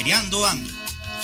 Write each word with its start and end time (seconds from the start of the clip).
Choferiando 0.00 0.46
Ando, 0.46 0.72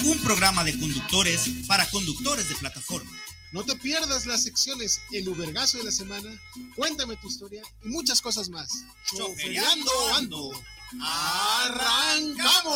un 0.05 0.19
programa 0.23 0.63
de 0.63 0.79
conductores 0.79 1.49
para 1.67 1.89
conductores 1.89 2.47
de 2.51 2.57
plataforma. 2.57 3.11
No 3.51 3.65
te 3.65 3.75
pierdas 3.75 4.27
las 4.27 4.43
secciones 4.43 5.01
El 5.11 5.31
Ubergazo 5.31 5.79
de 5.79 5.85
la 5.85 5.91
Semana, 5.91 6.29
Cuéntame 6.77 7.17
tu 7.17 7.29
historia 7.29 7.63
y 7.83 7.89
muchas 7.89 8.21
cosas 8.21 8.51
más. 8.51 8.85
Choferiando 9.07 9.91
Ando. 10.15 10.51
¡Arrancamos! 11.65 12.75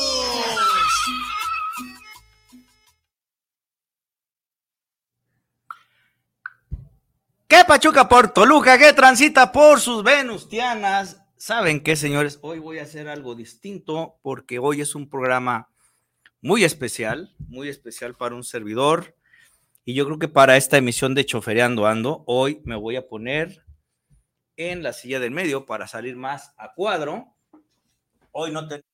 ¿Qué 7.47 7.63
Pachuca 7.69 8.09
por 8.09 8.33
Toluca? 8.33 8.79
¿Qué 8.79 8.95
transita 8.95 9.53
por 9.53 9.79
sus 9.79 10.03
Venustianas? 10.03 11.19
¿Saben 11.37 11.83
qué, 11.83 11.95
señores? 11.95 12.39
Hoy 12.41 12.59
voy 12.59 12.79
a 12.79 12.85
hacer 12.85 13.07
algo 13.07 13.35
distinto 13.35 14.19
porque 14.23 14.59
hoy 14.59 14.81
es 14.81 14.95
un 14.95 15.11
programa 15.11 15.69
muy 16.43 16.65
especial, 16.65 17.35
muy 17.39 17.69
especial 17.69 18.17
para 18.17 18.35
un 18.35 18.45
servidor. 18.45 19.17
Y 19.85 19.95
yo 19.95 20.05
creo 20.07 20.19
que 20.19 20.29
para 20.29 20.57
esta 20.57 20.77
emisión 20.79 21.15
de 21.15 21.25
Chofereando 21.25 21.87
Ando, 21.87 22.25
hoy 22.27 22.61
me 22.65 22.77
voy 22.77 22.97
a 22.97 23.09
poner 23.09 23.65
en 24.57 24.83
la 24.83 24.93
silla 24.93 25.21
del 25.21 25.31
medio 25.31 25.67
para 25.67 25.87
salir 25.87 26.17
más 26.17 26.53
a 26.57 26.75
cuadro. 26.75 27.35
Hoy 28.33 28.53
no 28.53 28.69
tengo 28.69 28.85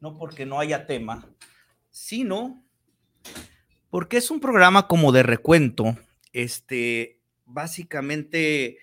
no 0.00 0.18
porque 0.18 0.44
no 0.46 0.58
haya 0.58 0.86
tema, 0.86 1.28
sino 1.90 2.64
porque 3.88 4.16
es 4.16 4.30
un 4.30 4.40
programa 4.40 4.88
como 4.88 5.12
de 5.12 5.22
recuento. 5.22 5.96
Este, 6.32 7.20
básicamente 7.44 8.78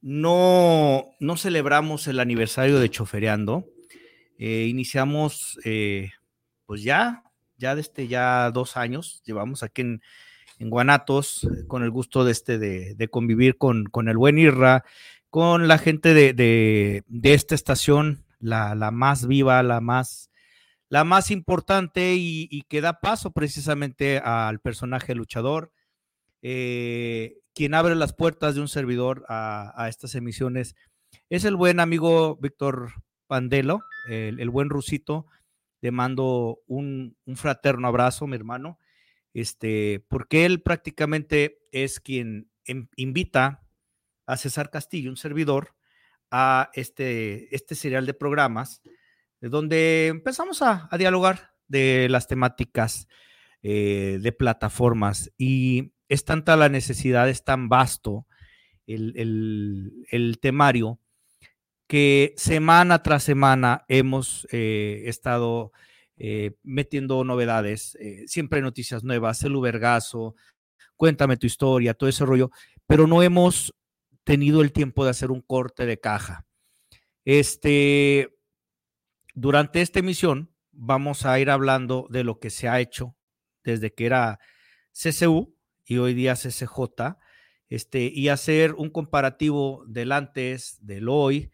no, 0.00 1.16
no 1.18 1.36
celebramos 1.36 2.06
el 2.06 2.20
aniversario 2.20 2.78
de 2.78 2.90
Chofereando. 2.90 3.66
Eh, 4.38 4.66
iniciamos, 4.68 5.58
eh, 5.64 6.10
pues 6.66 6.82
ya, 6.82 7.22
ya 7.56 7.74
desde 7.74 8.08
ya 8.08 8.50
dos 8.50 8.76
años, 8.76 9.22
llevamos 9.24 9.62
aquí 9.62 9.82
en, 9.82 10.02
en 10.58 10.70
Guanatos, 10.70 11.48
con 11.68 11.82
el 11.82 11.90
gusto 11.90 12.24
de, 12.24 12.32
este, 12.32 12.58
de, 12.58 13.08
convivir 13.08 13.56
con, 13.56 13.84
con, 13.84 14.08
el 14.08 14.16
buen 14.16 14.38
Irra, 14.38 14.84
con 15.30 15.68
la 15.68 15.78
gente 15.78 16.14
de, 16.14 16.32
de, 16.32 17.04
de 17.06 17.34
esta 17.34 17.54
estación, 17.54 18.24
la, 18.38 18.74
la, 18.74 18.90
más 18.90 19.26
viva, 19.26 19.62
la 19.62 19.80
más, 19.80 20.30
la 20.88 21.04
más 21.04 21.30
importante 21.30 22.14
y, 22.16 22.62
que 22.68 22.80
da 22.80 23.00
paso 23.00 23.32
precisamente 23.32 24.18
al 24.18 24.60
personaje 24.60 25.14
luchador, 25.14 25.72
eh, 26.42 27.38
quien 27.54 27.74
abre 27.74 27.94
las 27.94 28.12
puertas 28.12 28.54
de 28.54 28.60
un 28.60 28.68
servidor 28.68 29.24
a, 29.28 29.86
estas 29.88 30.14
emisiones 30.14 30.74
es 31.30 31.44
el 31.44 31.56
buen 31.56 31.80
amigo 31.80 32.36
Víctor 32.36 32.92
Pandelo, 33.34 33.82
el, 34.06 34.48
buen 34.48 34.70
Rusito, 34.70 35.26
le 35.80 35.90
mando 35.90 36.60
un, 36.68 37.16
un, 37.24 37.36
fraterno 37.36 37.88
abrazo, 37.88 38.28
mi 38.28 38.36
hermano, 38.36 38.78
este, 39.32 40.06
porque 40.08 40.46
él 40.46 40.62
prácticamente 40.62 41.58
es 41.72 41.98
quien 41.98 42.48
em, 42.64 42.86
invita 42.94 43.66
a 44.26 44.36
César 44.36 44.70
Castillo, 44.70 45.10
un 45.10 45.16
servidor, 45.16 45.74
a 46.30 46.70
este, 46.74 47.52
este 47.52 47.74
serial 47.74 48.06
de 48.06 48.14
programas, 48.14 48.82
de 49.40 49.48
donde 49.48 50.06
empezamos 50.06 50.62
a, 50.62 50.88
dialogar 50.96 51.54
de 51.66 52.08
las 52.08 52.28
temáticas 52.28 53.08
eh, 53.62 54.20
de 54.22 54.30
plataformas 54.30 55.32
y 55.36 55.92
es 56.08 56.24
tanta 56.24 56.54
la 56.54 56.68
necesidad, 56.68 57.28
es 57.28 57.42
tan 57.42 57.68
vasto 57.68 58.28
el, 58.86 60.06
el 60.08 60.38
temario 60.38 61.00
que 61.86 62.34
semana 62.36 63.02
tras 63.02 63.22
semana 63.22 63.84
hemos 63.88 64.46
eh, 64.50 65.02
estado 65.06 65.72
eh, 66.16 66.52
metiendo 66.62 67.24
novedades, 67.24 67.96
eh, 68.00 68.24
siempre 68.26 68.60
noticias 68.60 69.04
nuevas, 69.04 69.42
el 69.42 69.56
Ubergazo, 69.56 70.36
cuéntame 70.96 71.36
tu 71.36 71.46
historia, 71.46 71.94
todo 71.94 72.08
ese 72.08 72.24
rollo, 72.24 72.50
pero 72.86 73.06
no 73.06 73.22
hemos 73.22 73.74
tenido 74.22 74.62
el 74.62 74.72
tiempo 74.72 75.04
de 75.04 75.10
hacer 75.10 75.30
un 75.30 75.40
corte 75.40 75.86
de 75.86 75.98
caja. 75.98 76.46
Este, 77.24 78.34
durante 79.34 79.80
esta 79.80 79.98
emisión 79.98 80.54
vamos 80.72 81.26
a 81.26 81.38
ir 81.40 81.50
hablando 81.50 82.06
de 82.10 82.24
lo 82.24 82.38
que 82.38 82.50
se 82.50 82.68
ha 82.68 82.80
hecho 82.80 83.16
desde 83.62 83.92
que 83.92 84.06
era 84.06 84.38
CCU 84.92 85.54
y 85.84 85.98
hoy 85.98 86.14
día 86.14 86.34
CCJ, 86.34 87.16
este, 87.68 88.10
y 88.14 88.28
hacer 88.28 88.74
un 88.74 88.90
comparativo 88.90 89.84
del 89.86 90.12
antes, 90.12 90.78
del 90.80 91.08
hoy, 91.08 91.50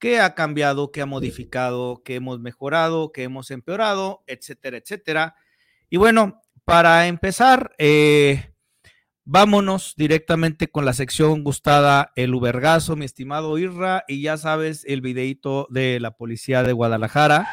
qué 0.00 0.18
ha 0.18 0.34
cambiado, 0.34 0.90
qué 0.90 1.02
ha 1.02 1.06
modificado, 1.06 2.02
qué 2.02 2.16
hemos 2.16 2.40
mejorado, 2.40 3.12
qué 3.12 3.22
hemos 3.22 3.50
empeorado, 3.52 4.24
etcétera, 4.26 4.78
etcétera. 4.78 5.36
Y 5.90 5.98
bueno, 5.98 6.40
para 6.64 7.06
empezar, 7.06 7.72
eh, 7.78 8.54
vámonos 9.24 9.94
directamente 9.96 10.68
con 10.68 10.84
la 10.84 10.94
sección 10.94 11.44
gustada, 11.44 12.12
el 12.16 12.34
Ubergazo, 12.34 12.96
mi 12.96 13.04
estimado 13.04 13.58
Irra, 13.58 14.04
y 14.08 14.22
ya 14.22 14.36
sabes, 14.38 14.84
el 14.86 15.02
videito 15.02 15.68
de 15.70 16.00
la 16.00 16.12
policía 16.12 16.62
de 16.62 16.72
Guadalajara. 16.72 17.46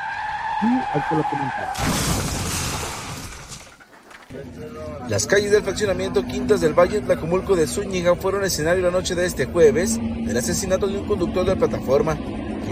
Las 5.09 5.25
calles 5.25 5.51
del 5.51 5.63
fraccionamiento 5.63 6.25
Quintas 6.25 6.59
del 6.59 6.73
Valle 6.73 6.99
Tlacomulco 6.99 7.55
de 7.55 7.65
Zúñiga 7.65 8.15
fueron 8.15 8.43
escenario 8.43 8.83
la 8.83 8.91
noche 8.91 9.15
de 9.15 9.25
este 9.25 9.45
jueves 9.45 9.97
del 9.97 10.35
asesinato 10.35 10.87
de 10.87 10.97
un 10.97 11.07
conductor 11.07 11.45
de 11.45 11.55
plataforma, 11.55 12.17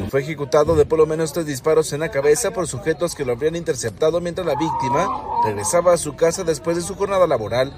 fue 0.10 0.22
ejecutado 0.22 0.76
de 0.76 0.86
por 0.86 1.00
lo 1.00 1.06
menos 1.06 1.34
tres 1.34 1.46
disparos 1.46 1.92
en 1.94 2.00
la 2.00 2.10
cabeza 2.10 2.52
por 2.52 2.68
sujetos 2.68 3.16
que 3.16 3.26
lo 3.26 3.34
habrían 3.34 3.56
interceptado 3.56 4.22
mientras 4.22 4.48
la 4.48 4.56
víctima 4.56 5.08
regresaba 5.44 5.94
a 5.94 5.98
su 5.98 6.16
casa 6.16 6.44
después 6.44 6.78
de 6.78 6.84
su 6.84 6.96
jornada 6.96 7.28
laboral. 7.28 7.74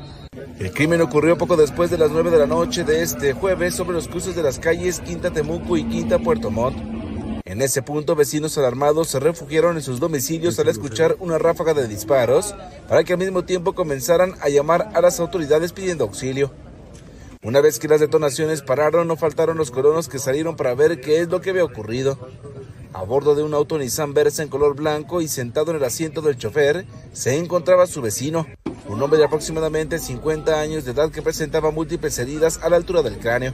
El 0.60 0.72
crimen 0.72 1.02
ocurrió 1.02 1.38
poco 1.38 1.56
después 1.56 1.90
de 1.90 1.98
las 1.98 2.12
9 2.12 2.32
de 2.32 2.38
la 2.38 2.48
noche 2.48 2.84
de 2.84 3.02
este 3.02 3.34
jueves 3.34 3.76
sobre 3.76 3.94
los 3.94 4.08
cruces 4.08 4.36
de 4.36 4.44
las 4.44 4.60
calles 4.60 5.00
Quinta 5.00 5.32
Temuco 5.32 5.78
y 5.78 5.84
Quinta 5.84 6.20
Puerto 6.20 6.50
Montt. 6.52 6.78
En 7.46 7.62
ese 7.62 7.82
punto, 7.82 8.16
vecinos 8.16 8.58
alarmados 8.58 9.08
se 9.08 9.20
refugiaron 9.20 9.78
en 9.78 9.82
sus 9.82 10.00
domicilios 10.00 10.60
al 10.60 10.68
escuchar 10.68 11.16
una 11.20 11.38
ráfaga 11.38 11.74
de 11.74 11.88
disparos 11.88 12.54
para 12.90 13.04
que 13.04 13.14
al 13.14 13.20
mismo 13.20 13.46
tiempo 13.46 13.74
comenzaran 13.74 14.34
a 14.42 14.50
llamar 14.50 14.90
a 14.94 15.02
las 15.02 15.20
autoridades 15.20 15.72
pidiendo 15.72 16.04
auxilio. 16.04 16.52
Una 17.48 17.62
vez 17.62 17.80
que 17.80 17.88
las 17.88 18.02
detonaciones 18.02 18.62
pararon, 18.62 19.08
no 19.08 19.16
faltaron 19.16 19.56
los 19.56 19.72
colonos 19.72 20.10
que 20.10 20.20
salieron 20.20 20.58
para 20.58 20.76
ver 20.76 21.00
qué 21.00 21.22
es 21.22 21.30
lo 21.30 21.40
que 21.40 21.52
había 21.52 21.64
ocurrido. 21.64 22.20
A 22.92 23.04
bordo 23.04 23.36
de 23.36 23.44
un 23.44 23.54
auto 23.54 23.78
Nissan 23.78 24.14
Versa 24.14 24.44
en 24.44 24.50
color 24.50 24.76
blanco 24.76 25.22
y 25.22 25.30
sentado 25.30 25.72
en 25.72 25.78
el 25.78 25.86
asiento 25.86 26.22
del 26.22 26.38
chofer, 26.38 26.86
se 27.14 27.38
encontraba 27.38 27.88
su 27.88 28.02
vecino, 28.02 28.46
un 28.90 29.02
hombre 29.02 29.18
de 29.18 29.24
aproximadamente 29.24 29.98
50 29.98 30.60
años 30.60 30.84
de 30.84 30.92
edad 30.92 31.10
que 31.10 31.22
presentaba 31.22 31.72
múltiples 31.72 32.20
heridas 32.20 32.60
a 32.62 32.68
la 32.68 32.76
altura 32.76 33.02
del 33.02 33.18
cráneo. 33.18 33.54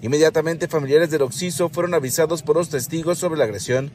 Inmediatamente 0.00 0.68
familiares 0.68 1.10
del 1.10 1.22
occiso 1.22 1.70
fueron 1.70 1.94
avisados 1.94 2.44
por 2.44 2.54
los 2.54 2.68
testigos 2.68 3.18
sobre 3.18 3.38
la 3.38 3.46
agresión. 3.46 3.90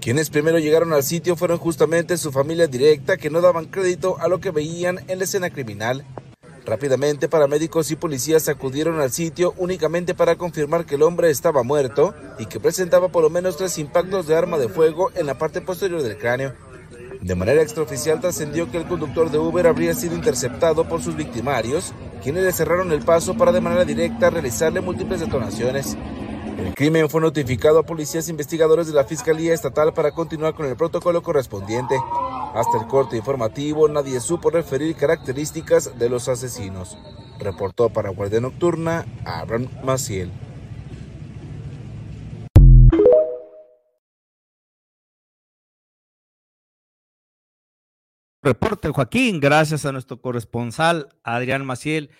Quienes 0.00 0.30
primero 0.30 0.58
llegaron 0.58 0.94
al 0.94 1.02
sitio 1.02 1.36
fueron 1.36 1.58
justamente 1.58 2.16
su 2.16 2.32
familia 2.32 2.66
directa 2.66 3.18
que 3.18 3.28
no 3.28 3.42
daban 3.42 3.66
crédito 3.66 4.18
a 4.18 4.28
lo 4.28 4.40
que 4.40 4.52
veían 4.52 5.00
en 5.08 5.18
la 5.18 5.24
escena 5.24 5.50
criminal. 5.50 6.06
Rápidamente 6.68 7.30
paramédicos 7.30 7.90
y 7.90 7.96
policías 7.96 8.46
acudieron 8.50 9.00
al 9.00 9.10
sitio 9.10 9.54
únicamente 9.56 10.14
para 10.14 10.36
confirmar 10.36 10.84
que 10.84 10.96
el 10.96 11.02
hombre 11.02 11.30
estaba 11.30 11.62
muerto 11.62 12.14
y 12.38 12.44
que 12.44 12.60
presentaba 12.60 13.08
por 13.08 13.22
lo 13.22 13.30
menos 13.30 13.56
tres 13.56 13.78
impactos 13.78 14.26
de 14.26 14.36
arma 14.36 14.58
de 14.58 14.68
fuego 14.68 15.10
en 15.14 15.24
la 15.24 15.38
parte 15.38 15.62
posterior 15.62 16.02
del 16.02 16.18
cráneo. 16.18 16.52
De 17.22 17.34
manera 17.34 17.62
extraoficial 17.62 18.20
trascendió 18.20 18.70
que 18.70 18.76
el 18.76 18.86
conductor 18.86 19.30
de 19.30 19.38
Uber 19.38 19.66
habría 19.66 19.94
sido 19.94 20.14
interceptado 20.14 20.86
por 20.86 21.02
sus 21.02 21.16
victimarios, 21.16 21.94
quienes 22.22 22.44
le 22.44 22.52
cerraron 22.52 22.92
el 22.92 23.00
paso 23.00 23.34
para 23.34 23.50
de 23.50 23.62
manera 23.62 23.86
directa 23.86 24.28
realizarle 24.28 24.82
múltiples 24.82 25.20
detonaciones. 25.20 25.96
El 26.58 26.74
crimen 26.74 27.08
fue 27.08 27.22
notificado 27.22 27.78
a 27.78 27.86
policías 27.86 28.28
investigadores 28.28 28.88
de 28.88 28.92
la 28.92 29.04
Fiscalía 29.04 29.54
Estatal 29.54 29.94
para 29.94 30.12
continuar 30.12 30.54
con 30.54 30.66
el 30.66 30.76
protocolo 30.76 31.22
correspondiente. 31.22 31.94
Hasta 32.54 32.78
el 32.78 32.86
corte 32.86 33.16
informativo 33.16 33.88
nadie 33.88 34.20
supo 34.20 34.50
referir 34.50 34.96
características 34.96 35.98
de 35.98 36.08
los 36.08 36.28
asesinos. 36.28 36.98
Reportó 37.38 37.90
para 37.90 38.10
Guardia 38.10 38.40
Nocturna 38.40 39.04
Abraham 39.24 39.68
Maciel. 39.84 40.32
reporte, 48.48 48.88
Joaquín, 48.88 49.40
gracias 49.40 49.84
a 49.84 49.92
nuestro 49.92 50.22
corresponsal 50.22 51.08
Adrián 51.22 51.66
Maciel. 51.66 52.10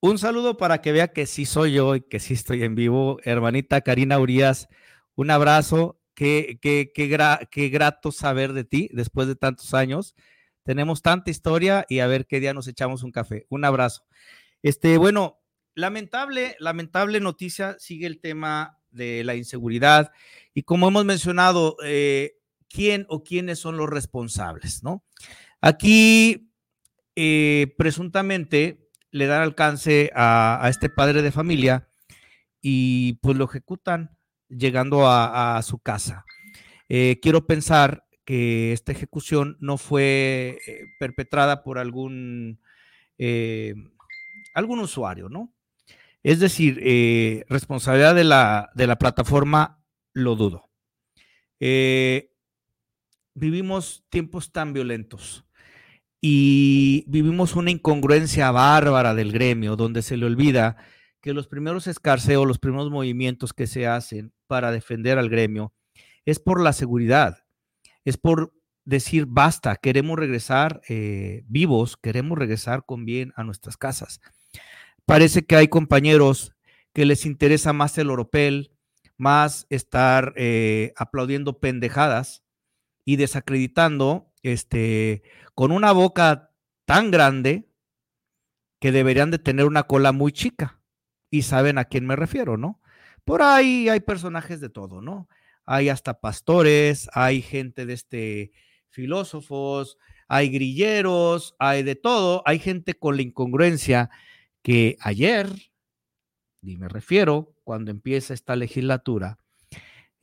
Un 0.00 0.18
saludo 0.18 0.56
para 0.56 0.80
que 0.82 0.90
vea 0.90 1.12
que 1.12 1.26
sí 1.26 1.46
soy 1.46 1.74
yo 1.74 1.94
y 1.94 2.00
que 2.00 2.18
sí 2.18 2.34
estoy 2.34 2.64
en 2.64 2.74
vivo. 2.74 3.18
Hermanita 3.22 3.80
Karina 3.82 4.18
Urias, 4.18 4.68
un 5.14 5.30
abrazo. 5.30 6.01
Qué, 6.14 6.58
qué, 6.60 6.92
qué, 6.94 7.68
grato 7.68 8.12
saber 8.12 8.52
de 8.52 8.64
ti 8.64 8.90
después 8.92 9.28
de 9.28 9.36
tantos 9.36 9.74
años. 9.74 10.14
Tenemos 10.62 11.02
tanta 11.02 11.30
historia 11.30 11.84
y 11.88 12.00
a 12.00 12.06
ver 12.06 12.26
qué 12.26 12.40
día 12.40 12.54
nos 12.54 12.68
echamos 12.68 13.02
un 13.02 13.12
café. 13.12 13.46
Un 13.48 13.64
abrazo. 13.64 14.04
Este, 14.62 14.98
bueno, 14.98 15.40
lamentable, 15.74 16.56
lamentable 16.58 17.20
noticia, 17.20 17.76
sigue 17.78 18.06
el 18.06 18.20
tema 18.20 18.78
de 18.90 19.24
la 19.24 19.34
inseguridad 19.34 20.12
y 20.54 20.62
como 20.62 20.88
hemos 20.88 21.04
mencionado, 21.04 21.76
eh, 21.84 22.36
quién 22.68 23.06
o 23.08 23.22
quiénes 23.22 23.58
son 23.58 23.76
los 23.76 23.88
responsables, 23.88 24.82
¿no? 24.82 25.04
Aquí, 25.60 26.50
eh, 27.14 27.74
presuntamente, 27.76 28.88
le 29.10 29.26
dan 29.26 29.42
alcance 29.42 30.10
a, 30.14 30.66
este 30.68 30.88
padre 30.88 31.22
de 31.22 31.30
familia 31.30 31.88
y 32.60 33.14
pues 33.14 33.36
lo 33.36 33.44
ejecutan 33.44 34.16
llegando 34.56 35.08
a, 35.08 35.60
su 35.62 35.78
casa. 35.78 36.24
Eh, 36.88 37.18
quiero 37.22 37.46
pensar 37.46 38.04
que 38.24 38.72
esta 38.72 38.92
ejecución 38.92 39.56
no 39.60 39.78
fue 39.78 40.58
eh, 40.66 40.86
perpetrada 40.98 41.62
por 41.62 41.78
algún, 41.78 42.60
algún 44.54 44.80
usuario, 44.80 45.28
¿no? 45.28 45.52
Es 46.22 46.38
decir, 46.38 46.80
responsabilidad 47.48 48.14
de 48.14 48.24
la, 48.24 48.70
de 48.74 48.86
la, 48.86 48.96
plataforma, 48.96 49.82
lo 50.12 50.36
dudo. 50.36 50.70
vivimos 53.34 54.04
tiempos 54.08 54.52
tan 54.52 54.72
violentos 54.72 55.44
y 56.24 57.04
vivimos 57.08 57.56
una 57.56 57.72
incongruencia 57.72 58.52
bárbara 58.52 59.12
del 59.12 59.32
gremio, 59.32 59.74
donde 59.74 60.02
se 60.02 60.16
le 60.16 60.26
olvida 60.26 60.76
que 61.20 61.34
los 61.34 61.48
primeros 61.48 61.88
escarceos, 61.88 62.46
los 62.46 62.60
primeros 62.60 62.90
movimientos 62.90 63.52
que 63.52 63.66
se 63.66 63.88
hacen 63.88 64.32
para 64.52 64.70
defender 64.70 65.16
al 65.16 65.30
gremio 65.30 65.72
es 66.26 66.38
por 66.38 66.60
la 66.60 66.74
seguridad, 66.74 67.38
es 68.04 68.18
por 68.18 68.52
decir 68.84 69.24
basta, 69.26 69.76
queremos 69.76 70.18
regresar 70.18 70.82
eh, 70.90 71.42
vivos, 71.46 71.96
queremos 71.96 72.36
regresar 72.36 72.84
con 72.84 73.06
bien 73.06 73.32
a 73.34 73.44
nuestras 73.44 73.78
casas. 73.78 74.20
Parece 75.06 75.46
que 75.46 75.56
hay 75.56 75.68
compañeros 75.68 76.52
que 76.92 77.06
les 77.06 77.24
interesa 77.24 77.72
más 77.72 77.96
el 77.96 78.10
oropel, 78.10 78.76
más 79.16 79.66
estar 79.70 80.34
eh, 80.36 80.92
aplaudiendo 80.96 81.58
pendejadas 81.58 82.44
y 83.06 83.16
desacreditando 83.16 84.34
este, 84.42 85.22
con 85.54 85.72
una 85.72 85.92
boca 85.92 86.50
tan 86.84 87.10
grande 87.10 87.70
que 88.82 88.92
deberían 88.92 89.30
de 89.30 89.38
tener 89.38 89.64
una 89.64 89.84
cola 89.84 90.12
muy 90.12 90.30
chica. 90.30 90.78
Y 91.30 91.40
saben 91.40 91.78
a 91.78 91.86
quién 91.86 92.04
me 92.04 92.16
refiero, 92.16 92.58
¿no? 92.58 92.81
Por 93.24 93.42
ahí 93.42 93.88
hay 93.88 94.00
personajes 94.00 94.60
de 94.60 94.68
todo, 94.68 95.00
¿no? 95.00 95.28
Hay 95.64 95.88
hasta 95.88 96.20
pastores, 96.20 97.08
hay 97.12 97.42
gente 97.42 97.86
de 97.86 97.92
este 97.92 98.52
filósofos, 98.90 99.98
hay 100.28 100.50
grilleros, 100.50 101.54
hay 101.58 101.82
de 101.82 101.94
todo, 101.94 102.42
hay 102.46 102.58
gente 102.58 102.94
con 102.94 103.16
la 103.16 103.22
incongruencia 103.22 104.10
que 104.62 104.96
ayer, 105.00 105.48
y 106.62 106.76
me 106.76 106.88
refiero 106.88 107.54
cuando 107.64 107.90
empieza 107.90 108.34
esta 108.34 108.56
legislatura, 108.56 109.38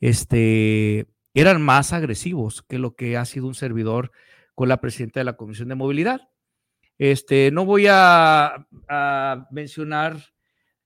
este, 0.00 1.06
eran 1.34 1.62
más 1.62 1.92
agresivos 1.92 2.62
que 2.62 2.78
lo 2.78 2.96
que 2.96 3.16
ha 3.16 3.24
sido 3.24 3.46
un 3.46 3.54
servidor 3.54 4.12
con 4.54 4.68
la 4.68 4.80
presidenta 4.80 5.20
de 5.20 5.24
la 5.24 5.36
Comisión 5.36 5.68
de 5.68 5.74
Movilidad. 5.74 6.28
Este, 6.98 7.50
no 7.50 7.64
voy 7.64 7.86
a, 7.88 8.66
mencionar 9.50 10.18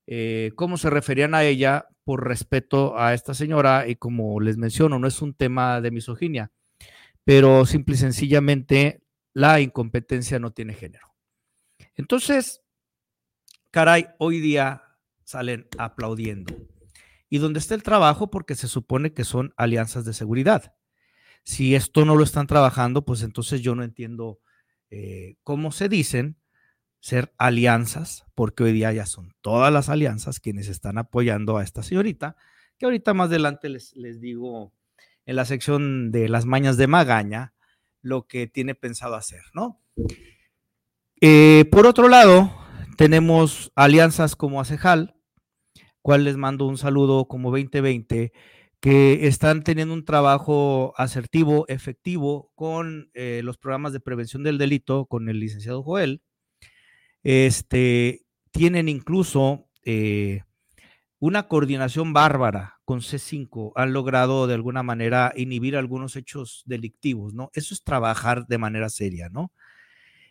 eh, 0.06 0.52
cómo 0.54 0.76
se 0.76 0.90
referían 0.90 1.34
a 1.34 1.44
ella 1.44 1.88
por 2.04 2.26
respeto 2.26 2.98
a 2.98 3.14
esta 3.14 3.34
señora 3.34 3.88
y 3.88 3.96
como 3.96 4.40
les 4.40 4.56
menciono, 4.56 4.98
no 4.98 5.06
es 5.06 5.22
un 5.22 5.34
tema 5.34 5.80
de 5.80 5.90
misoginia, 5.90 6.52
pero 7.24 7.64
simple 7.64 7.94
y 7.94 7.98
sencillamente 7.98 9.02
la 9.32 9.60
incompetencia 9.60 10.38
no 10.38 10.52
tiene 10.52 10.74
género. 10.74 11.14
Entonces, 11.94 12.62
caray, 13.70 14.08
hoy 14.18 14.40
día 14.40 14.82
salen 15.24 15.66
aplaudiendo 15.78 16.54
y 17.30 17.38
donde 17.38 17.58
está 17.58 17.74
el 17.74 17.82
trabajo 17.82 18.30
porque 18.30 18.54
se 18.54 18.68
supone 18.68 19.12
que 19.12 19.24
son 19.24 19.54
alianzas 19.56 20.04
de 20.04 20.12
seguridad. 20.12 20.74
Si 21.42 21.74
esto 21.74 22.04
no 22.04 22.16
lo 22.16 22.24
están 22.24 22.46
trabajando, 22.46 23.04
pues 23.04 23.22
entonces 23.22 23.60
yo 23.60 23.74
no 23.74 23.82
entiendo 23.82 24.40
eh, 24.90 25.36
cómo 25.42 25.72
se 25.72 25.88
dicen 25.88 26.36
ser 27.04 27.34
alianzas, 27.36 28.24
porque 28.34 28.62
hoy 28.62 28.72
día 28.72 28.90
ya 28.90 29.04
son 29.04 29.34
todas 29.42 29.70
las 29.70 29.90
alianzas 29.90 30.40
quienes 30.40 30.68
están 30.68 30.96
apoyando 30.96 31.58
a 31.58 31.62
esta 31.62 31.82
señorita, 31.82 32.34
que 32.78 32.86
ahorita 32.86 33.12
más 33.12 33.26
adelante 33.28 33.68
les, 33.68 33.94
les 33.94 34.22
digo 34.22 34.72
en 35.26 35.36
la 35.36 35.44
sección 35.44 36.10
de 36.12 36.30
las 36.30 36.46
mañas 36.46 36.78
de 36.78 36.86
Magaña 36.86 37.52
lo 38.00 38.26
que 38.26 38.46
tiene 38.46 38.74
pensado 38.74 39.16
hacer, 39.16 39.42
¿no? 39.52 39.82
Eh, 41.20 41.66
por 41.70 41.86
otro 41.86 42.08
lado, 42.08 42.50
tenemos 42.96 43.70
alianzas 43.74 44.34
como 44.34 44.62
Acejal, 44.62 45.14
cual 46.00 46.24
les 46.24 46.38
mando 46.38 46.66
un 46.66 46.78
saludo 46.78 47.28
como 47.28 47.50
2020, 47.50 48.32
que 48.80 49.26
están 49.26 49.62
teniendo 49.62 49.92
un 49.92 50.06
trabajo 50.06 50.94
asertivo, 50.96 51.66
efectivo 51.68 52.50
con 52.54 53.10
eh, 53.12 53.42
los 53.44 53.58
programas 53.58 53.92
de 53.92 54.00
prevención 54.00 54.42
del 54.42 54.56
delito 54.56 55.04
con 55.04 55.28
el 55.28 55.38
licenciado 55.38 55.82
Joel. 55.82 56.22
Este, 57.24 58.24
tienen 58.52 58.88
incluso 58.88 59.66
eh, 59.84 60.42
una 61.18 61.48
coordinación 61.48 62.12
bárbara 62.12 62.80
con 62.84 63.00
C5. 63.00 63.72
Han 63.74 63.92
logrado 63.92 64.46
de 64.46 64.54
alguna 64.54 64.84
manera 64.84 65.32
inhibir 65.34 65.76
algunos 65.76 66.14
hechos 66.14 66.62
delictivos, 66.66 67.34
¿no? 67.34 67.50
Eso 67.54 67.74
es 67.74 67.82
trabajar 67.82 68.46
de 68.46 68.58
manera 68.58 68.88
seria, 68.88 69.28
¿no? 69.28 69.52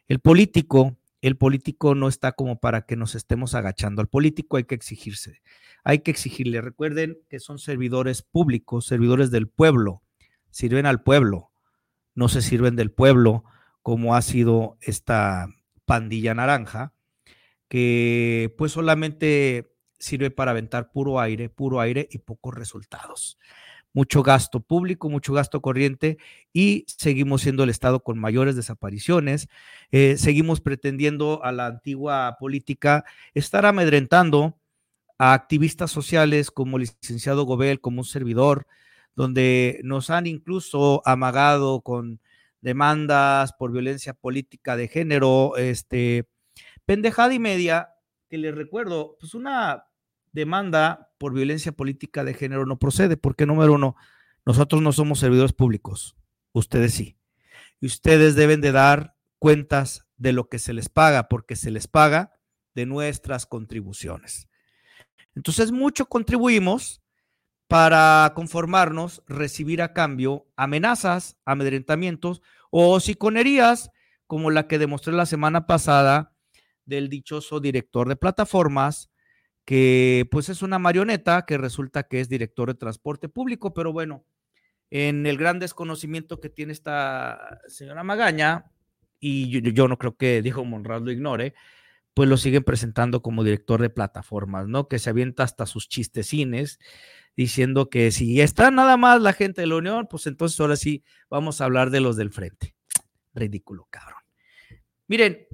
El 0.07 0.19
político, 0.19 0.95
el 1.21 1.35
político 1.35 1.95
no 1.95 2.07
está 2.07 2.31
como 2.31 2.59
para 2.59 2.85
que 2.85 2.95
nos 2.95 3.15
estemos 3.15 3.55
agachando. 3.55 4.01
Al 4.01 4.07
político 4.07 4.55
hay 4.55 4.63
que 4.63 4.75
exigirse 4.75 5.41
hay 5.83 5.99
que 5.99 6.11
exigirle. 6.11 6.61
Recuerden 6.61 7.17
que 7.29 7.39
son 7.39 7.59
servidores 7.59 8.21
públicos, 8.21 8.85
servidores 8.85 9.31
del 9.31 9.47
pueblo, 9.47 10.01
sirven 10.49 10.85
al 10.85 11.03
pueblo, 11.03 11.51
no 12.15 12.29
se 12.29 12.41
sirven 12.41 12.75
del 12.75 12.91
pueblo 12.91 13.43
como 13.81 14.15
ha 14.15 14.21
sido 14.21 14.77
esta 14.81 15.47
pandilla 15.85 16.33
naranja, 16.33 16.93
que 17.67 18.53
pues 18.57 18.71
solamente 18.71 19.73
sirve 19.99 20.31
para 20.31 20.51
aventar 20.51 20.91
puro 20.91 21.19
aire, 21.19 21.49
puro 21.49 21.79
aire 21.79 22.07
y 22.11 22.19
pocos 22.19 22.53
resultados. 22.53 23.37
Mucho 23.93 24.23
gasto 24.23 24.59
público, 24.59 25.07
mucho 25.07 25.33
gasto 25.33 25.61
corriente 25.61 26.17
y 26.51 26.83
seguimos 26.87 27.43
siendo 27.43 27.63
el 27.63 27.69
Estado 27.69 28.01
con 28.01 28.17
mayores 28.17 28.55
desapariciones. 28.55 29.49
Eh, 29.91 30.15
seguimos 30.17 30.61
pretendiendo 30.61 31.43
a 31.43 31.51
la 31.51 31.67
antigua 31.67 32.37
política 32.39 33.05
estar 33.35 33.65
amedrentando 33.67 34.57
a 35.19 35.33
activistas 35.33 35.91
sociales 35.91 36.49
como 36.49 36.77
el 36.77 36.81
licenciado 36.81 37.45
Gobel, 37.45 37.81
como 37.81 38.01
un 38.01 38.05
servidor, 38.05 38.65
donde 39.15 39.79
nos 39.83 40.09
han 40.09 40.25
incluso 40.25 41.03
amagado 41.05 41.81
con 41.81 42.19
demandas 42.63 43.51
por 43.53 43.73
violencia 43.73 44.13
política 44.13 44.77
de 44.77 44.87
género, 44.87 45.57
este, 45.57 46.29
pendejada 46.85 47.33
y 47.33 47.39
media, 47.39 47.89
que 48.29 48.37
les 48.37 48.55
recuerdo, 48.55 49.17
pues 49.19 49.33
una 49.33 49.85
demanda 50.31 51.11
por 51.17 51.33
violencia 51.33 51.73
política 51.73 52.23
de 52.23 52.33
género 52.33 52.65
no 52.65 52.79
procede, 52.79 53.17
porque 53.17 53.45
número 53.45 53.73
uno, 53.73 53.95
nosotros 54.45 54.81
no 54.81 54.93
somos 54.93 55.19
servidores 55.19 55.51
públicos, 55.51 56.15
ustedes 56.53 56.93
sí. 56.93 57.17
Y 57.81 57.85
ustedes 57.85 58.35
deben 58.35 58.61
de 58.61 58.71
dar 58.71 59.17
cuentas 59.39 60.07
de 60.15 60.31
lo 60.31 60.47
que 60.47 60.57
se 60.57 60.71
les 60.71 60.87
paga, 60.87 61.27
porque 61.27 61.57
se 61.57 61.69
les 61.69 61.87
paga 61.87 62.31
de 62.75 62.85
nuestras 62.85 63.45
contribuciones. 63.45 64.47
Entonces, 65.35 65.73
mucho 65.73 66.05
contribuimos 66.05 67.02
para 67.73 68.33
conformarnos, 68.35 69.23
recibir 69.25 69.81
a 69.81 69.93
cambio 69.93 70.45
amenazas, 70.55 71.39
amedrentamientos 71.43 72.43
o 72.69 72.99
siconerías, 72.99 73.89
como 74.27 74.51
la 74.51 74.67
que 74.67 74.77
demostré 74.77 75.11
la 75.11 75.25
semana 75.25 75.65
pasada 75.65 76.35
del 76.85 77.09
dichoso 77.09 77.59
director 77.59 78.07
de 78.07 78.15
plataformas, 78.15 79.09
que 79.65 80.27
pues 80.29 80.49
es 80.49 80.61
una 80.61 80.77
marioneta 80.77 81.47
que 81.47 81.57
resulta 81.57 82.03
que 82.03 82.19
es 82.19 82.29
director 82.29 82.67
de 82.67 82.75
transporte 82.75 83.27
público, 83.27 83.73
pero 83.73 83.91
bueno, 83.91 84.23
en 84.91 85.25
el 85.25 85.39
gran 85.39 85.57
desconocimiento 85.57 86.39
que 86.39 86.49
tiene 86.49 86.73
esta 86.73 87.59
señora 87.67 88.03
Magaña, 88.03 88.71
y 89.19 89.49
yo, 89.73 89.87
no 89.87 89.97
creo 89.97 90.15
que 90.15 90.43
Diego 90.43 90.63
Monrad 90.63 91.01
lo 91.01 91.11
ignore, 91.11 91.55
pues 92.13 92.29
lo 92.29 92.37
siguen 92.37 92.63
presentando 92.63 93.21
como 93.21 93.43
director 93.43 93.81
de 93.81 93.89
plataformas, 93.89 94.67
¿no? 94.67 94.87
Que 94.87 94.99
se 94.99 95.09
avienta 95.09 95.43
hasta 95.43 95.65
sus 95.65 95.89
chistecines 95.89 96.79
diciendo 97.35 97.89
que 97.89 98.11
si 98.11 98.41
está 98.41 98.69
nada 98.69 98.97
más 98.97 99.21
la 99.21 99.33
gente 99.33 99.61
de 99.61 99.67
la 99.67 99.77
Unión, 99.77 100.07
pues 100.09 100.27
entonces 100.27 100.59
ahora 100.59 100.75
sí 100.75 101.03
vamos 101.29 101.59
a 101.59 101.65
hablar 101.65 101.89
de 101.89 102.01
los 102.01 102.15
del 102.15 102.31
frente. 102.31 102.75
Ridículo, 103.33 103.87
cabrón. 103.89 104.19
Miren, 105.07 105.47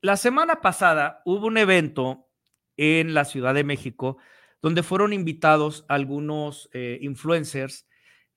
la 0.00 0.16
semana 0.16 0.60
pasada 0.60 1.22
hubo 1.24 1.46
un 1.46 1.58
evento 1.58 2.28
en 2.76 3.14
la 3.14 3.24
Ciudad 3.24 3.54
de 3.54 3.64
México 3.64 4.18
donde 4.64 4.82
fueron 4.82 5.12
invitados 5.12 5.84
algunos 5.88 6.70
eh, 6.72 6.98
influencers, 7.02 7.86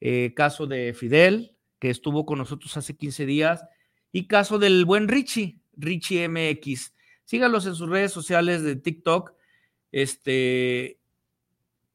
eh, 0.01 0.33
caso 0.35 0.67
de 0.67 0.93
Fidel, 0.93 1.55
que 1.79 1.89
estuvo 1.89 2.25
con 2.25 2.37
nosotros 2.37 2.75
hace 2.75 2.97
15 2.97 3.25
días, 3.25 3.63
y 4.11 4.27
caso 4.27 4.59
del 4.59 4.83
buen 4.83 5.07
Richie, 5.07 5.61
Richie 5.77 6.27
MX. 6.27 6.93
Síganlos 7.27 7.65
en 7.65 7.75
sus 7.75 7.89
redes 7.89 8.13
sociales 8.13 8.63
de 8.63 8.77
TikTok. 8.77 9.33
Este, 9.91 10.97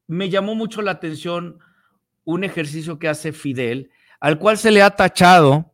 me 0.06 0.28
llamó 0.28 0.54
mucho 0.54 0.82
la 0.82 0.90
atención 0.90 1.58
un 2.24 2.44
ejercicio 2.44 2.98
que 2.98 3.08
hace 3.08 3.32
Fidel, 3.32 3.90
al 4.20 4.38
cual 4.38 4.58
se 4.58 4.70
le 4.70 4.82
ha 4.82 4.90
tachado 4.90 5.72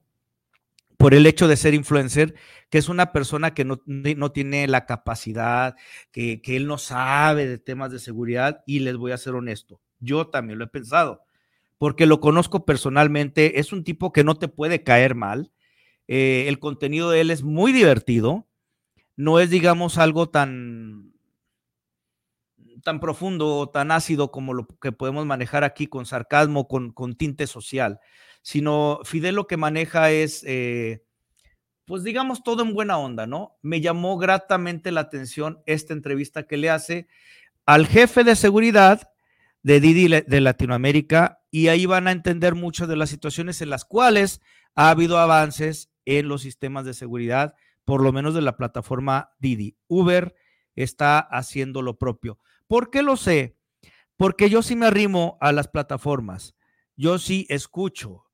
por 0.96 1.12
el 1.12 1.26
hecho 1.26 1.48
de 1.48 1.56
ser 1.56 1.74
influencer, 1.74 2.36
que 2.70 2.78
es 2.78 2.88
una 2.88 3.10
persona 3.10 3.52
que 3.52 3.64
no, 3.64 3.82
no 3.84 4.30
tiene 4.30 4.68
la 4.68 4.86
capacidad, 4.86 5.74
que, 6.12 6.40
que, 6.40 6.54
él 6.54 6.68
no 6.68 6.78
sabe 6.78 7.48
de 7.48 7.58
temas 7.58 7.90
de 7.90 7.98
seguridad, 7.98 8.62
y 8.64 8.78
les 8.78 8.96
voy 8.96 9.10
a 9.10 9.18
ser 9.18 9.34
honesto, 9.34 9.80
yo 9.98 10.28
también 10.28 10.60
lo 10.60 10.66
he 10.66 10.68
pensado, 10.68 11.22
porque 11.78 12.06
lo 12.06 12.20
conozco 12.20 12.64
personalmente, 12.64 13.58
es 13.58 13.72
un 13.72 13.82
tipo 13.82 14.12
que 14.12 14.22
no 14.22 14.36
te 14.36 14.46
puede 14.46 14.84
caer 14.84 15.16
mal, 15.16 15.50
eh, 16.06 16.44
el 16.46 16.60
contenido 16.60 17.10
de 17.10 17.22
él 17.22 17.30
es 17.32 17.42
muy 17.42 17.72
divertido, 17.72 18.47
no 19.18 19.40
es, 19.40 19.50
digamos, 19.50 19.98
algo 19.98 20.30
tan, 20.30 21.12
tan 22.84 23.00
profundo 23.00 23.56
o 23.56 23.68
tan 23.68 23.90
ácido 23.90 24.30
como 24.30 24.54
lo 24.54 24.68
que 24.80 24.92
podemos 24.92 25.26
manejar 25.26 25.64
aquí 25.64 25.88
con 25.88 26.06
sarcasmo, 26.06 26.68
con, 26.68 26.92
con 26.92 27.16
tinte 27.16 27.48
social, 27.48 27.98
sino 28.42 29.00
Fidel 29.02 29.34
lo 29.34 29.48
que 29.48 29.56
maneja 29.56 30.12
es, 30.12 30.44
eh, 30.46 31.04
pues 31.84 32.04
digamos, 32.04 32.44
todo 32.44 32.62
en 32.62 32.72
buena 32.74 32.96
onda, 32.96 33.26
¿no? 33.26 33.58
Me 33.60 33.80
llamó 33.80 34.18
gratamente 34.18 34.92
la 34.92 35.00
atención 35.00 35.62
esta 35.66 35.94
entrevista 35.94 36.44
que 36.44 36.56
le 36.56 36.70
hace 36.70 37.08
al 37.66 37.88
jefe 37.88 38.22
de 38.22 38.36
seguridad 38.36 39.10
de 39.64 39.80
Didi 39.80 40.06
de 40.06 40.40
Latinoamérica 40.40 41.42
y 41.50 41.66
ahí 41.66 41.86
van 41.86 42.06
a 42.06 42.12
entender 42.12 42.54
muchas 42.54 42.86
de 42.86 42.94
las 42.94 43.10
situaciones 43.10 43.60
en 43.62 43.70
las 43.70 43.84
cuales 43.84 44.40
ha 44.76 44.90
habido 44.90 45.18
avances 45.18 45.90
en 46.04 46.28
los 46.28 46.42
sistemas 46.42 46.84
de 46.84 46.94
seguridad 46.94 47.56
por 47.88 48.02
lo 48.02 48.12
menos 48.12 48.34
de 48.34 48.42
la 48.42 48.58
plataforma 48.58 49.32
Didi. 49.38 49.74
Uber 49.86 50.34
está 50.74 51.20
haciendo 51.20 51.80
lo 51.80 51.96
propio. 51.96 52.38
¿Por 52.66 52.90
qué 52.90 53.02
lo 53.02 53.16
sé? 53.16 53.56
Porque 54.18 54.50
yo 54.50 54.60
sí 54.60 54.76
me 54.76 54.84
arrimo 54.84 55.38
a 55.40 55.52
las 55.52 55.68
plataformas. 55.68 56.54
Yo 56.96 57.18
sí 57.18 57.46
escucho. 57.48 58.26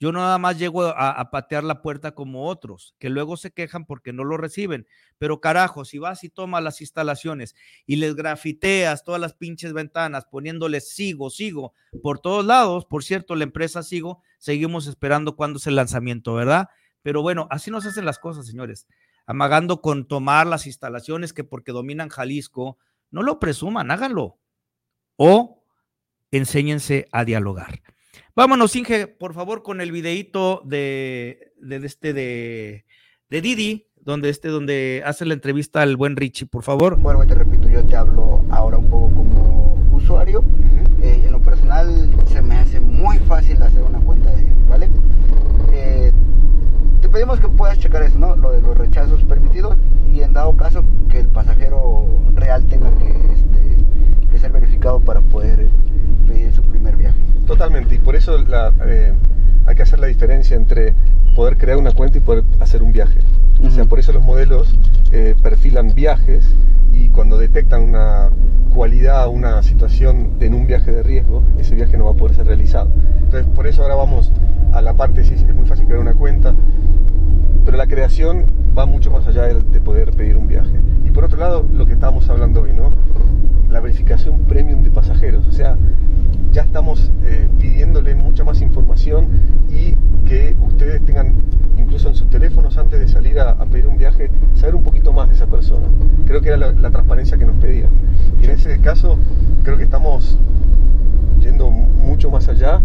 Yo 0.00 0.12
nada 0.12 0.38
más 0.38 0.58
llego 0.58 0.84
a, 0.84 1.10
a, 1.10 1.30
patear 1.30 1.62
la 1.62 1.82
puerta 1.82 2.14
como 2.14 2.46
otros, 2.46 2.94
que 2.98 3.10
luego 3.10 3.36
se 3.36 3.50
quejan 3.50 3.84
porque 3.84 4.14
no 4.14 4.24
lo 4.24 4.38
reciben. 4.38 4.86
Pero 5.18 5.42
carajo, 5.42 5.84
si 5.84 5.98
vas 5.98 6.24
y 6.24 6.30
tomas 6.30 6.62
las 6.62 6.80
instalaciones 6.80 7.54
y 7.84 7.96
les 7.96 8.16
grafiteas 8.16 9.04
todas 9.04 9.20
las 9.20 9.34
pinches 9.34 9.74
ventanas 9.74 10.24
poniéndoles 10.24 10.88
sigo, 10.90 11.28
sigo 11.28 11.74
por 12.02 12.18
todos 12.18 12.46
lados, 12.46 12.86
por 12.86 13.04
cierto, 13.04 13.36
la 13.36 13.44
empresa 13.44 13.82
sigo, 13.82 14.22
seguimos 14.38 14.86
esperando 14.86 15.36
cuándo 15.36 15.58
es 15.58 15.66
el 15.66 15.76
lanzamiento, 15.76 16.32
¿verdad? 16.32 16.70
Pero 17.02 17.22
bueno, 17.22 17.48
así 17.50 17.70
nos 17.70 17.86
hacen 17.86 18.04
las 18.04 18.18
cosas, 18.18 18.46
señores. 18.46 18.86
Amagando 19.26 19.80
con 19.80 20.06
tomar 20.06 20.46
las 20.46 20.66
instalaciones 20.66 21.32
que 21.32 21.44
porque 21.44 21.72
dominan 21.72 22.08
Jalisco, 22.08 22.78
no 23.10 23.22
lo 23.22 23.38
presuman, 23.38 23.90
háganlo. 23.90 24.38
O 25.16 25.64
enséñense 26.30 27.06
a 27.12 27.24
dialogar. 27.24 27.82
Vámonos, 28.34 28.74
Inge, 28.76 29.06
por 29.06 29.34
favor, 29.34 29.62
con 29.62 29.80
el 29.80 29.92
videíto 29.92 30.62
de, 30.64 31.52
de, 31.58 31.76
este 31.84 32.14
de, 32.14 32.86
de 33.28 33.40
Didi, 33.42 33.88
donde 34.00 34.30
este, 34.30 34.48
donde 34.48 35.02
hace 35.04 35.26
la 35.26 35.34
entrevista 35.34 35.82
al 35.82 35.96
buen 35.96 36.16
Richie, 36.16 36.46
por 36.46 36.62
favor. 36.62 36.98
Bueno, 36.98 37.26
te 37.26 37.34
repito, 37.34 37.68
yo 37.68 37.84
te 37.84 37.94
hablo 37.94 38.44
ahora 38.50 38.78
un 38.78 38.88
poco 38.88 39.14
como 39.14 39.88
usuario. 39.92 40.40
Uh 40.40 40.44
-huh. 40.44 41.02
eh, 41.04 41.22
en 41.26 41.32
lo 41.32 41.40
personal 41.40 42.10
se 42.28 42.40
me 42.40 42.56
hace 42.56 42.80
muy 42.80 43.18
fácil 43.18 43.62
hacer 43.62 43.82
una 43.82 44.00
cuenta 44.00 44.30
de 44.30 44.42
Didi, 44.42 44.64
¿vale? 44.68 44.88
Eh, 45.72 46.12
te 47.02 47.08
pedimos 47.22 47.38
que 47.38 47.48
puedas 47.56 47.78
checar 47.78 48.02
eso, 48.02 48.18
¿no? 48.18 48.34
Lo 48.34 48.50
de 48.50 48.60
los 48.60 48.76
rechazos 48.76 49.22
permitidos 49.22 49.76
y 50.12 50.22
en 50.22 50.32
dado 50.32 50.56
caso 50.56 50.82
que 51.08 51.20
el 51.20 51.28
pasajero 51.28 52.04
real 52.34 52.64
tenga 52.64 52.90
que, 52.98 53.10
este, 53.32 53.76
que 54.28 54.38
ser 54.40 54.50
verificado 54.50 54.98
para 54.98 55.20
poder 55.20 55.68
pedir 56.26 56.52
su 56.52 56.62
primer 56.62 56.96
viaje. 56.96 57.20
Totalmente, 57.46 57.94
y 57.94 57.98
por 57.98 58.16
eso 58.16 58.38
la, 58.38 58.72
eh, 58.86 59.12
hay 59.66 59.76
que 59.76 59.82
hacer 59.82 60.00
la 60.00 60.08
diferencia 60.08 60.56
entre 60.56 60.94
poder 61.36 61.56
crear 61.56 61.76
una 61.76 61.92
cuenta 61.92 62.18
y 62.18 62.22
poder 62.22 62.42
hacer 62.58 62.82
un 62.82 62.90
viaje. 62.90 63.20
Uh 63.60 63.62
-huh. 63.62 63.68
O 63.68 63.70
sea, 63.70 63.84
por 63.84 64.00
eso 64.00 64.12
los 64.12 64.24
modelos 64.24 64.76
eh, 65.12 65.36
perfilan 65.40 65.94
viajes 65.94 66.44
y 66.92 67.08
cuando 67.08 67.38
detectan 67.38 67.82
una 67.82 68.30
cualidad, 68.74 69.28
una 69.28 69.62
situación 69.62 70.30
en 70.40 70.54
un 70.54 70.66
viaje 70.66 70.92
de 70.92 71.02
riesgo, 71.02 71.42
ese 71.58 71.74
viaje 71.74 71.96
no 71.98 72.06
va 72.06 72.12
a 72.12 72.14
poder 72.14 72.34
ser 72.36 72.46
realizado. 72.46 72.90
Entonces, 73.24 73.46
por 73.54 73.66
eso 73.66 73.82
ahora 73.82 73.94
vamos 73.94 74.30
a 74.72 74.80
la 74.80 74.94
parte, 74.94 75.24
sí, 75.24 75.34
es 75.34 75.54
muy 75.54 75.66
fácil 75.66 75.86
crear 75.86 76.00
una 76.00 76.14
cuenta, 76.14 76.54
pero 77.64 77.76
la 77.76 77.86
creación 77.86 78.44
va 78.76 78.86
mucho 78.86 79.10
más 79.10 79.26
allá 79.26 79.42
de, 79.44 79.54
de 79.54 79.80
poder 79.80 80.12
pedir 80.12 80.36
un 80.36 80.48
viaje. 80.48 80.72
Y 81.04 81.10
por 81.10 81.24
otro 81.24 81.38
lado, 81.38 81.66
lo 81.72 81.86
que 81.86 81.92
estábamos 81.92 82.28
hablando 82.30 82.62
hoy, 82.62 82.72
¿no? 82.72 82.90
La 83.70 83.80
verificación 83.80 84.40
premium 84.40 84.82
de 84.82 84.90
pasajeros, 84.90 85.46
o 85.46 85.52
sea, 85.52 85.76
ya 86.52 86.62
estamos 86.62 87.10
eh, 87.24 87.48
pidiéndole 87.58 88.14
mucha 88.14 88.44
más 88.44 88.60
información 88.60 89.28
y 89.70 89.94
que 90.28 90.54
ustedes 90.60 91.02
tengan, 91.04 91.34
incluso 91.78 92.08
en 92.08 92.14
sus 92.14 92.28
teléfonos 92.28 92.76
antes 92.76 93.00
de 93.00 93.08
salir 93.08 93.40
a, 93.40 93.50
a 93.50 93.64
pedir 93.64 93.86
un 93.86 93.96
viaje, 93.96 94.30
saber 94.54 94.74
un 94.74 94.82
poquito 94.82 95.12
más 95.12 95.28
de 95.28 95.34
esa 95.34 95.46
persona. 95.46 95.86
Creo 96.26 96.42
que 96.42 96.48
era 96.48 96.58
la, 96.58 96.81
la 96.82 96.90
transparencia 96.90 97.38
que 97.38 97.46
nos 97.46 97.56
pedía. 97.56 97.86
Y 98.40 98.44
en 98.44 98.50
ese 98.50 98.78
caso, 98.80 99.16
creo 99.62 99.76
que 99.78 99.84
estamos 99.84 100.36
yendo 101.40 101.70
mucho 101.70 102.30
más 102.30 102.48
allá. 102.48 102.80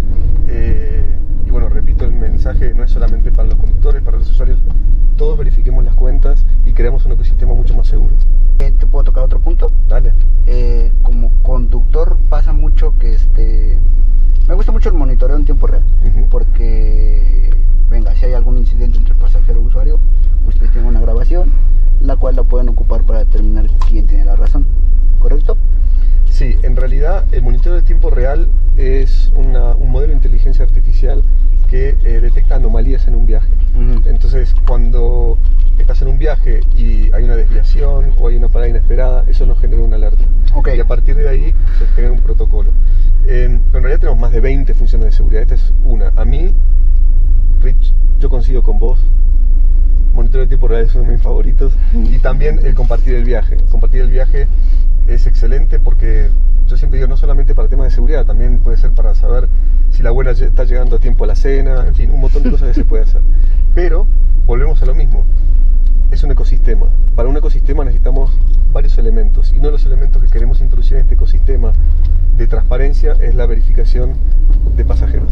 Eh, 0.48 1.04
y 1.46 1.50
bueno, 1.50 1.68
repito, 1.70 2.06
el 2.06 2.13
mensaje 2.13 2.74
no 2.74 2.84
es 2.84 2.92
solamente 2.92 3.32
para 3.32 3.50
los 3.50 3.58
conductores, 3.58 4.01
para 4.04 4.18
los 4.18 4.30
usuarios, 4.30 4.60
todos 5.18 5.38
verifiquemos 5.38 5.84
las 5.84 5.96
cuentas 5.96 6.46
y 6.66 6.74
creemos 6.74 7.06
un 7.06 7.13
ecosistema 7.13 7.54
mucho 7.54 7.74
más 7.75 7.88
seguro. 7.88 8.16
Eh, 8.60 8.72
¿Te 8.72 8.86
puedo 8.86 9.04
tocar 9.04 9.24
otro 9.24 9.39
punto? 9.39 9.72
Dale. 9.89 10.13
Eh, 10.46 10.92
como 11.01 11.32
conductor 11.42 12.18
pasa 12.30 12.54
mucho 12.54 12.98
que 12.98 13.13
este... 13.13 13.80
Me 14.48 14.56
gusta 14.56 14.72
mucho 14.72 14.89
el 14.89 14.96
monitoreo 14.96 15.36
en 15.36 15.46
tiempo 15.46 15.68
real, 15.68 15.84
uh 16.04 16.08
-huh. 16.08 16.30
porque, 16.30 17.50
venga, 17.89 18.15
si 18.15 18.25
hay 18.25 18.34
algún 18.34 18.58
incidente 18.58 18.98
entre 18.98 19.15
pasajero 19.15 19.62
y 19.62 19.65
usuario, 19.65 20.00
ustedes 20.48 20.72
tienen 20.72 20.89
una 20.89 21.01
grabación, 21.01 21.51
la 22.01 22.15
cual 22.15 22.36
la 22.36 22.44
pueden 22.44 22.70
ocupar 22.70 23.03
para 23.03 23.20
determinar 23.20 23.67
quién 23.88 24.08
tiene 24.08 24.25
la 24.25 24.36
razón, 24.36 24.65
¿correcto? 25.20 25.58
Sí, 26.29 26.56
en 26.62 26.75
realidad 26.75 27.25
el 27.32 27.41
monitoreo 27.41 27.75
de 27.75 27.82
tiempo 27.82 28.10
real 28.10 28.48
es 28.75 29.32
una, 29.36 29.72
un 29.75 29.89
modelo 29.89 30.12
de 30.12 30.17
inteligencia 30.17 30.63
artificial 30.65 31.24
que 31.70 31.98
eh, 32.03 32.22
detecta 32.22 32.56
anomalías 32.56 33.08
en 33.08 33.15
un 33.15 33.25
viaje. 33.25 33.50
Uh 33.75 33.79
-huh. 33.79 34.08
Entonces, 34.08 34.53
cuando 34.67 35.38
estás 35.77 36.01
en 36.01 36.08
un 36.10 36.17
viaje 36.17 36.62
y 36.77 37.12
hay 37.12 37.24
una 37.24 37.36
desviación 37.36 38.13
o 38.20 38.27
hay 38.27 38.38
una 38.38 38.48
parada 38.50 38.70
inesperada, 38.70 39.24
eso 39.27 39.46
nos 39.46 39.60
genera 39.60 39.82
una 39.84 39.96
alerta. 39.96 40.24
Okay. 40.56 40.77
Y 40.77 40.79
a 40.79 40.86
partir 40.86 41.15
de 41.15 41.27
ahí 41.27 41.53
se 41.77 41.86
genera 41.96 42.13
un 42.13 42.22
protocolo. 42.22 42.72
Eh, 43.27 43.60
pero 43.72 43.79
en 43.79 43.84
realidad 43.84 44.00
tenemos 44.00 44.20
más 44.20 44.32
de 44.32 44.39
20 44.39 44.74
funciones 44.74 45.08
de 45.08 45.12
seguridad. 45.12 45.44
Esta 45.44 45.56
es 45.56 45.74
una. 45.84 46.12
A 46.15 46.24
mí, 46.24 46.53
Rich, 47.68 47.94
yo 48.22 48.30
coincido 48.30 48.64
con 48.64 48.80
vos. 48.80 48.98
Monitoreo 50.14 50.46
de 50.46 50.48
tiempo 50.48 50.70
real 50.70 50.86
es 50.86 50.96
uno 50.96 51.04
de 51.04 51.12
mis 51.12 51.22
favoritos. 51.22 51.74
Y 51.94 52.20
también 52.20 52.66
el 52.66 52.74
compartir 52.74 53.16
el 53.16 53.26
viaje. 53.26 53.58
Compartir 53.70 54.02
el 54.02 54.10
viaje 54.10 54.48
es 55.08 55.28
excelente 55.28 55.78
porque 55.78 56.30
yo 56.66 56.78
siempre 56.78 57.00
digo, 57.00 57.10
no 57.10 57.18
solamente 57.18 57.56
para 57.56 57.68
temas 57.68 57.88
de 57.88 57.92
seguridad, 57.92 58.26
también 58.26 58.60
puede 58.60 58.78
ser 58.78 58.92
para 58.92 59.16
saber 59.16 59.50
si 59.92 60.02
la 60.02 60.10
abuela 60.10 60.32
está 60.32 60.64
llegando 60.64 60.96
a 60.96 61.00
tiempo 61.00 61.26
a 61.26 61.28
la 61.28 61.36
cena, 61.36 61.86
en 61.86 61.94
fin, 61.94 62.10
un 62.10 62.22
montón 62.22 62.44
de 62.44 62.52
cosas 62.52 62.70
que 62.70 62.74
se 62.74 62.86
puede 62.86 63.04
hacer. 63.04 63.22
Pero 63.76 64.08
volvemos 64.46 64.82
a 64.82 64.86
lo 64.86 64.96
mismo, 64.96 65.26
es 66.12 66.24
un 66.24 66.32
ecosistema. 66.32 66.88
Para 67.16 67.28
un 67.28 67.36
ecosistema 67.36 67.84
necesitamos 67.84 68.32
varios 68.72 68.98
elementos 68.98 69.52
y 69.52 69.58
uno 69.58 69.68
de 69.68 69.72
los 69.74 69.86
elementos 69.86 70.22
que 70.22 70.30
queremos 70.30 70.62
introducir 70.62 70.98
en 70.98 71.04
este 71.04 71.16
ecosistema 71.16 71.74
de 72.38 72.48
transparencia 72.48 73.13
es 73.20 73.36
la 73.36 73.46
verificación 73.46 74.13
de 74.75 74.86
pasajeros. 74.86 75.29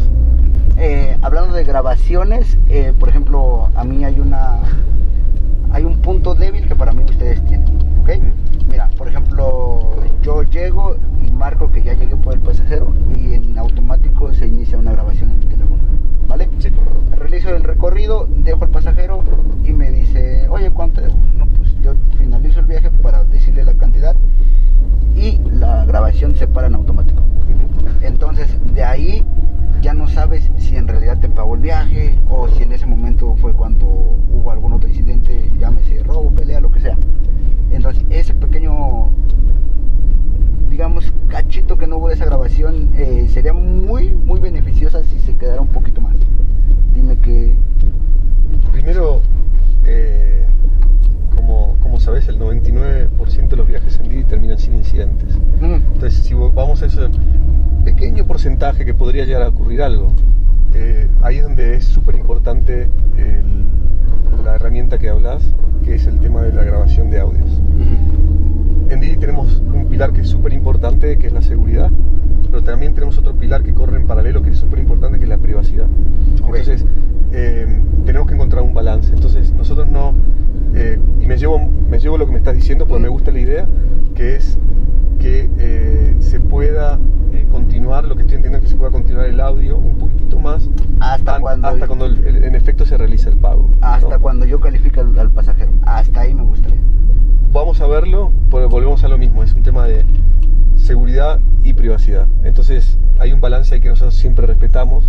Eh, 0.76 1.16
hablando 1.22 1.54
de 1.54 1.64
grabaciones, 1.64 2.58
eh, 2.68 2.92
por 2.98 3.08
ejemplo, 3.08 3.70
a 3.74 3.84
mí 3.84 4.04
hay 4.04 4.20
una 4.20 4.58
hay 5.72 5.84
un 5.84 5.98
punto 5.98 6.34
débil 6.34 6.66
que 6.66 6.74
para 6.74 6.92
mí 6.92 7.04
ustedes 7.04 7.44
tienen, 7.46 7.68
¿ok? 8.00 8.10
Mira, 8.70 8.88
por 8.96 9.08
ejemplo, 9.08 9.96
yo 10.22 10.42
llego 10.42 10.96
y 11.24 11.30
marco 11.30 11.70
que 11.70 11.82
ya 11.82 11.94
llegué 11.94 12.16
por 12.16 12.34
el 12.34 12.40
pasajero 12.40 12.94
y 13.16 13.34
en 13.34 13.58
automático 13.58 14.32
se 14.32 14.46
inicia 14.46 14.78
una 14.78 14.92
grabación 14.92 15.30
en 15.30 15.42
el 15.42 15.48
teléfono, 15.48 15.82
¿vale? 16.28 16.48
Realizo 17.18 17.54
el 17.54 17.64
recorrido, 17.64 18.26
dejo 18.28 18.64
al 18.64 18.70
pasajero 18.70 19.22
y 19.64 19.72
me 19.72 19.90
dice, 19.90 20.48
oye, 20.48 20.70
¿cuánto? 20.70 21.00
No, 21.34 21.46
pues 21.46 21.74
yo 21.82 21.94
finalizo 22.16 22.60
el 22.60 22.66
viaje 22.66 22.90
para 22.90 23.24
decirle 23.24 23.64
la 23.64 23.74
cantidad 23.74 24.16
y 25.16 25.38
la 25.52 25.84
grabación 25.84 26.36
se 26.36 26.46
para 26.46 26.66
en 26.66 26.74
automático. 26.74 27.22
Entonces, 28.02 28.48
de 28.74 28.84
ahí 28.84 29.24
ya 29.80 29.94
no 29.94 30.08
sabes 30.08 30.50
si 30.58 30.76
en 30.76 30.88
realidad 30.88 31.18
te 31.18 31.28
pagó 31.28 31.54
el 31.54 31.60
viaje 31.60 32.18
o 32.28 32.48
si 32.48 32.62
en 32.62 32.72
ese 32.72 32.86
momento 32.86 33.36
fue 33.36 33.52
cuando 33.52 33.86
hubo 33.86 34.50
algún 34.50 34.72
otro 34.72 34.88
incidente, 34.88 35.50
llámese 35.58 36.02
robo, 36.02 36.30
pelea, 36.30 36.60
lo 36.60 36.70
que 36.70 36.80
sea. 36.80 36.96
Entonces, 37.70 38.04
ese 38.10 38.34
pequeño, 38.34 39.10
digamos, 40.76 41.10
cachito 41.28 41.78
que 41.78 41.86
no 41.86 41.96
hubo 41.96 42.10
esa 42.10 42.26
grabación 42.26 42.90
eh, 42.98 43.26
sería 43.32 43.54
muy, 43.54 44.10
muy 44.10 44.38
beneficiosa 44.40 45.02
si 45.04 45.18
se 45.20 45.34
quedara 45.34 45.62
un 45.62 45.68
poquito 45.68 46.02
más. 46.02 46.14
Dime 46.94 47.16
que... 47.16 47.56
Primero, 48.72 49.22
eh, 49.86 50.44
como, 51.34 51.78
como 51.80 51.98
sabes, 51.98 52.28
el 52.28 52.38
99% 52.38 53.48
de 53.48 53.56
los 53.56 53.66
viajes 53.66 53.98
en 54.00 54.10
Didi 54.10 54.24
terminan 54.24 54.58
sin 54.58 54.74
incidentes. 54.74 55.38
Mm, 55.62 55.76
Entonces, 55.94 56.22
si 56.22 56.34
vamos 56.34 56.82
a 56.82 56.86
ese 56.86 57.08
pequeño 57.82 58.26
porcentaje 58.26 58.84
que 58.84 58.92
podría 58.92 59.24
llegar 59.24 59.44
a 59.44 59.48
ocurrir 59.48 59.80
algo, 59.80 60.12
eh, 60.74 61.08
ahí 61.22 61.38
es 61.38 61.44
donde 61.44 61.76
es 61.76 61.84
súper 61.84 62.16
importante 62.16 62.86
la 64.44 64.56
herramienta 64.56 64.98
que 64.98 65.08
hablas, 65.08 65.42
que 65.82 65.94
es 65.94 66.06
el 66.06 66.20
tema 66.20 66.42
de 66.42 66.52
la 66.52 66.64
grabación 66.64 67.08
de 67.08 67.18
audios. 67.18 67.48
En 68.90 69.00
Didi 69.00 69.16
tenemos 69.16 69.60
un 69.60 69.86
pilar 69.88 70.12
que 70.12 70.20
es 70.22 70.28
súper 70.28 70.52
importante, 70.52 71.16
que 71.18 71.26
es 71.26 71.32
la 71.32 71.42
seguridad, 71.42 71.90
pero 72.50 72.62
también 72.62 72.94
tenemos 72.94 73.18
otro 73.18 73.34
pilar 73.34 73.62
que 73.62 73.74
corre 73.74 73.96
en 73.96 74.06
paralelo, 74.06 74.42
que 74.42 74.50
es 74.50 74.58
súper 74.58 74.78
importante, 74.78 75.18
que 75.18 75.24
es 75.24 75.28
la 75.28 75.38
privacidad. 75.38 75.86
Ok. 76.42 76.56
Entonces, 76.56 76.84
eh, 77.32 77.66
tenemos 78.04 78.28
que 78.28 78.34
encontrar 78.34 78.62
un 78.62 78.74
balance. 78.74 79.12
Entonces, 79.12 79.52
nosotros 79.52 79.88
no... 79.88 80.14
eh, 80.74 80.98
y 81.20 81.26
me 81.26 81.36
llevo, 81.36 81.58
me 81.90 81.98
llevo 81.98 82.16
lo 82.18 82.26
que 82.26 82.32
me 82.32 82.38
estás 82.38 82.54
diciendo, 82.54 82.86
porque 82.86 83.02
me 83.02 83.08
gusta 83.08 83.30
la 83.32 83.40
idea, 83.40 83.66
que 84.14 84.36
es 84.36 84.56
que 85.18 85.50
eh, 85.58 86.14
se 86.20 86.38
pueda 86.38 86.98
eh, 87.32 87.46
continuar, 87.50 88.04
lo 88.06 88.14
que 88.14 88.20
estoy 88.22 88.36
entendiendo 88.36 88.58
es 88.58 88.64
que 88.64 88.70
se 88.70 88.76
pueda 88.76 88.92
continuar 88.92 89.26
el 89.26 89.40
audio 89.40 89.76
un 89.78 89.96
poquitito 89.98 90.38
más 90.38 90.68
Hasta 91.00 91.36
an- 91.36 91.40
cuando- 91.40 91.68
hasta 91.68 91.86
cuando 91.88 92.06
el- 92.06 92.24
el- 92.24 92.44
en 92.44 92.54
efecto 92.54 92.86
se 92.86 92.96
realiza 92.96 93.30
el 93.30 93.36
pago. 93.38 93.68
Hasta 93.80 94.16
¿no? 94.16 94.20
cuando 94.20 94.44
yo 94.46 94.60
califique 94.60 95.00
al, 95.00 95.18
al 95.18 95.30
pasajero. 95.32 95.72
Hasta 95.82 96.20
ahí 96.20 96.34
me 96.34 96.44
gustaría. 96.44 96.78
Vamos 97.56 97.80
a 97.80 97.86
verlo, 97.86 98.32
pero 98.50 98.68
volvemos 98.68 99.02
a 99.02 99.08
lo 99.08 99.16
mismo, 99.16 99.42
es 99.42 99.54
un 99.54 99.62
tema 99.62 99.86
de 99.86 100.04
seguridad 100.76 101.40
y 101.64 101.72
privacidad. 101.72 102.26
Entonces 102.44 102.98
hay 103.18 103.32
un 103.32 103.40
balance 103.40 103.74
ahí 103.74 103.80
que 103.80 103.88
nosotros 103.88 104.14
siempre 104.14 104.46
respetamos, 104.46 105.04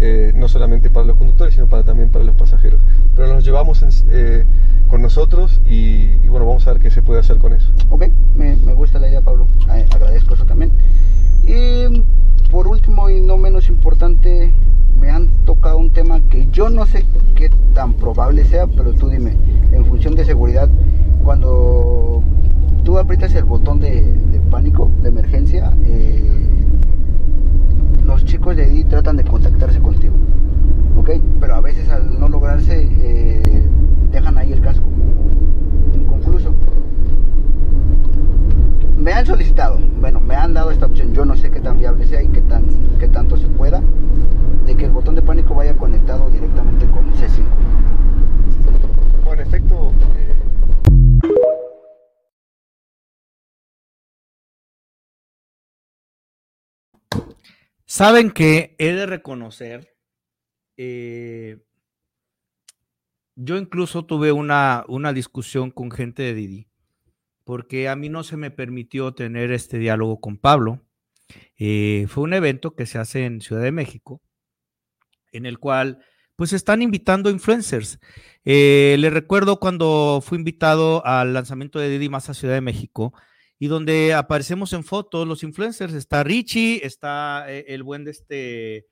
eh, 0.00 0.32
no 0.36 0.46
solamente 0.46 0.90
para 0.90 1.06
los 1.06 1.16
conductores, 1.16 1.54
sino 1.54 1.66
para, 1.66 1.82
también 1.82 2.10
para 2.10 2.24
los 2.24 2.36
pasajeros. 2.36 2.80
Pero 3.16 3.34
nos 3.34 3.44
llevamos 3.44 3.84
eh, 4.10 4.44
con 4.88 5.02
nosotros 5.02 5.60
y, 5.66 6.16
bueno, 6.28 6.46
vamos 6.46 6.68
a 6.68 6.72
ver 6.72 6.80
qué 6.80 6.90
se 6.92 7.02
puede 7.02 7.18
hacer 7.18 7.38
con 7.38 7.52
eso. 7.52 7.68
Ok, 7.90 8.04
me, 8.36 8.54
me 8.54 8.74
gusta 8.74 9.00
la 9.00 9.08
idea, 9.08 9.20
Pablo. 9.20 9.48
Agradezco 9.68 10.34
eso 10.34 10.46
también. 10.46 10.70
Por 12.50 12.66
último 12.66 13.10
y 13.10 13.20
no 13.20 13.36
menos 13.36 13.68
importante, 13.68 14.52
me 14.98 15.10
han 15.10 15.28
tocado 15.44 15.78
un 15.78 15.90
tema 15.90 16.20
que 16.28 16.48
yo 16.50 16.70
no 16.70 16.86
sé 16.86 17.04
qué 17.34 17.50
tan 17.74 17.92
probable 17.94 18.44
sea, 18.44 18.66
pero 18.66 18.92
tú 18.94 19.08
dime, 19.08 19.36
en 19.72 19.84
función 19.84 20.14
de 20.14 20.24
seguridad, 20.24 20.68
cuando 21.22 22.22
tú 22.84 22.98
aprietas 22.98 23.34
el 23.34 23.44
botón 23.44 23.80
de, 23.80 24.40
pánico, 24.50 24.90
de 25.02 25.10
emergencia, 25.10 25.72
eh, 25.84 26.24
los 28.04 28.24
chicos 28.24 28.56
de 28.56 28.64
ahí 28.64 28.84
tratan 28.84 29.16
de 29.16 29.24
contactarse 29.24 29.78
contigo. 29.80 30.14
¿Ok? 30.96 31.10
Pero 31.40 31.54
a 31.54 31.60
veces 31.60 31.88
al 31.90 32.18
no 32.18 32.28
lograrse, 32.28 32.88
eh, 32.90 33.42
dejan 34.10 34.38
ahí 34.38 34.52
el 34.52 34.60
caso 34.62 34.82
como 34.82 34.94
inconcluso 35.94 36.54
me 39.08 39.14
han 39.14 39.24
solicitado, 39.24 39.78
bueno, 39.78 40.20
me 40.20 40.34
han 40.34 40.52
dado 40.52 40.70
esta 40.70 40.84
opción, 40.84 41.14
yo 41.14 41.24
no 41.24 41.34
sé 41.34 41.50
qué 41.50 41.60
tan 41.60 41.78
viable 41.78 42.06
sea 42.06 42.22
y 42.22 42.28
qué, 42.28 42.42
tan, 42.42 42.98
qué 42.98 43.08
tanto 43.08 43.38
se 43.38 43.48
pueda, 43.48 43.80
de 44.66 44.76
que 44.76 44.84
el 44.84 44.90
botón 44.90 45.14
de 45.14 45.22
pánico 45.22 45.54
vaya 45.54 45.74
conectado 45.74 46.28
directamente 46.28 46.84
con 46.90 47.10
C5. 47.14 47.42
Bueno, 49.24 49.40
en 49.40 49.48
efecto, 49.48 49.94
eh, 50.14 50.34
Saben 57.86 58.30
que 58.30 58.76
he 58.76 58.92
de 58.92 59.06
reconocer, 59.06 59.96
eh, 60.76 61.64
yo 63.36 63.56
incluso 63.56 64.04
tuve 64.04 64.32
una, 64.32 64.84
una 64.86 65.14
discusión 65.14 65.70
con 65.70 65.90
gente 65.90 66.22
de 66.22 66.34
Didi, 66.34 66.67
porque 67.48 67.88
a 67.88 67.96
mí 67.96 68.10
no 68.10 68.24
se 68.24 68.36
me 68.36 68.50
permitió 68.50 69.14
tener 69.14 69.52
este 69.52 69.78
diálogo 69.78 70.20
con 70.20 70.36
Pablo. 70.36 70.84
Eh, 71.56 72.04
fue 72.06 72.24
un 72.24 72.34
evento 72.34 72.76
que 72.76 72.84
se 72.84 72.98
hace 72.98 73.24
en 73.24 73.40
Ciudad 73.40 73.62
de 73.62 73.72
México, 73.72 74.20
en 75.32 75.46
el 75.46 75.58
cual 75.58 75.98
pues 76.36 76.52
están 76.52 76.82
invitando 76.82 77.30
influencers. 77.30 78.00
Eh, 78.44 78.96
les 78.98 79.10
recuerdo 79.10 79.60
cuando 79.60 80.22
fui 80.22 80.36
invitado 80.36 81.02
al 81.06 81.32
lanzamiento 81.32 81.78
de 81.78 81.88
Didi 81.88 82.10
Más 82.10 82.28
a 82.28 82.34
Ciudad 82.34 82.52
de 82.52 82.60
México, 82.60 83.14
y 83.58 83.68
donde 83.68 84.12
aparecemos 84.12 84.74
en 84.74 84.84
fotos 84.84 85.26
los 85.26 85.42
influencers. 85.42 85.94
Está 85.94 86.22
Richie, 86.24 86.84
está 86.84 87.46
eh, 87.48 87.64
el 87.68 87.82
buen 87.82 88.04
de 88.04 88.10
este 88.10 88.86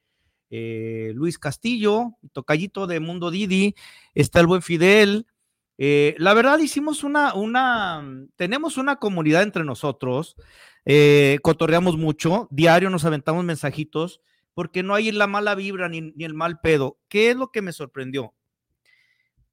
eh, 0.49 1.13
Luis 1.15 1.39
Castillo, 1.39 2.17
tocallito 2.33 2.87
de 2.87 3.01
Mundo 3.01 3.31
Didi, 3.31 3.75
está 4.15 4.41
el 4.41 4.47
buen 4.47 4.63
Fidel. 4.63 5.27
Eh, 5.79 6.15
la 6.19 6.35
verdad 6.35 6.59
hicimos 6.59 7.05
una, 7.05 7.35
una, 7.35 8.03
tenemos 8.37 8.79
una 8.79 8.97
comunidad 8.97 9.43
entre 9.43 9.65
nosotros, 9.65 10.37
eh, 10.85 11.39
cotorreamos 11.43 11.97
mucho, 11.97 12.49
diario 12.51 12.91
nos 12.91 13.05
aventamos 13.05 13.45
mensajitos, 13.45 14.21
porque 14.55 14.83
no 14.83 14.95
hay 14.95 15.13
la 15.13 15.27
mala 15.27 15.55
vibra 15.55 15.89
ni, 15.89 16.01
ni 16.01 16.25
el 16.25 16.35
mal 16.35 16.61
pedo. 16.61 16.99
¿Qué 17.09 17.31
es 17.31 17.37
lo 17.37 17.51
que 17.51 17.61
me 17.61 17.73
sorprendió? 17.73 18.35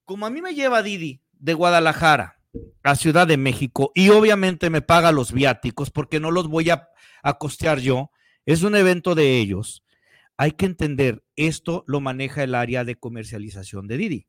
Como 0.06 0.26
a 0.26 0.30
mí 0.30 0.42
me 0.42 0.56
lleva 0.56 0.82
Didi 0.82 1.22
de 1.34 1.54
Guadalajara, 1.54 2.40
a 2.84 2.96
Ciudad 2.96 3.28
de 3.28 3.38
México 3.38 3.92
y 3.96 4.10
obviamente 4.10 4.70
me 4.70 4.82
paga 4.82 5.12
los 5.12 5.32
viáticos 5.32 5.90
porque 5.90 6.20
no 6.20 6.32
los 6.32 6.48
voy 6.48 6.70
a, 6.70 6.90
a, 7.22 7.38
costear 7.38 7.80
yo. 7.80 8.12
Es 8.46 8.64
un 8.64 8.76
evento 8.76 9.16
de 9.16 9.40
ellos. 9.40 9.84
Hay 10.38 10.52
que 10.52 10.66
entender, 10.66 11.24
esto 11.36 11.84
lo 11.88 12.00
maneja 12.02 12.44
el 12.44 12.56
área 12.56 12.84
de 12.84 12.96
comercialización 12.96 13.88
de 13.88 13.98
Didi. 13.98 14.28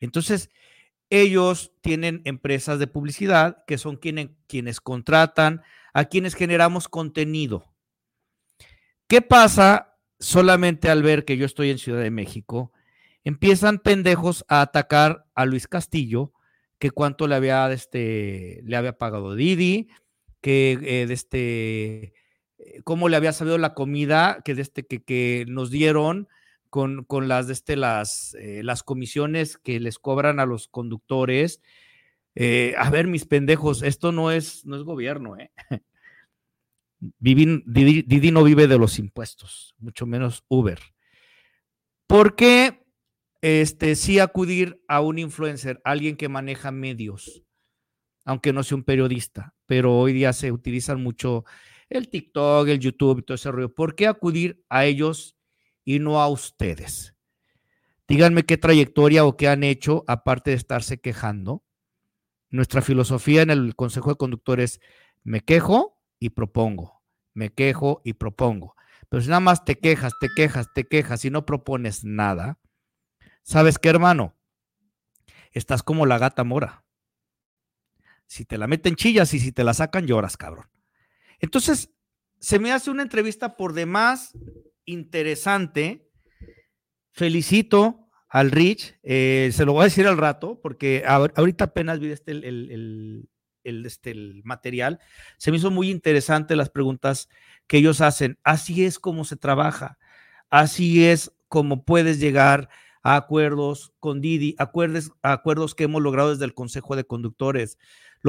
Entonces, 0.00 0.50
ellos 1.10 1.72
tienen 1.80 2.22
empresas 2.24 2.78
de 2.78 2.86
publicidad 2.86 3.64
que 3.66 3.78
son 3.78 3.96
quienes, 3.96 4.30
quienes 4.48 4.80
contratan 4.80 5.62
a 5.92 6.06
quienes 6.06 6.34
generamos 6.34 6.88
contenido. 6.88 7.64
¿Qué 9.08 9.22
pasa 9.22 9.96
solamente 10.18 10.90
al 10.90 11.02
ver 11.02 11.24
que 11.24 11.36
yo 11.36 11.46
estoy 11.46 11.70
en 11.70 11.78
Ciudad 11.78 12.02
de 12.02 12.10
México? 12.10 12.72
Empiezan 13.24 13.78
pendejos 13.78 14.44
a 14.48 14.60
atacar 14.60 15.26
a 15.34 15.46
Luis 15.46 15.68
Castillo, 15.68 16.32
que 16.78 16.90
cuánto 16.90 17.26
le 17.26 17.36
había, 17.36 17.70
este, 17.72 18.60
le 18.64 18.76
había 18.76 18.98
pagado 18.98 19.34
Didi, 19.34 19.88
que 20.40 20.78
eh, 20.82 21.06
de 21.06 21.14
este, 21.14 22.14
cómo 22.84 23.08
le 23.08 23.16
había 23.16 23.32
sabido 23.32 23.58
la 23.58 23.74
comida 23.74 24.42
que, 24.44 24.54
de 24.54 24.62
este, 24.62 24.86
que, 24.86 25.02
que 25.02 25.44
nos 25.48 25.70
dieron 25.70 26.28
con, 26.70 27.04
con 27.04 27.28
las, 27.28 27.48
este, 27.50 27.76
las, 27.76 28.34
eh, 28.34 28.62
las 28.62 28.82
comisiones 28.82 29.58
que 29.58 29.80
les 29.80 29.98
cobran 29.98 30.40
a 30.40 30.46
los 30.46 30.68
conductores. 30.68 31.60
Eh, 32.34 32.74
a 32.76 32.90
ver, 32.90 33.06
mis 33.06 33.24
pendejos, 33.24 33.82
esto 33.82 34.12
no 34.12 34.30
es, 34.30 34.66
no 34.66 34.76
es 34.76 34.82
gobierno, 34.82 35.38
¿eh? 35.38 35.50
Didi, 37.18 38.30
no 38.30 38.44
vive 38.44 38.66
de 38.66 38.78
los 38.78 38.98
impuestos, 38.98 39.74
mucho 39.78 40.06
menos 40.06 40.44
Uber. 40.48 40.78
¿Por 42.06 42.36
qué 42.36 42.86
este, 43.42 43.94
sí 43.96 44.18
acudir 44.18 44.82
a 44.88 45.00
un 45.00 45.18
influencer, 45.18 45.80
alguien 45.84 46.16
que 46.16 46.28
maneja 46.28 46.70
medios, 46.70 47.42
aunque 48.24 48.52
no 48.52 48.62
sea 48.62 48.76
un 48.76 48.84
periodista? 48.84 49.54
Pero 49.66 49.98
hoy 49.98 50.12
día 50.12 50.32
se 50.32 50.52
utilizan 50.52 51.02
mucho 51.02 51.44
el 51.88 52.08
TikTok, 52.08 52.68
el 52.68 52.80
YouTube 52.80 53.20
y 53.20 53.22
todo 53.22 53.34
ese 53.34 53.50
rollo. 53.50 53.74
¿Por 53.74 53.94
qué 53.94 54.06
acudir 54.06 54.64
a 54.68 54.86
ellos 54.86 55.35
y 55.86 56.00
no 56.00 56.20
a 56.20 56.28
ustedes? 56.28 57.14
Díganme 58.08 58.44
qué 58.44 58.58
trayectoria 58.58 59.24
o 59.24 59.36
qué 59.38 59.48
han 59.48 59.64
hecho 59.64 60.04
aparte 60.06 60.50
de 60.50 60.56
estarse 60.56 60.98
quejando. 61.00 61.64
Nuestra 62.50 62.82
filosofía 62.82 63.42
en 63.42 63.50
el 63.50 63.74
Consejo 63.74 64.10
de 64.10 64.16
Conductores, 64.16 64.80
me 65.24 65.40
quejo 65.40 65.98
y 66.20 66.30
propongo, 66.30 67.02
me 67.32 67.52
quejo 67.52 68.02
y 68.04 68.12
propongo. 68.12 68.76
Pero 69.08 69.22
si 69.22 69.28
nada 69.28 69.40
más 69.40 69.64
te 69.64 69.78
quejas, 69.78 70.12
te 70.20 70.28
quejas, 70.36 70.68
te 70.74 70.84
quejas 70.84 71.24
y 71.24 71.30
no 71.30 71.46
propones 71.46 72.04
nada, 72.04 72.58
¿sabes 73.42 73.78
qué, 73.78 73.88
hermano? 73.88 74.36
Estás 75.52 75.82
como 75.82 76.04
la 76.04 76.18
gata 76.18 76.44
mora. 76.44 76.84
Si 78.26 78.44
te 78.44 78.58
la 78.58 78.66
meten 78.66 78.96
chillas 78.96 79.32
y 79.34 79.40
si 79.40 79.52
te 79.52 79.64
la 79.64 79.74
sacan 79.74 80.06
lloras, 80.06 80.36
cabrón. 80.36 80.68
Entonces, 81.38 81.90
se 82.40 82.58
me 82.58 82.72
hace 82.72 82.90
una 82.90 83.02
entrevista 83.02 83.56
por 83.56 83.72
demás 83.72 84.32
interesante. 84.86 86.10
Felicito 87.12 88.08
al 88.28 88.50
Rich, 88.50 88.98
eh, 89.02 89.50
se 89.52 89.64
lo 89.64 89.72
voy 89.72 89.82
a 89.82 89.84
decir 89.84 90.06
al 90.06 90.18
rato, 90.18 90.60
porque 90.62 91.04
ahorita 91.06 91.64
apenas 91.64 92.00
vi 92.00 92.10
este, 92.10 92.32
el, 92.32 93.28
este, 93.64 94.10
el 94.10 94.42
material. 94.44 95.00
Se 95.38 95.50
me 95.50 95.58
hizo 95.58 95.70
muy 95.70 95.90
interesante 95.90 96.56
las 96.56 96.70
preguntas 96.70 97.28
que 97.66 97.78
ellos 97.78 98.00
hacen. 98.00 98.38
Así 98.42 98.84
es 98.84 98.98
como 98.98 99.24
se 99.24 99.36
trabaja, 99.36 99.98
así 100.50 101.04
es 101.04 101.32
como 101.48 101.84
puedes 101.84 102.20
llegar 102.20 102.68
a 103.02 103.16
acuerdos 103.16 103.92
con 104.00 104.20
Didi, 104.20 104.56
acuerdos, 104.58 105.12
acuerdos 105.22 105.74
que 105.74 105.84
hemos 105.84 106.02
logrado 106.02 106.30
desde 106.30 106.44
el 106.44 106.54
Consejo 106.54 106.96
de 106.96 107.04
Conductores 107.04 107.78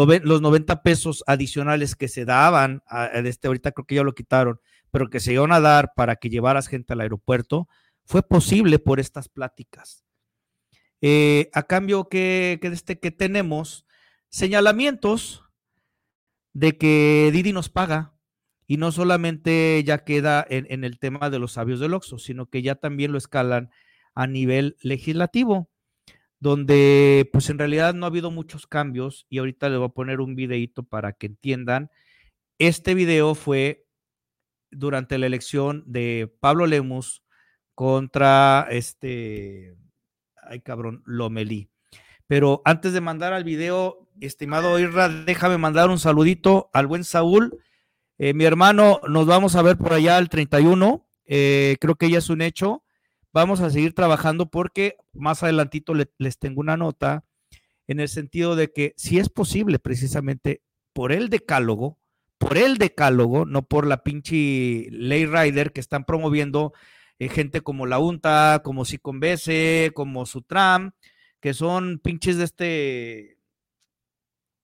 los 0.05 0.41
90 0.41 0.83
pesos 0.83 1.23
adicionales 1.27 1.95
que 1.95 2.07
se 2.07 2.25
daban, 2.25 2.83
este, 3.13 3.47
ahorita 3.47 3.71
creo 3.71 3.85
que 3.85 3.95
ya 3.95 4.03
lo 4.03 4.13
quitaron, 4.13 4.59
pero 4.91 5.09
que 5.09 5.19
se 5.19 5.33
iban 5.33 5.51
a 5.51 5.59
dar 5.59 5.91
para 5.95 6.15
que 6.15 6.29
llevaras 6.29 6.67
gente 6.67 6.93
al 6.93 7.01
aeropuerto, 7.01 7.67
fue 8.05 8.23
posible 8.23 8.79
por 8.79 8.99
estas 8.99 9.29
pláticas. 9.29 10.05
Eh, 11.01 11.49
a 11.53 11.63
cambio 11.63 12.09
que, 12.09 12.57
que, 12.61 12.67
este, 12.69 12.99
que 12.99 13.11
tenemos 13.11 13.85
señalamientos 14.29 15.43
de 16.53 16.77
que 16.77 17.29
Didi 17.31 17.53
nos 17.53 17.69
paga 17.69 18.13
y 18.65 18.77
no 18.77 18.91
solamente 18.91 19.81
ya 19.85 19.99
queda 19.99 20.45
en, 20.49 20.83
el 20.83 20.99
tema 20.99 21.29
de 21.29 21.39
los 21.39 21.53
sabios 21.53 21.79
del 21.79 21.93
Oxo, 21.93 22.17
sino 22.19 22.47
que 22.47 22.61
ya 22.61 22.75
también 22.75 23.11
lo 23.11 23.17
escalan 23.17 23.69
a 24.13 24.27
nivel 24.27 24.75
legislativo 24.81 25.69
donde 26.39 27.29
pues 27.31 27.49
en 27.49 27.57
realidad 27.57 27.93
no 27.93 28.05
ha 28.05 28.09
habido 28.09 28.29
muchos 28.29 28.67
cambios 28.67 29.25
y 29.29 29.39
ahorita 29.39 29.69
les 29.69 29.79
voy 29.79 29.87
a 29.87 29.93
poner 29.93 30.19
un 30.19 30.35
videito 30.35 30.83
para 30.83 31.13
que 31.13 31.27
entiendan. 31.27 31.89
Este 32.59 32.93
video 32.93 33.33
fue 33.33 33.86
durante 34.71 35.17
la 35.17 35.25
elección 35.25 35.83
de 35.85 36.33
Pablo 36.39 36.65
Lemus 36.65 37.23
contra 37.75 38.67
este, 38.69 39.75
ay 40.43 40.61
cabrón, 40.61 41.03
Lomelí. 41.05 41.69
Pero 42.27 42.61
antes 42.65 42.93
de 42.93 43.01
mandar 43.01 43.33
al 43.33 43.43
video, 43.43 44.09
estimado 44.19 44.77
Irra, 44.79 45.09
déjame 45.09 45.57
mandar 45.57 45.89
un 45.89 45.99
saludito 45.99 46.69
al 46.73 46.87
buen 46.87 47.03
Saúl. 47.03 47.57
Eh, 48.17 48.33
mi 48.33 48.43
hermano, 48.43 48.99
nos 49.07 49.25
vamos 49.25 49.55
a 49.55 49.61
ver 49.61 49.77
por 49.77 49.93
allá 49.93 50.17
el 50.17 50.27
31. 50.27 51.07
Eh, 51.25 51.77
creo 51.79 51.95
que 51.95 52.09
ya 52.09 52.17
es 52.17 52.29
un 52.29 52.41
hecho 52.41 52.83
vamos 53.37 53.61
a 53.61 53.69
seguir 53.69 53.93
trabajando 53.93 54.49
porque 54.49 54.97
más 55.13 55.43
adelantito 55.43 55.93
les 55.93 56.39
tengo 56.39 56.59
una 56.59 56.75
nota 56.75 57.23
en 57.85 57.99
el 57.99 58.09
sentido 58.09 58.55
de 58.55 58.71
que 58.71 58.95
si 58.97 59.19
es 59.19 59.29
posible 59.29 59.77
precisamente 59.77 60.63
por 60.91 61.11
el 61.11 61.29
decálogo, 61.29 61.99
por 62.37 62.57
el 62.57 62.77
decálogo, 62.77 63.45
no 63.45 63.67
por 63.67 63.87
la 63.87 64.03
pinche 64.03 64.87
ley 64.91 65.25
rider 65.25 65.73
que 65.73 65.79
están 65.79 66.05
promoviendo 66.05 66.73
eh, 67.19 67.29
gente 67.29 67.61
como 67.61 67.85
la 67.85 67.99
UNTA, 67.99 68.61
como 68.63 68.85
Siconbese, 68.85 69.91
como 69.93 70.25
Sutram, 70.25 70.91
que 71.39 71.53
son 71.53 71.99
pinches 71.99 72.37
de 72.37 72.43
este 72.43 73.37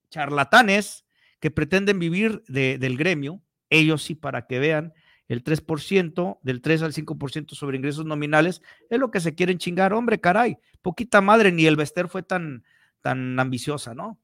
charlatanes 0.10 1.06
que 1.40 1.52
pretenden 1.52 2.00
vivir 2.00 2.44
del 2.48 2.98
gremio, 2.98 3.42
ellos 3.70 4.04
sí 4.04 4.16
para 4.16 4.46
que 4.46 4.60
vean, 4.60 4.94
el 5.28 5.44
3%, 5.44 6.40
del 6.44 6.62
3 6.62 6.84
al 6.84 6.94
5% 6.94 7.56
sobre 7.56 7.78
ingresos 7.78 8.06
nominales, 8.06 8.62
es 8.90 9.00
lo 9.00 9.10
que 9.10 9.20
se 9.20 9.34
quieren 9.36 9.58
chingar. 9.58 9.94
Hombre, 9.94 10.22
caray, 10.22 10.58
poquita 10.82 11.22
madre, 11.22 11.52
ni 11.52 11.66
el 11.66 11.76
Bester 11.76 12.08
fue 12.08 12.24
tan, 12.24 12.64
tan 13.02 13.40
ambiciosa, 13.40 13.94
¿no? 13.94 14.20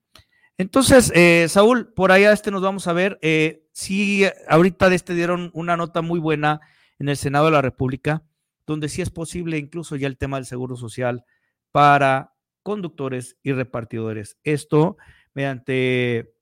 Entonces, 0.60 1.10
eh, 1.15 1.48
Saúl, 1.48 1.93
por 1.93 2.12
allá 2.12 2.34
este 2.34 2.52
nos 2.52 2.62
vamos 2.62 2.86
a 2.88 2.93
ver. 2.93 3.17
Eh, 3.22 3.63
sí, 3.72 4.26
ahorita 4.50 4.89
de 4.89 4.98
este 4.98 5.15
dieron 5.15 5.52
una 5.54 5.78
nota 5.78 6.02
muy 6.02 6.19
buena 6.19 6.60
en 7.00 7.08
el 7.08 7.15
Senado 7.15 7.45
de 7.45 7.52
la 7.52 7.62
República, 7.62 8.24
donde 8.67 8.89
sí 8.89 9.02
es 9.02 9.10
posible 9.10 9.58
incluso 9.58 9.95
ya 9.95 10.08
el 10.08 10.17
tema 10.17 10.36
del 10.36 10.45
seguro 10.45 10.76
social 10.76 11.24
para 11.72 12.34
conductores 12.62 13.38
y 13.41 13.54
repartidores. 13.54 14.38
Esto 14.43 14.98
mediante 15.34 16.36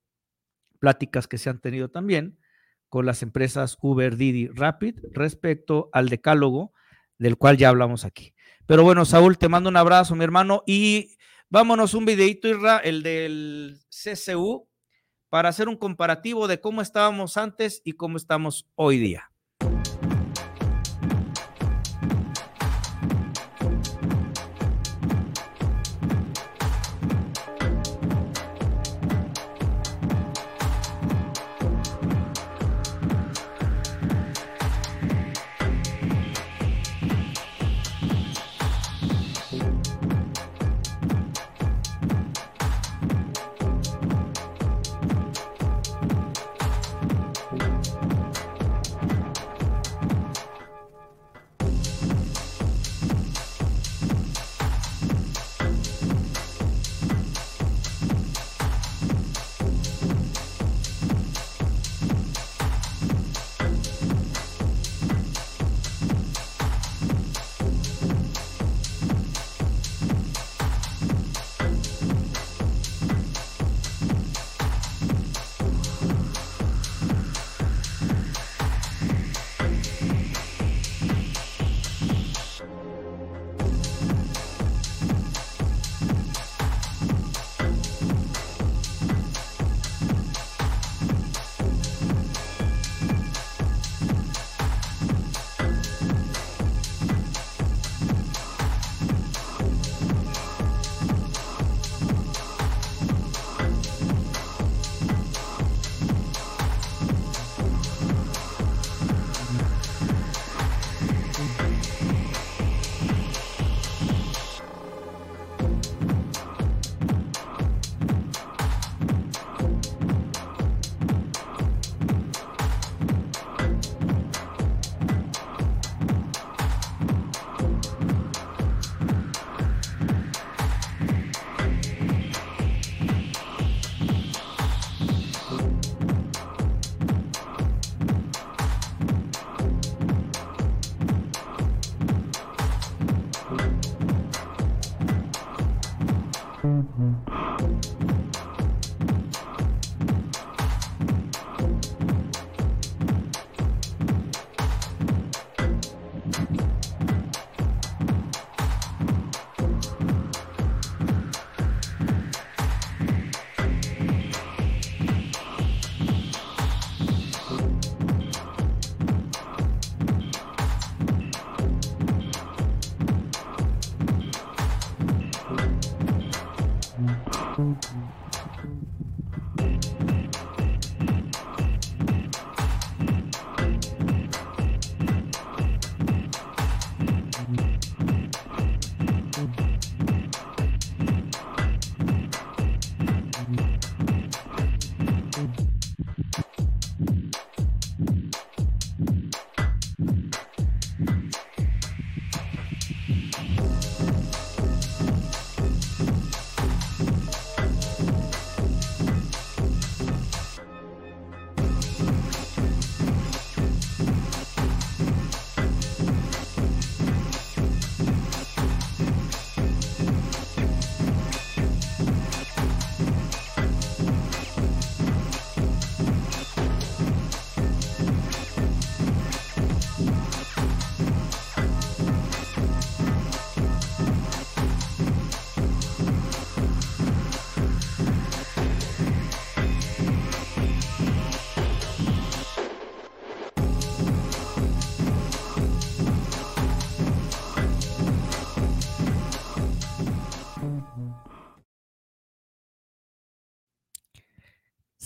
pláticas 0.80 1.28
que 1.28 1.38
se 1.38 1.48
han 1.48 1.60
tenido 1.60 1.88
también 1.88 2.40
con 2.88 3.06
las 3.06 3.22
empresas 3.22 3.78
Uber, 3.80 4.16
Didi, 4.16 4.48
Rapid 4.48 4.98
respecto 5.12 5.90
al 5.92 6.08
decálogo 6.08 6.72
del 7.18 7.36
cual 7.36 7.56
ya 7.56 7.68
hablamos 7.68 8.04
aquí. 8.04 8.34
Pero 8.66 8.82
bueno, 8.82 9.04
Saúl, 9.04 9.38
te 9.38 9.48
mando 9.48 9.70
un 9.70 9.76
abrazo, 9.76 10.16
mi 10.16 10.24
hermano, 10.24 10.64
y 10.66 11.17
vámonos 11.50 11.94
un 11.94 12.04
videito, 12.04 12.48
Irra, 12.48 12.78
el 12.78 13.02
del 13.02 13.80
CCU, 13.90 14.68
para 15.28 15.48
hacer 15.48 15.68
un 15.68 15.76
comparativo 15.76 16.48
de 16.48 16.60
cómo 16.60 16.82
estábamos 16.82 17.36
antes 17.36 17.82
y 17.84 17.92
cómo 17.92 18.16
estamos 18.16 18.68
hoy 18.74 18.98
día. 18.98 19.30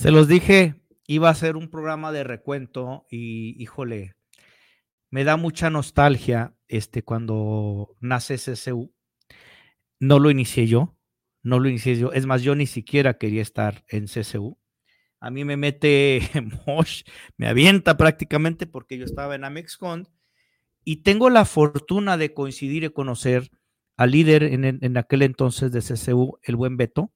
Se 0.03 0.11
los 0.11 0.27
dije, 0.27 0.75
iba 1.07 1.31
a 1.31 1.35
ser 1.35 1.57
un 1.57 1.71
programa 1.71 2.11
de 2.11 2.25
recuento 2.25 3.07
y 3.09 3.55
híjole, 3.63 4.17
me 5.11 5.23
da 5.23 5.37
mucha 5.37 5.71
nostalgia 5.71 6.57
este 6.67 7.05
cuando 7.05 7.95
nace 8.01 8.37
CCU. 8.37 8.93
No 10.01 10.19
lo 10.19 10.33
inicié 10.33 10.67
yo, 10.67 10.99
no 11.45 11.61
lo 11.61 11.69
inicié 11.69 11.95
yo. 11.95 12.13
Es 12.13 12.27
más, 12.27 12.43
yo 12.43 12.57
ni 12.57 12.67
siquiera 12.67 13.17
quería 13.17 13.43
estar 13.43 13.85
en 13.87 14.07
CCU. 14.07 14.59
A 15.21 15.31
mí 15.31 15.45
me 15.45 15.57
mete 15.57 16.21
me 17.37 17.47
avienta 17.47 17.97
prácticamente 17.97 18.67
porque 18.67 18.99
yo 18.99 19.05
estaba 19.05 19.37
en 19.37 19.45
Amexcon 19.45 20.09
y 20.83 21.05
tengo 21.05 21.31
la 21.31 21.45
fortuna 21.45 22.17
de 22.17 22.35
coincidir 22.35 22.83
y 22.83 22.91
conocer 22.91 23.53
al 23.97 24.11
líder 24.11 24.43
en, 24.43 24.65
en, 24.65 24.97
aquel 24.97 25.23
entonces 25.23 25.71
de 25.71 25.79
CCU, 25.79 26.41
el 26.43 26.57
buen 26.57 26.77
Beto. 26.77 27.13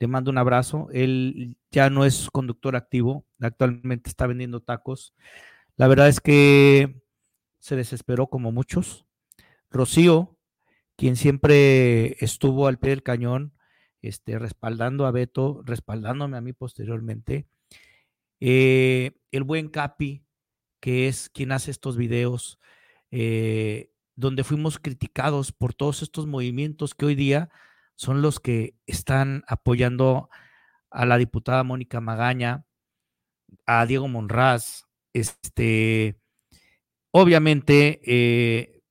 Le 0.00 0.06
mando 0.06 0.30
un 0.30 0.38
abrazo. 0.38 0.88
Él 0.92 1.56
ya 1.70 1.90
no 1.90 2.04
es 2.04 2.28
conductor 2.30 2.76
activo, 2.76 3.26
actualmente 3.40 4.08
está 4.08 4.26
vendiendo 4.26 4.60
tacos. 4.60 5.14
La 5.76 5.88
verdad 5.88 6.08
es 6.08 6.20
que 6.20 7.02
se 7.58 7.76
desesperó 7.76 8.28
como 8.28 8.52
muchos. 8.52 9.06
Rocío, 9.70 10.36
quien 10.96 11.16
siempre 11.16 12.16
estuvo 12.24 12.66
al 12.66 12.78
pie 12.78 12.90
del 12.90 13.02
cañón, 13.02 13.52
este, 14.02 14.38
respaldando 14.38 15.06
a 15.06 15.10
Beto, 15.10 15.62
respaldándome 15.64 16.36
a 16.36 16.40
mí 16.40 16.52
posteriormente. 16.52 17.46
Eh, 18.40 19.12
el 19.32 19.42
buen 19.42 19.68
Capi, 19.68 20.24
que 20.80 21.08
es 21.08 21.28
quien 21.30 21.52
hace 21.52 21.70
estos 21.70 21.96
videos, 21.96 22.58
eh, 23.10 23.90
donde 24.16 24.44
fuimos 24.44 24.78
criticados 24.78 25.52
por 25.52 25.74
todos 25.74 26.02
estos 26.02 26.26
movimientos 26.26 26.94
que 26.94 27.06
hoy 27.06 27.14
día 27.14 27.50
son 27.98 28.22
los 28.22 28.38
que 28.38 28.76
están 28.86 29.42
apoyando 29.48 30.30
a 30.88 31.04
la 31.04 31.18
diputada 31.18 31.64
Mónica 31.64 32.00
Magaña, 32.00 32.64
a 33.66 33.84
Diego 33.86 34.06
Monraz, 34.06 34.86
este, 35.12 36.16
obviamente 37.10 38.00
eh, 38.04 38.82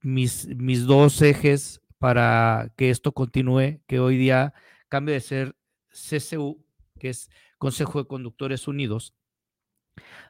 mis, 0.00 0.48
mis 0.56 0.84
dos 0.84 1.22
ejes 1.22 1.80
para 1.98 2.72
que 2.76 2.90
esto 2.90 3.12
continúe, 3.12 3.82
que 3.86 4.00
hoy 4.00 4.16
día 4.16 4.52
cambie 4.88 5.14
de 5.14 5.20
ser 5.20 5.56
CCU, 5.88 6.66
que 6.98 7.10
es 7.10 7.30
Consejo 7.58 8.00
de 8.00 8.08
Conductores 8.08 8.66
Unidos, 8.66 9.14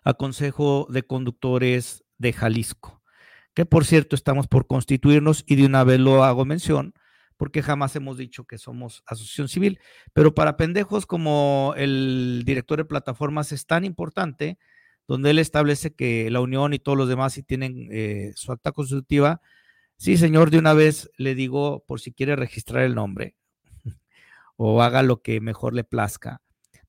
a 0.05 0.13
Consejo 0.13 0.87
de 0.91 1.05
Conductores 1.05 2.05
de 2.19 2.35
Jalisco, 2.35 3.03
que 3.55 3.65
por 3.65 3.87
cierto 3.87 4.15
estamos 4.15 4.47
por 4.47 4.67
constituirnos 4.67 5.43
y 5.47 5.57
de 5.57 5.65
una 5.65 5.85
vez 5.85 6.01
lo 6.01 6.23
hago 6.23 6.45
mención, 6.45 6.93
porque 7.37 7.63
jamás 7.63 7.95
hemos 7.97 8.19
dicho 8.19 8.45
que 8.45 8.59
somos 8.59 9.03
asociación 9.07 9.49
civil, 9.49 9.81
pero 10.13 10.35
para 10.35 10.57
pendejos 10.57 11.07
como 11.07 11.75
el 11.77 12.43
director 12.45 12.79
de 12.79 12.85
plataformas 12.85 13.53
es 13.53 13.67
tan 13.67 13.85
importante, 13.85 14.59
donde 15.07 15.31
él 15.31 15.39
establece 15.39 15.95
que 15.95 16.31
la 16.31 16.41
unión 16.41 16.75
y 16.75 16.79
todos 16.79 16.99
los 16.99 17.09
demás 17.09 17.35
si 17.35 17.43
tienen 17.43 17.89
eh, 17.91 18.33
su 18.35 18.53
acta 18.53 18.73
constitutiva, 18.73 19.41
Sí, 19.99 20.19
señor, 20.19 20.51
de 20.51 20.59
una 20.59 20.75
vez 20.75 21.11
le 21.17 21.35
digo 21.35 21.85
por 21.87 22.01
si 22.01 22.13
quiere 22.13 22.37
registrar 22.37 22.85
el 22.85 22.95
nombre 22.95 23.35
o 24.57 24.83
haga 24.83 25.03
lo 25.03 25.23
que 25.23 25.41
mejor 25.41 25.75
le 25.75 25.85
plazca. 25.85 26.43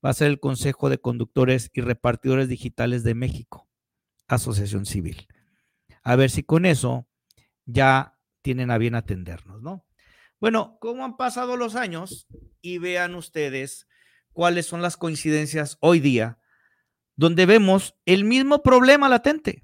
Va 0.06 0.10
a 0.10 0.14
ser 0.14 0.28
el 0.28 0.40
Consejo 0.40 0.90
de 0.90 1.00
Conductores 1.00 1.72
y 1.74 1.82
Repartidores 1.82 2.50
Digitales 2.50 3.04
de 3.04 3.16
México, 3.16 3.68
Asociación 4.28 4.86
Civil. 4.86 5.28
A 6.04 6.16
ver 6.16 6.30
si 6.30 6.44
con 6.44 6.66
eso 6.66 7.08
ya 7.66 8.20
tienen 8.42 8.72
a 8.72 8.78
bien 8.78 8.96
atendernos, 8.96 9.62
¿no? 9.62 9.86
Bueno, 10.39 10.78
¿cómo 10.80 11.04
han 11.04 11.17
pasado 11.17 11.58
los 11.58 11.76
años? 11.76 12.28
Y 12.62 12.78
vean 12.78 13.15
ustedes 13.15 13.88
cuáles 14.34 14.65
son 14.67 14.82
las 14.82 14.97
coincidencias 14.97 15.78
hoy 15.80 16.00
día, 16.00 16.38
donde 17.15 17.45
vemos 17.45 17.95
el 18.06 18.23
mismo 18.23 18.62
problema 18.62 19.10
latente. 19.10 19.63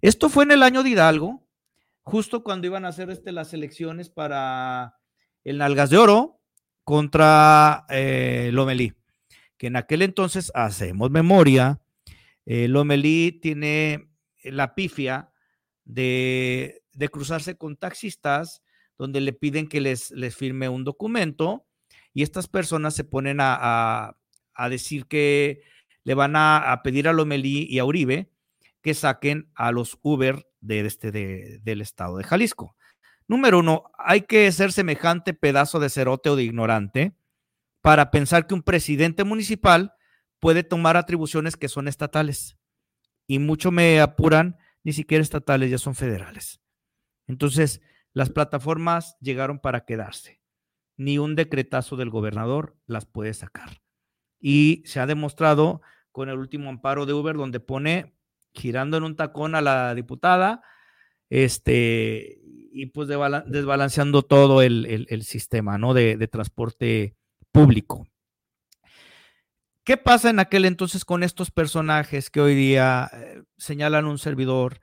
Esto 0.00 0.28
fue 0.28 0.44
en 0.44 0.52
el 0.52 0.64
año 0.64 0.82
de 0.82 0.90
Hidalgo, 0.90 1.46
justo 2.02 2.42
cuando 2.42 2.66
iban 2.66 2.84
a 2.84 2.88
hacer 2.88 3.10
este, 3.10 3.30
las 3.30 3.54
elecciones 3.54 4.10
para 4.10 4.96
el 5.44 5.58
Nalgas 5.58 5.90
de 5.90 5.98
Oro 5.98 6.40
contra 6.82 7.86
eh, 7.88 8.50
Lomelí, 8.52 8.94
que 9.56 9.68
en 9.68 9.76
aquel 9.76 10.02
entonces, 10.02 10.50
hacemos 10.54 11.12
memoria, 11.12 11.80
eh, 12.44 12.66
Lomelí 12.66 13.38
tiene 13.40 14.10
la 14.42 14.74
pifia 14.74 15.30
de, 15.84 16.82
cruzarse 17.10 17.56
con 17.56 17.76
taxistas 17.76 18.61
donde 18.98 19.20
le 19.20 19.32
piden 19.32 19.68
que 19.68 19.80
les, 19.80 20.10
les 20.12 20.34
firme 20.34 20.68
un 20.68 20.84
documento 20.84 21.66
y 22.14 22.22
estas 22.22 22.48
personas 22.48 22.94
se 22.94 23.04
ponen 23.04 23.38
a, 23.40 24.16
decir 24.70 25.06
que 25.06 25.62
le 26.04 26.14
van 26.14 26.36
a, 26.36 26.72
a, 26.72 26.82
pedir 26.82 27.08
a 27.08 27.12
Lomelí 27.12 27.66
y 27.68 27.78
a 27.78 27.84
Uribe 27.84 28.30
que 28.82 28.94
saquen 28.94 29.50
a 29.54 29.72
los 29.72 29.98
Uber 30.02 30.46
de 30.60 30.80
este, 30.80 31.10
del 31.10 31.80
estado 31.80 32.16
de 32.16 32.24
Jalisco. 32.24 32.76
Número 33.28 33.60
uno, 33.60 33.84
hay 33.98 34.22
que 34.22 34.50
ser 34.52 34.72
semejante 34.72 35.34
pedazo 35.34 35.80
de 35.80 35.88
cerote 35.88 36.28
o 36.30 36.36
de 36.36 36.42
ignorante 36.42 37.14
para 37.80 38.10
pensar 38.10 38.46
que 38.46 38.54
un 38.54 38.62
presidente 38.62 39.24
municipal 39.24 39.94
puede 40.40 40.64
tomar 40.64 40.96
atribuciones 40.96 41.56
que 41.56 41.68
son 41.68 41.88
estatales. 41.88 42.56
Y 43.26 43.38
mucho 43.38 43.70
me 43.70 44.00
apuran, 44.00 44.56
ni 44.82 44.92
siquiera 44.92 45.22
estatales, 45.22 45.70
ya 45.70 45.78
son 45.78 45.94
federales. 45.94 46.60
Entonces, 47.26 47.80
las 48.12 48.30
plataformas 48.30 49.16
llegaron 49.20 49.58
para 49.58 49.84
quedarse. 49.84 50.40
Ni 50.96 51.18
un 51.18 51.34
decretazo 51.34 51.96
del 51.96 52.10
gobernador 52.10 52.76
las 52.86 53.06
puede 53.06 53.34
sacar. 53.34 53.82
Y 54.38 54.82
se 54.86 55.00
ha 55.00 55.06
demostrado 55.06 55.80
con 56.10 56.28
el 56.28 56.38
último 56.38 56.68
amparo 56.68 57.06
de 57.06 57.14
Uber, 57.14 57.36
donde 57.36 57.60
pone 57.60 58.14
girando 58.52 58.96
en 58.96 59.04
un 59.04 59.16
tacón 59.16 59.54
a 59.54 59.62
la 59.62 59.94
diputada, 59.94 60.62
este, 61.30 62.38
y 62.72 62.86
pues 62.86 63.08
desbalanceando 63.08 64.22
todo 64.22 64.60
el, 64.60 65.22
sistema, 65.22 65.78
¿no? 65.78 65.94
De, 65.94 66.16
de, 66.18 66.28
transporte 66.28 67.16
público. 67.50 68.06
¿Qué 69.84 69.96
pasa 69.96 70.30
en 70.30 70.38
aquel 70.38 70.64
entonces 70.64 71.04
con 71.04 71.22
estos 71.22 71.50
personajes 71.50 72.30
que 72.30 72.40
hoy 72.40 72.54
día 72.54 73.10
eh, 73.12 73.42
señalan 73.56 74.04
un 74.04 74.18
servidor, 74.18 74.80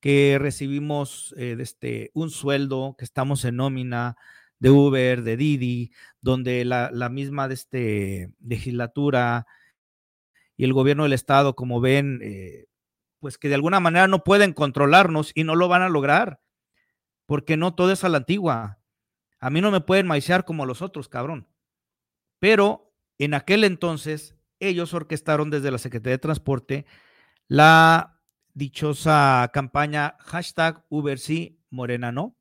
que 0.00 0.38
recibimos 0.40 1.34
eh, 1.36 1.56
este, 1.60 2.10
un 2.14 2.30
sueldo, 2.30 2.96
que 2.98 3.04
estamos 3.04 3.44
en 3.44 3.56
nómina 3.56 4.16
de 4.58 4.70
Uber, 4.70 5.22
de 5.22 5.36
Didi, 5.36 5.92
donde 6.20 6.64
la, 6.64 7.08
misma 7.10 7.48
de 7.48 7.54
este, 7.54 8.32
legislatura 8.40 9.46
y 10.56 10.64
el 10.64 10.72
gobierno 10.72 11.04
del 11.04 11.12
estado, 11.12 11.54
como 11.54 11.80
ven, 11.80 12.20
eh, 12.22 12.66
pues 13.18 13.38
que 13.38 13.48
de 13.48 13.54
alguna 13.54 13.80
manera 13.80 14.06
no 14.08 14.24
pueden 14.24 14.52
controlarnos 14.52 15.32
y 15.34 15.44
no 15.44 15.54
lo 15.54 15.68
van 15.68 15.82
a 15.82 15.88
lograr, 15.88 16.40
porque 17.26 17.56
no 17.56 17.74
todo 17.74 17.92
es 17.92 18.04
a 18.04 18.08
la 18.08 18.18
antigua. 18.18 18.78
A 19.38 19.50
mí 19.50 19.60
no 19.60 19.70
me 19.70 19.80
pueden 19.80 20.06
maiciar 20.06 20.44
como 20.44 20.66
los 20.66 20.82
otros, 20.82 21.08
cabrón. 21.08 21.48
Pero 22.38 22.92
en 23.18 23.34
aquel 23.34 23.64
entonces, 23.64 24.34
ellos 24.58 24.92
orquestaron 24.92 25.50
desde 25.50 25.70
la 25.70 25.78
Secretaría 25.78 26.16
de 26.16 26.18
Transporte 26.18 26.86
la 27.48 28.19
dichosa 28.54 29.50
campaña 29.52 30.16
hashtag 30.20 30.84
Uber 30.88 31.18
Morena 31.70 32.12
no, 32.12 32.36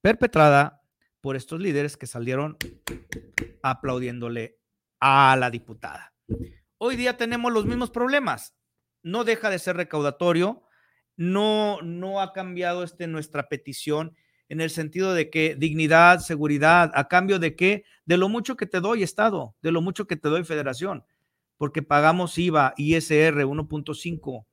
perpetrada 0.00 0.82
por 1.20 1.36
estos 1.36 1.60
líderes 1.60 1.96
que 1.96 2.06
salieron 2.06 2.56
aplaudiéndole 3.62 4.58
a 5.00 5.36
la 5.38 5.50
diputada. 5.50 6.14
Hoy 6.78 6.96
día 6.96 7.16
tenemos 7.16 7.52
los 7.52 7.66
mismos 7.66 7.90
problemas 7.90 8.54
no 9.02 9.24
deja 9.24 9.50
de 9.50 9.58
ser 9.58 9.76
recaudatorio, 9.76 10.62
no, 11.16 11.80
no 11.82 12.20
ha 12.20 12.32
cambiado 12.32 12.82
este, 12.82 13.06
nuestra 13.06 13.48
petición 13.48 14.16
en 14.48 14.60
el 14.60 14.70
sentido 14.70 15.14
de 15.14 15.30
que 15.30 15.54
dignidad, 15.56 16.20
seguridad, 16.20 16.90
a 16.94 17.08
cambio 17.08 17.38
de 17.38 17.54
qué? 17.54 17.84
De 18.04 18.16
lo 18.16 18.28
mucho 18.28 18.56
que 18.56 18.66
te 18.66 18.80
doy 18.80 19.02
Estado, 19.02 19.54
de 19.62 19.70
lo 19.70 19.80
mucho 19.80 20.06
que 20.06 20.16
te 20.16 20.28
doy 20.28 20.44
Federación, 20.44 21.04
porque 21.56 21.82
pagamos 21.82 22.36
IVA, 22.36 22.74
ISR 22.76 23.44
1.5, 23.44 24.46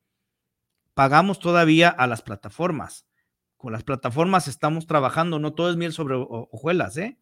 pagamos 0.97 1.37
todavía 1.37 1.89
a 1.89 2.07
las 2.07 2.23
plataformas. 2.23 3.05
Con 3.55 3.71
las 3.71 3.83
plataformas 3.83 4.47
estamos 4.47 4.87
trabajando, 4.87 5.37
no 5.37 5.53
todo 5.53 5.69
es 5.69 5.77
miel 5.77 5.93
sobre 5.93 6.15
hojuelas, 6.15 6.97
¿eh? 6.97 7.19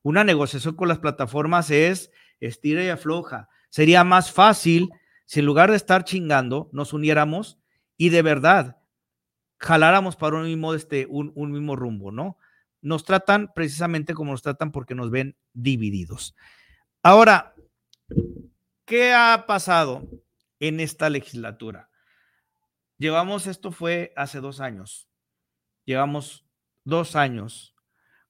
Una 0.00 0.24
negociación 0.24 0.76
con 0.76 0.88
las 0.88 0.98
plataformas 0.98 1.68
es 1.70 2.10
estira 2.40 2.82
y 2.82 2.88
afloja. 2.88 3.50
Sería 3.68 4.02
más 4.02 4.32
fácil 4.32 4.88
si 5.26 5.40
en 5.40 5.46
lugar 5.46 5.70
de 5.70 5.76
estar 5.76 6.04
chingando, 6.04 6.70
nos 6.72 6.94
uniéramos 6.94 7.58
y 7.98 8.08
de 8.08 8.22
verdad 8.22 8.78
jaláramos 9.58 10.16
para 10.16 10.36
un 10.36 10.44
mismo, 10.44 10.72
este, 10.72 11.06
un, 11.06 11.52
mismo 11.52 11.76
rumbo, 11.76 12.12
¿no? 12.12 12.38
Nos 12.80 13.04
tratan 13.04 13.52
precisamente 13.54 14.14
como 14.14 14.30
nos 14.30 14.40
tratan 14.40 14.72
porque 14.72 14.94
nos 14.94 15.10
ven 15.10 15.36
divididos. 15.52 16.34
Ahora, 17.02 17.54
¿qué 18.86 19.12
ha 19.12 19.44
pasado 19.46 20.08
en 20.60 20.80
esta 20.80 21.10
legislatura? 21.10 21.90
Llevamos, 23.02 23.48
esto 23.48 23.72
fue 23.72 24.12
hace 24.14 24.38
dos 24.38 24.60
años, 24.60 25.08
llevamos 25.84 26.46
dos 26.84 27.16
años 27.16 27.74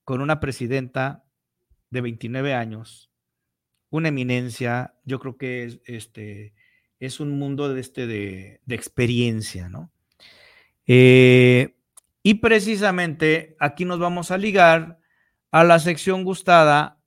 con 0.02 0.22
una 0.22 0.40
presidenta 0.40 1.26
de 1.90 2.00
29 2.00 2.54
años, 2.54 3.10
una 3.90 4.08
eminencia, 4.08 4.94
yo 5.04 5.20
creo 5.20 5.36
que 5.36 5.64
es, 5.64 5.80
este, 5.84 6.54
es 7.00 7.20
un 7.20 7.38
mundo 7.38 7.68
de, 7.68 7.82
este, 7.82 8.06
de, 8.06 8.62
experiencia, 8.66 9.68
¿no? 9.68 9.92
Eh, 10.86 11.76
y 12.22 12.36
precisamente 12.36 13.58
aquí 13.60 13.84
nos 13.84 13.98
vamos 13.98 14.30
a 14.30 14.38
ligar 14.38 15.00
a 15.50 15.64
la 15.64 15.80
sección 15.80 16.24
gustada, 16.24 16.98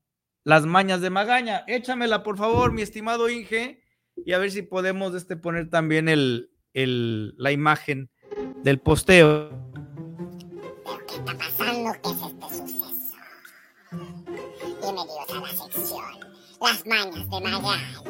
las 0.44 0.68
mañas 0.68 1.02
de 1.02 1.10
Magaña. 1.10 1.64
Échamela, 1.66 2.22
por 2.22 2.38
favor, 2.38 2.72
mi 2.72 2.84
estimado 2.84 3.28
Inge, 3.28 3.82
y 4.24 4.34
a 4.34 4.38
ver 4.38 4.52
si 4.52 4.62
podemos 4.62 5.16
este, 5.16 5.36
poner 5.36 5.72
también 5.72 6.10
el, 6.10 6.52
el, 6.76 7.34
la 7.38 7.52
imagen 7.52 8.12
del 8.64 8.80
posteo. 8.80 9.50
¿Qué 11.08 11.16
está 11.16 11.36
pasando? 11.36 11.92
¿Qué 12.04 12.10
es 12.10 12.16
este 12.22 12.50
suceso? 12.50 13.16
Bienvenidos 14.82 15.30
a 15.30 15.36
la 15.40 15.48
sección 15.50 16.04
Las 16.62 16.86
mañas 16.86 17.30
de 17.30 17.42
Magaña. 17.42 18.02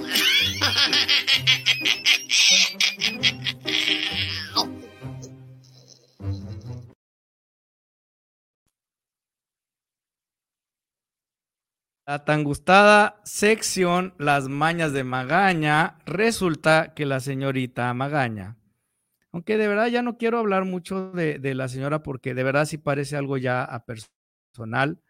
La 12.08 12.24
tan 12.24 12.44
gustada 12.44 13.20
sección 13.24 14.14
Las 14.20 14.48
Mañas 14.48 14.94
de 14.94 15.04
Magaña, 15.04 15.98
resulta 16.06 16.94
que 16.94 17.04
la 17.04 17.20
señorita 17.20 17.92
Magaña, 17.96 18.58
aunque 19.32 19.58
de 19.58 19.68
verdad 19.68 19.88
ya 19.88 20.04
no 20.04 20.16
quiero 20.16 20.38
hablar 20.38 20.66
mucho 20.66 21.10
de, 21.12 21.56
la 21.56 21.68
señora 21.68 22.04
porque 22.04 22.36
de 22.36 22.44
verdad 22.44 22.66
sí 22.66 22.78
parece 22.78 23.18
algo 23.18 23.38
ya 23.38 23.84
personal. 23.88 25.02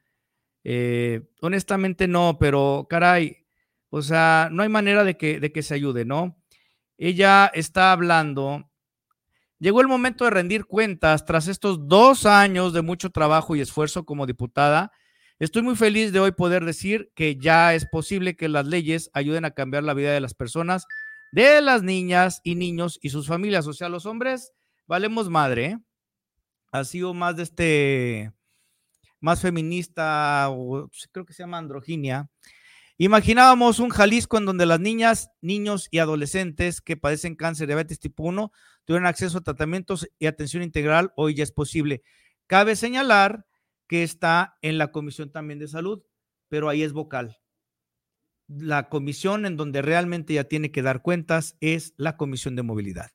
Eh, 0.63 1.27
honestamente 1.41 2.07
no, 2.07 2.37
pero 2.39 2.87
caray, 2.89 3.45
o 3.89 4.01
sea, 4.01 4.47
no 4.49 4.63
hay 4.63 4.69
manera 4.69 5.03
de 5.03 5.17
que, 5.17 5.41
de 5.41 5.51
que 5.51 5.63
se 5.63 5.73
ayude, 5.73 6.05
¿no? 6.05 6.41
Ella 6.97 7.51
está 7.53 7.91
hablando. 7.91 8.71
Llegó 9.59 9.81
el 9.81 9.87
momento 9.89 10.23
de 10.23 10.29
rendir 10.29 10.63
cuentas 10.63 11.25
tras 11.25 11.49
estos 11.49 11.89
dos 11.89 12.25
años 12.25 12.71
de 12.71 12.81
mucho 12.83 13.09
trabajo 13.09 13.53
y 13.53 13.59
esfuerzo 13.59 14.05
como 14.05 14.25
diputada 14.25 14.93
Estoy 15.37 15.63
muy 15.63 15.75
feliz 15.75 16.13
de 16.13 16.21
hoy 16.21 16.31
poder 16.31 16.63
decir 16.63 17.11
que 17.13 17.35
ya 17.35 17.73
es 17.73 17.85
posible 17.85 18.37
que 18.37 18.47
las 18.47 18.65
leyes 18.65 19.09
ayuden 19.13 19.43
a 19.43 19.51
cambiar 19.51 19.83
la 19.83 19.93
vida 19.93 20.13
de 20.13 20.21
las 20.21 20.33
personas, 20.33 20.85
de 21.33 21.61
las 21.61 21.83
niñas 21.83 22.39
y 22.45 22.55
niños 22.55 22.99
y 23.01 23.09
sus 23.09 23.27
familias. 23.27 23.67
O 23.67 23.73
sea, 23.73 23.89
los 23.89 24.05
hombres 24.05 24.53
valemos 24.87 25.29
madre. 25.29 25.65
¿eh? 25.65 25.79
Ha 26.71 26.85
sido 26.85 27.13
más 27.13 27.35
de 27.35 27.43
este, 27.43 28.31
más 29.19 29.41
feminista, 29.41 30.47
o 30.51 30.89
creo 31.11 31.25
que 31.25 31.33
se 31.33 31.43
llama 31.43 31.57
androginia. 31.57 32.29
Imaginábamos 32.97 33.79
un 33.79 33.89
Jalisco 33.89 34.37
en 34.37 34.45
donde 34.45 34.65
las 34.65 34.79
niñas, 34.79 35.31
niños 35.41 35.89
y 35.91 35.99
adolescentes 35.99 36.79
que 36.79 36.95
padecen 36.95 37.35
cáncer, 37.35 37.67
diabetes 37.67 37.99
tipo 37.99 38.23
1 38.23 38.53
tuvieran 38.85 39.05
acceso 39.05 39.39
a 39.39 39.43
tratamientos 39.43 40.07
y 40.17 40.27
atención 40.27 40.63
integral. 40.63 41.11
Hoy 41.17 41.35
ya 41.35 41.43
es 41.43 41.51
posible. 41.51 42.03
Cabe 42.47 42.77
señalar 42.77 43.45
que 43.87 44.03
está 44.03 44.57
en 44.61 44.77
la 44.77 44.91
Comisión 44.91 45.31
también 45.31 45.59
de 45.59 45.67
Salud, 45.67 46.03
pero 46.49 46.69
ahí 46.69 46.83
es 46.83 46.93
vocal. 46.93 47.39
La 48.47 48.89
comisión 48.89 49.45
en 49.45 49.57
donde 49.57 49.81
realmente 49.81 50.33
ya 50.33 50.43
tiene 50.43 50.71
que 50.71 50.81
dar 50.81 51.01
cuentas 51.01 51.57
es 51.61 51.93
la 51.97 52.17
Comisión 52.17 52.55
de 52.55 52.63
Movilidad. 52.63 53.11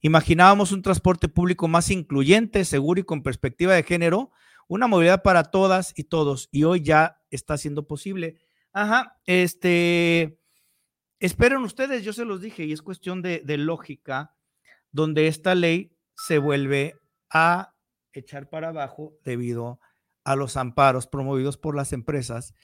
Imaginábamos 0.00 0.72
un 0.72 0.82
transporte 0.82 1.28
público 1.28 1.68
más 1.68 1.90
incluyente, 1.90 2.64
seguro 2.64 3.00
y 3.00 3.04
con 3.04 3.22
perspectiva 3.22 3.74
de 3.74 3.82
género, 3.82 4.30
una 4.66 4.86
movilidad 4.86 5.22
para 5.22 5.44
todas 5.44 5.92
y 5.96 6.04
todos, 6.04 6.48
y 6.52 6.64
hoy 6.64 6.80
ya 6.80 7.20
está 7.30 7.58
siendo 7.58 7.86
posible. 7.86 8.38
Ajá, 8.72 9.20
este, 9.26 10.38
esperen 11.18 11.58
ustedes, 11.58 12.02
yo 12.02 12.14
se 12.14 12.24
los 12.24 12.40
dije, 12.40 12.64
y 12.64 12.72
es 12.72 12.80
cuestión 12.80 13.20
de, 13.20 13.42
de 13.44 13.58
lógica, 13.58 14.34
donde 14.90 15.26
esta 15.26 15.54
ley 15.54 15.92
se 16.14 16.38
vuelve 16.38 16.96
a 17.28 17.74
echar 18.12 18.48
para 18.48 18.68
abajo 18.68 19.18
debido 19.24 19.80
a 20.24 20.36
los 20.36 20.56
amparos 20.56 21.06
promovidos 21.06 21.56
por 21.56 21.74
las 21.76 21.92
empresas 21.92 22.54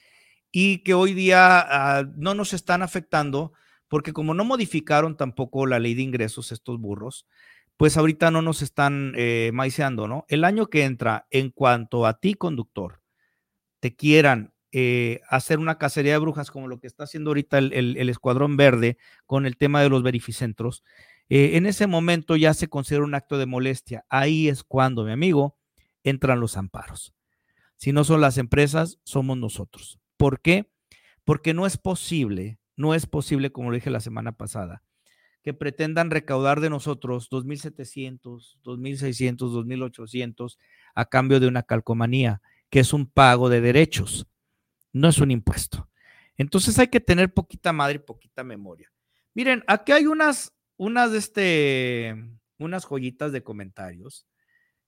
y 0.51 0.79
que 0.79 0.93
hoy 0.93 1.13
día 1.13 1.59
ah, 1.59 2.03
no 2.15 2.33
nos 2.33 2.53
están 2.53 2.81
afectando 2.81 3.53
porque 3.87 4.13
como 4.13 4.33
no 4.33 4.43
modificaron 4.43 5.15
tampoco 5.17 5.65
la 5.65 5.79
ley 5.79 5.93
de 5.93 6.01
ingresos 6.01 6.51
estos 6.51 6.79
burros, 6.79 7.25
pues 7.77 7.95
ahorita 7.95 8.31
no 8.31 8.41
nos 8.41 8.61
están 8.61 9.13
eh, 9.15 9.51
maiceando, 9.53 10.07
¿no? 10.07 10.25
El 10.27 10.43
año 10.43 10.67
que 10.67 10.83
entra, 10.83 11.27
en 11.29 11.51
cuanto 11.51 12.05
a 12.05 12.19
ti, 12.19 12.33
conductor, 12.33 13.01
te 13.79 13.95
quieran 13.95 14.53
eh, 14.71 15.21
hacer 15.29 15.59
una 15.59 15.77
cacería 15.77 16.13
de 16.13 16.17
brujas 16.17 16.51
como 16.51 16.67
lo 16.67 16.79
que 16.79 16.87
está 16.87 17.03
haciendo 17.03 17.29
ahorita 17.29 17.59
el, 17.59 18.09
Escuadrón 18.09 18.57
Verde 18.57 18.97
con 19.25 19.45
el 19.45 19.57
tema 19.57 19.81
de 19.81 19.89
los 19.89 20.03
verificentros, 20.03 20.83
eh, 21.29 21.51
en 21.53 21.65
ese 21.65 21.87
momento 21.87 22.35
ya 22.35 22.53
se 22.53 22.67
considera 22.67 23.05
un 23.05 23.15
acto 23.15 23.37
de 23.37 23.45
molestia. 23.45 24.05
Ahí 24.09 24.49
es 24.49 24.63
cuando, 24.63 25.03
mi 25.03 25.11
amigo, 25.11 25.57
entran 26.03 26.39
los 26.39 26.57
amparos. 26.57 27.16
Si 27.77 27.93
no 27.93 28.03
son 28.03 28.21
las 28.21 28.37
empresas, 28.37 28.99
somos 29.03 29.37
nosotros. 29.37 29.99
¿Por 30.17 30.41
qué? 30.41 30.71
Porque 31.23 31.53
no 31.53 31.65
es 31.65 31.77
posible, 31.77 32.59
no 32.75 32.93
es 32.93 33.05
posible, 33.05 33.51
como 33.51 33.69
lo 33.69 33.75
dije 33.75 33.89
la 33.89 33.99
semana 33.99 34.31
pasada, 34.31 34.83
que 35.43 35.53
pretendan 35.53 36.11
recaudar 36.11 36.59
de 36.59 36.69
nosotros 36.69 37.29
2.700, 37.29 38.57
2.600, 38.63 39.37
2.800 39.37 40.57
a 40.95 41.05
cambio 41.05 41.39
de 41.39 41.47
una 41.47 41.63
calcomanía, 41.63 42.41
que 42.69 42.79
es 42.79 42.93
un 42.93 43.05
pago 43.05 43.47
de 43.49 43.61
derechos, 43.61 44.27
no 44.91 45.07
es 45.07 45.19
un 45.19 45.31
impuesto. 45.31 45.89
Entonces 46.35 46.77
hay 46.79 46.87
que 46.87 46.99
tener 46.99 47.33
poquita 47.33 47.73
madre 47.73 47.95
y 47.95 47.99
poquita 47.99 48.43
memoria. 48.43 48.91
Miren, 49.33 49.63
aquí 49.67 49.91
hay 49.91 50.07
unas, 50.07 50.53
unas, 50.77 51.13
este, 51.13 52.15
unas 52.57 52.85
joyitas 52.85 53.31
de 53.31 53.43
comentarios 53.43 54.27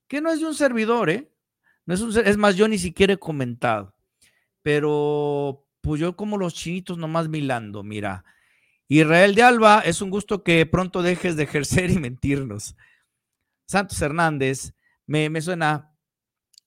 que 0.08 0.22
no 0.22 0.32
es 0.32 0.40
de 0.40 0.48
un 0.48 0.56
servidor, 0.56 1.10
¿eh? 1.10 1.32
Es, 1.94 2.38
más, 2.38 2.56
yo 2.56 2.68
ni 2.68 2.78
siquiera 2.78 3.14
he 3.14 3.18
comentado. 3.18 3.96
Pero 4.62 5.66
pues 5.82 6.00
yo 6.00 6.16
como 6.16 6.38
los 6.38 6.54
chinitos 6.54 6.98
nomás 6.98 7.30
milando, 7.30 7.84
mira. 7.84 8.26
Israel 8.88 9.36
de 9.36 9.44
Alba, 9.44 9.80
es 9.82 10.02
un 10.02 10.10
gusto 10.10 10.44
que 10.44 10.66
pronto 10.66 11.02
dejes 11.02 11.36
de 11.36 11.44
ejercer 11.44 11.92
y 11.92 11.98
mentirnos. 11.98 12.76
Santos 13.66 14.02
Hernández, 14.02 14.74
me, 15.06 15.30
me 15.30 15.42
suena 15.42 15.96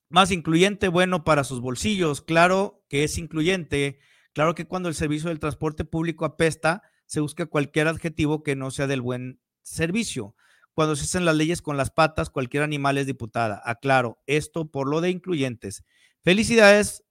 más 0.08 0.30
incluyente, 0.30 0.88
bueno 0.88 1.24
para 1.24 1.44
sus 1.44 1.60
bolsillos. 1.60 2.22
Claro 2.22 2.84
que 2.88 3.04
es 3.04 3.18
incluyente. 3.18 3.98
Claro 4.32 4.54
que 4.54 4.66
cuando 4.66 4.88
el 4.88 4.94
servicio 4.94 5.28
del 5.28 5.40
transporte 5.40 5.84
público 5.84 6.24
apesta, 6.24 6.82
se 7.06 7.20
busca 7.20 7.46
cualquier 7.46 7.88
adjetivo 7.88 8.42
que 8.42 8.56
no 8.56 8.70
sea 8.70 8.86
del 8.86 9.02
buen 9.02 9.40
servicio 9.62 10.34
cuando 10.74 10.96
se 10.96 11.04
hacen 11.04 11.24
las 11.24 11.36
leyes 11.36 11.62
con 11.62 11.76
las 11.76 11.90
patas, 11.90 12.30
cualquier 12.30 12.62
animal 12.62 12.98
es 12.98 13.06
diputada. 13.06 13.60
Aclaro, 13.64 14.20
esto 14.26 14.70
por 14.70 14.88
lo 14.88 15.00
de 15.00 15.10
incluyentes. 15.10 15.84
Felicidades 16.22 17.04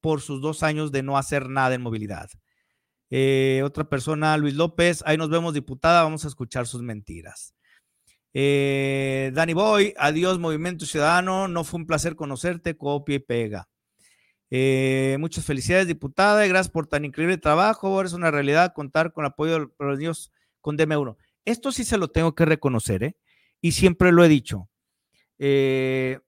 por 0.00 0.20
sus 0.20 0.40
dos 0.40 0.62
años 0.62 0.92
de 0.92 1.02
no 1.02 1.18
hacer 1.18 1.48
nada 1.48 1.74
en 1.74 1.82
movilidad. 1.82 2.28
Eh, 3.10 3.62
otra 3.64 3.88
persona, 3.88 4.36
Luis 4.36 4.54
López, 4.54 5.02
ahí 5.06 5.16
nos 5.16 5.30
vemos 5.30 5.54
diputada, 5.54 6.02
vamos 6.02 6.24
a 6.24 6.28
escuchar 6.28 6.66
sus 6.66 6.82
mentiras. 6.82 7.54
Eh, 8.34 9.32
Dani 9.34 9.54
Boy, 9.54 9.94
adiós 9.96 10.38
Movimiento 10.38 10.84
Ciudadano, 10.86 11.48
no 11.48 11.64
fue 11.64 11.80
un 11.80 11.86
placer 11.86 12.14
conocerte, 12.14 12.76
copia 12.76 13.16
y 13.16 13.20
pega. 13.20 13.68
Eh, 14.50 15.16
muchas 15.20 15.44
felicidades, 15.44 15.86
diputada, 15.86 16.46
y 16.46 16.48
gracias 16.48 16.70
por 16.70 16.86
tan 16.86 17.04
increíble 17.04 17.38
trabajo. 17.38 18.00
Es 18.02 18.12
una 18.12 18.30
realidad 18.30 18.72
contar 18.74 19.12
con 19.12 19.24
el 19.24 19.30
apoyo 19.32 19.58
de 19.60 19.68
los 19.78 19.98
niños 19.98 20.32
con 20.60 20.76
DM1. 20.76 21.16
Esto 21.48 21.72
sí 21.72 21.84
se 21.84 21.96
lo 21.96 22.08
tengo 22.08 22.34
que 22.34 22.44
reconocer, 22.44 23.02
¿eh? 23.02 23.16
Y 23.60 23.72
siempre 23.72 24.12
lo 24.12 24.22
he 24.22 24.28
dicho. 24.28 24.68
Eh, 25.38 26.20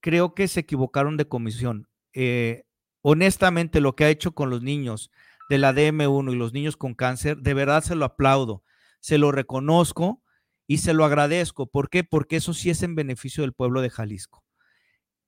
creo 0.00 0.34
que 0.34 0.48
se 0.48 0.60
equivocaron 0.60 1.18
de 1.18 1.28
comisión. 1.28 1.88
Eh, 2.14 2.64
honestamente, 3.02 3.80
lo 3.80 3.94
que 3.94 4.04
ha 4.04 4.10
hecho 4.10 4.32
con 4.32 4.48
los 4.48 4.62
niños 4.62 5.10
de 5.50 5.58
la 5.58 5.74
DM1 5.74 6.32
y 6.32 6.36
los 6.36 6.54
niños 6.54 6.76
con 6.76 6.94
cáncer, 6.94 7.36
de 7.38 7.52
verdad 7.52 7.82
se 7.82 7.96
lo 7.96 8.06
aplaudo, 8.06 8.62
se 9.00 9.18
lo 9.18 9.30
reconozco 9.30 10.22
y 10.66 10.78
se 10.78 10.94
lo 10.94 11.04
agradezco. 11.04 11.66
¿Por 11.66 11.90
qué? 11.90 12.02
Porque 12.02 12.36
eso 12.36 12.54
sí 12.54 12.70
es 12.70 12.82
en 12.82 12.94
beneficio 12.94 13.42
del 13.42 13.52
pueblo 13.52 13.82
de 13.82 13.90
Jalisco. 13.90 14.42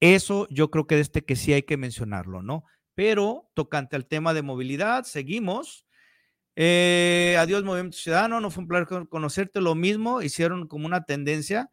Eso 0.00 0.46
yo 0.50 0.70
creo 0.70 0.86
que 0.86 0.94
de 0.94 1.02
este 1.02 1.22
que 1.22 1.36
sí 1.36 1.52
hay 1.52 1.64
que 1.64 1.76
mencionarlo, 1.76 2.42
¿no? 2.42 2.64
Pero 2.94 3.50
tocante 3.52 3.96
al 3.96 4.06
tema 4.06 4.32
de 4.32 4.40
movilidad, 4.42 5.04
seguimos. 5.04 5.86
Eh, 6.62 7.38
adiós, 7.38 7.64
Movimiento 7.64 7.96
Ciudadano, 7.96 8.38
no 8.38 8.50
fue 8.50 8.60
un 8.64 8.68
placer 8.68 9.08
conocerte, 9.08 9.62
lo 9.62 9.74
mismo, 9.74 10.20
hicieron 10.20 10.68
como 10.68 10.84
una 10.84 11.04
tendencia, 11.04 11.70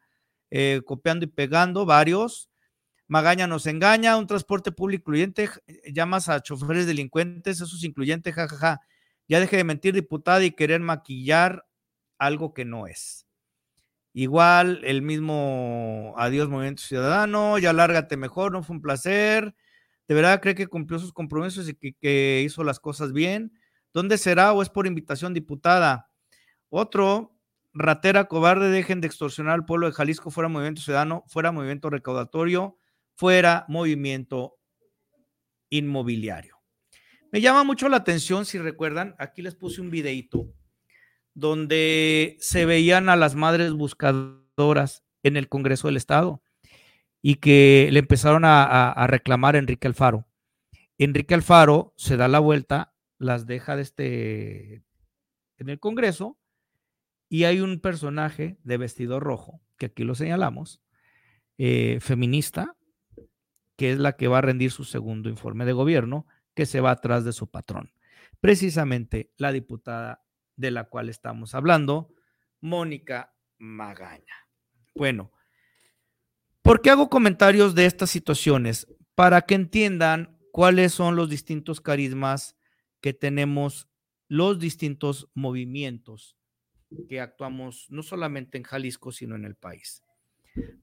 eh, 0.50 0.80
copiando 0.86 1.26
y 1.26 1.28
pegando 1.28 1.86
varios. 1.86 2.50
Magaña 3.10 3.48
nos 3.48 3.66
engaña, 3.68 4.16
un 4.16 4.28
transporte 4.28 4.72
público 4.72 5.12
incluyente, 5.12 5.50
llamas 5.92 6.30
a 6.30 6.42
choferes 6.42 6.88
delincuentes, 6.88 7.60
eso 7.60 7.76
es 7.76 7.84
incluyente, 7.84 8.32
jajaja. 8.32 8.80
Ya 9.28 9.42
deje 9.42 9.58
de 9.58 9.66
mentir, 9.66 9.94
diputada, 9.94 10.42
y 10.46 10.52
querer 10.52 10.80
maquillar 10.80 11.66
algo 12.18 12.54
que 12.54 12.64
no 12.64 12.88
es. 12.88 13.28
Igual, 14.14 14.80
el 14.86 15.02
mismo 15.02 16.14
adiós, 16.16 16.48
Movimiento 16.48 16.84
Ciudadano, 16.84 17.58
ya 17.58 17.74
lárgate 17.74 18.16
mejor, 18.16 18.54
no 18.54 18.64
fue 18.64 18.78
un 18.78 18.82
placer. 18.82 19.54
De 20.08 20.16
verdad 20.16 20.40
cree 20.40 20.56
que 20.56 20.68
cumplió 20.68 20.98
sus 20.98 21.12
compromisos 21.12 21.68
y 21.68 21.74
que 21.76 22.42
hizo 22.46 22.64
las 22.64 22.80
cosas 22.80 23.12
bien 23.12 23.52
¿Dónde 23.98 24.20
será 24.20 24.54
o 24.54 24.62
es 24.62 24.70
por 24.70 24.86
invitación 24.86 25.34
diputada? 25.34 26.12
Otro, 26.70 27.36
ratera 27.74 28.26
cobarde, 28.26 28.70
dejen 28.70 29.02
de 29.02 29.08
extorsionar 29.08 29.56
al 29.56 29.66
pueblo 29.66 29.88
de 29.88 29.94
Jalisco, 29.94 30.30
fuera 30.30 30.48
movimiento 30.48 30.84
ciudadano, 30.84 31.24
fuera 31.26 31.52
movimiento 31.52 31.90
recaudatorio, 31.90 32.78
fuera 33.16 33.66
movimiento 33.68 34.60
inmobiliario. 35.72 36.58
Me 37.32 37.42
llama 37.42 37.64
mucho 37.64 37.90
la 37.90 37.98
atención, 37.98 38.46
si 38.46 38.60
recuerdan, 38.60 39.16
aquí 39.18 39.42
les 39.42 39.56
puse 39.56 39.82
un 39.82 39.90
videito 39.90 40.46
donde 41.34 42.38
se 42.40 42.68
veían 42.68 43.10
a 43.10 43.16
las 43.16 43.34
madres 43.34 43.74
buscadoras 43.74 45.06
en 45.24 45.38
el 45.38 45.50
Congreso 45.50 45.88
del 45.88 45.98
Estado 45.98 46.44
y 47.24 47.38
que 47.38 47.90
le 47.92 47.98
empezaron 47.98 48.46
a, 48.46 48.92
a 48.92 49.08
reclamar 49.08 49.56
a 49.56 49.58
Enrique 49.58 49.88
Alfaro. 49.88 50.28
Enrique 51.00 51.34
Alfaro 51.34 51.96
se 51.98 52.16
da 52.16 52.28
la 52.28 52.38
vuelta, 52.38 52.94
las 53.18 53.48
deja 53.48 53.76
de 53.76 53.82
este 53.82 54.84
en 55.58 55.70
el 55.70 55.80
Congreso 55.80 56.38
y 57.30 57.44
hay 57.44 57.60
un 57.60 57.80
personaje 57.80 58.58
de 58.64 58.78
vestido 58.78 59.20
rojo, 59.20 59.62
que 59.78 59.88
aquí 59.88 60.04
lo 60.04 60.16
señalamos, 60.16 60.82
eh, 61.58 62.00
feminista, 62.00 62.76
que 63.76 63.92
es 63.92 64.00
la 64.00 64.14
que 64.14 64.28
va 64.28 64.40
a 64.40 64.42
rendir 64.42 64.72
su 64.72 64.84
segundo 64.84 65.30
informe 65.30 65.66
de 65.66 65.74
gobierno, 65.74 66.26
que 66.54 66.66
se 66.66 66.82
va 66.82 66.92
atrás 66.92 67.26
de 67.26 67.34
su 67.34 67.50
patrón. 67.50 67.92
Precisamente 68.40 69.32
la 69.38 69.52
diputada 69.52 70.24
de 70.56 70.72
la 70.72 70.86
cual 70.86 71.10
estamos 71.10 71.54
hablando, 71.54 72.14
Mónica 72.62 73.34
Magaña. 73.58 74.48
Bueno, 74.96 75.32
¿por 76.62 76.82
qué 76.82 76.90
hago 76.90 77.10
comentarios 77.10 77.76
de 77.76 77.86
estas 77.86 78.10
situaciones? 78.10 78.88
Para 79.16 79.42
que 79.42 79.56
entiendan 79.56 80.40
cuáles 80.52 80.94
son 80.94 81.16
los 81.16 81.30
distintos 81.30 81.82
carismas 81.82 82.57
que 83.08 83.14
tenemos, 83.14 83.88
los 84.28 84.60
distintos 84.60 85.30
movimientos 85.34 86.36
que 87.08 87.22
actuamos 87.22 87.86
no 87.90 88.04
solamente 88.04 88.58
en 88.58 88.66
Jalisco, 88.66 89.14
sino 89.14 89.38
en 89.38 89.46
el 89.46 89.56
país. 89.56 90.04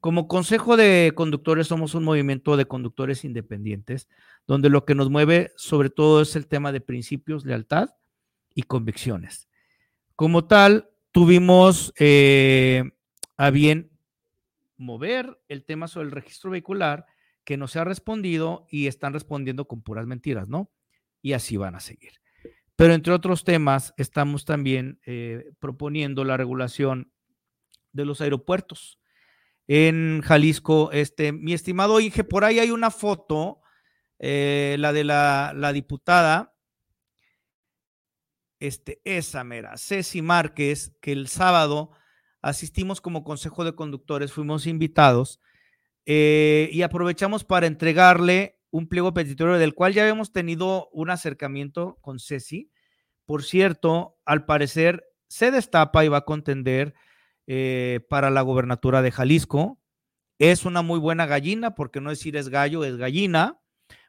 Como 0.00 0.26
Consejo 0.26 0.78
de 0.78 1.12
Conductores 1.14 1.66
somos 1.66 1.94
un 1.94 2.02
movimiento 2.02 2.56
de 2.56 2.64
conductores 2.64 3.26
independientes, 3.26 4.08
donde 4.46 4.70
lo 4.70 4.86
que 4.86 4.94
nos 4.94 5.10
mueve 5.10 5.52
sobre 5.56 5.90
todo 5.90 6.22
es 6.22 6.34
el 6.34 6.46
tema 6.46 6.72
de 6.72 6.80
principios, 6.80 7.44
lealtad 7.44 7.90
y 8.54 8.62
convicciones. 8.62 9.50
Como 10.16 10.46
tal, 10.46 10.88
tuvimos 11.12 11.92
eh, 11.98 12.84
a 13.36 13.50
bien 13.50 13.90
mover 14.78 15.38
el 15.48 15.62
tema 15.66 15.88
sobre 15.88 16.06
el 16.06 16.12
registro 16.12 16.52
vehicular 16.52 17.04
que 17.44 17.58
no 17.58 17.68
se 17.68 17.80
ha 17.80 17.84
respondido 17.84 18.66
y 18.70 18.86
están 18.86 19.12
respondiendo 19.12 19.68
con 19.68 19.82
puras 19.82 20.06
mentiras, 20.06 20.48
¿no? 20.48 20.70
Y 21.24 21.32
así 21.32 21.56
van 21.56 21.74
a 21.74 21.80
seguir. 21.80 22.20
Pero 22.76 22.92
entre 22.92 23.14
otros 23.14 23.44
temas, 23.44 23.94
estamos 23.96 24.44
también 24.44 25.00
eh, 25.06 25.52
proponiendo 25.58 26.22
la 26.22 26.36
regulación 26.36 27.10
de 27.92 28.04
los 28.04 28.20
aeropuertos. 28.20 29.00
En 29.66 30.20
Jalisco, 30.20 30.92
este, 30.92 31.32
mi 31.32 31.54
estimado 31.54 31.98
Inge, 31.98 32.24
por 32.24 32.44
ahí 32.44 32.58
hay 32.58 32.70
una 32.70 32.90
foto, 32.90 33.62
eh, 34.18 34.76
la 34.78 34.92
de 34.92 35.04
la, 35.04 35.72
diputada, 35.72 36.54
este, 38.60 39.00
esa 39.04 39.44
mera, 39.44 39.78
Ceci 39.78 40.20
Márquez, 40.20 40.94
que 41.00 41.12
el 41.12 41.28
sábado 41.28 41.92
asistimos 42.42 43.00
como 43.00 43.24
Consejo 43.24 43.64
de 43.64 43.74
Conductores, 43.74 44.30
fuimos 44.30 44.66
invitados 44.66 45.40
eh, 46.04 46.68
y 46.70 46.82
aprovechamos 46.82 47.44
para 47.44 47.66
entregarle 47.66 48.53
un 48.74 48.88
pliego 48.88 49.14
petitorio 49.14 49.56
del 49.56 49.72
cual 49.72 49.94
ya 49.94 50.02
habíamos 50.02 50.32
tenido 50.32 50.88
un 50.90 51.08
acercamiento 51.08 51.96
con 52.00 52.18
Ceci. 52.18 52.72
Por 53.24 53.44
cierto, 53.44 54.18
al 54.24 54.46
parecer 54.46 55.04
se 55.28 55.52
destapa 55.52 56.04
y 56.04 56.08
va 56.08 56.18
a 56.18 56.24
contender 56.24 56.92
eh, 57.46 58.00
para 58.08 58.30
la 58.30 58.42
gobernatura 58.42 59.00
de 59.00 59.12
Jalisco. 59.12 59.78
Es 60.40 60.64
una 60.64 60.82
muy 60.82 60.98
buena 60.98 61.24
gallina, 61.24 61.76
porque 61.76 62.00
no 62.00 62.10
decir 62.10 62.36
es 62.36 62.48
gallo, 62.48 62.82
es 62.82 62.96
gallina, 62.96 63.60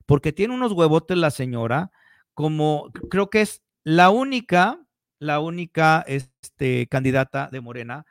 porque 0.08 0.34
tiene 0.34 0.56
unos 0.56 0.72
huevotes 0.72 1.16
la 1.16 1.30
señora, 1.30 1.92
como 2.34 2.92
creo 3.12 3.30
que 3.30 3.42
es 3.42 3.62
la 3.84 4.10
única, 4.10 4.84
la 5.20 5.42
única 5.42 6.04
este, 6.08 6.88
candidata 6.88 7.50
de 7.52 7.62
Morena 7.62 8.08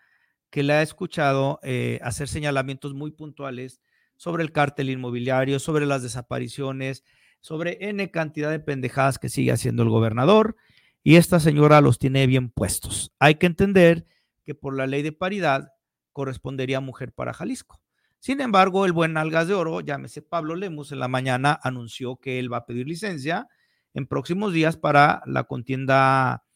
que 0.50 0.62
le 0.62 0.74
ha 0.74 0.82
escuchado 0.82 1.58
eh, 1.64 1.98
hacer 2.04 2.28
señalamientos 2.28 2.94
muy 2.94 3.10
puntuales 3.10 3.80
sobre 4.24 4.42
el 4.42 4.52
cártel 4.52 4.88
inmobiliario, 4.88 5.58
sobre 5.58 5.84
las 5.84 6.02
desapariciones, 6.02 7.04
sobre 7.42 7.76
N 7.90 8.10
cantidad 8.10 8.50
de 8.50 8.58
pendejadas 8.58 9.18
que 9.18 9.28
sigue 9.28 9.52
haciendo 9.52 9.82
el 9.82 9.90
gobernador. 9.90 10.56
Y 11.02 11.16
esta 11.16 11.40
señora 11.40 11.82
los 11.82 11.98
tiene 11.98 12.26
bien 12.26 12.48
puestos. 12.48 13.12
Hay 13.18 13.34
que 13.34 13.44
entender 13.44 14.06
que 14.42 14.54
por 14.54 14.74
la 14.74 14.86
ley 14.86 15.02
de 15.02 15.12
paridad 15.12 15.74
correspondería 16.12 16.80
mujer 16.80 17.12
para 17.12 17.34
Jalisco. 17.34 17.82
Sin 18.18 18.40
embargo, 18.40 18.86
el 18.86 18.92
buen 18.92 19.18
Algas 19.18 19.46
de 19.46 19.52
Oro, 19.52 19.82
llámese 19.82 20.22
Pablo 20.22 20.56
Lemus, 20.56 20.90
en 20.90 21.00
la 21.00 21.08
mañana 21.08 21.60
anunció 21.62 22.16
que 22.16 22.38
él 22.38 22.50
va 22.50 22.56
a 22.56 22.64
pedir 22.64 22.88
licencia 22.88 23.46
en 23.92 24.06
próximos 24.06 24.54
días 24.54 24.78
para 24.78 25.20
la 25.26 25.44
contienda 25.44 26.46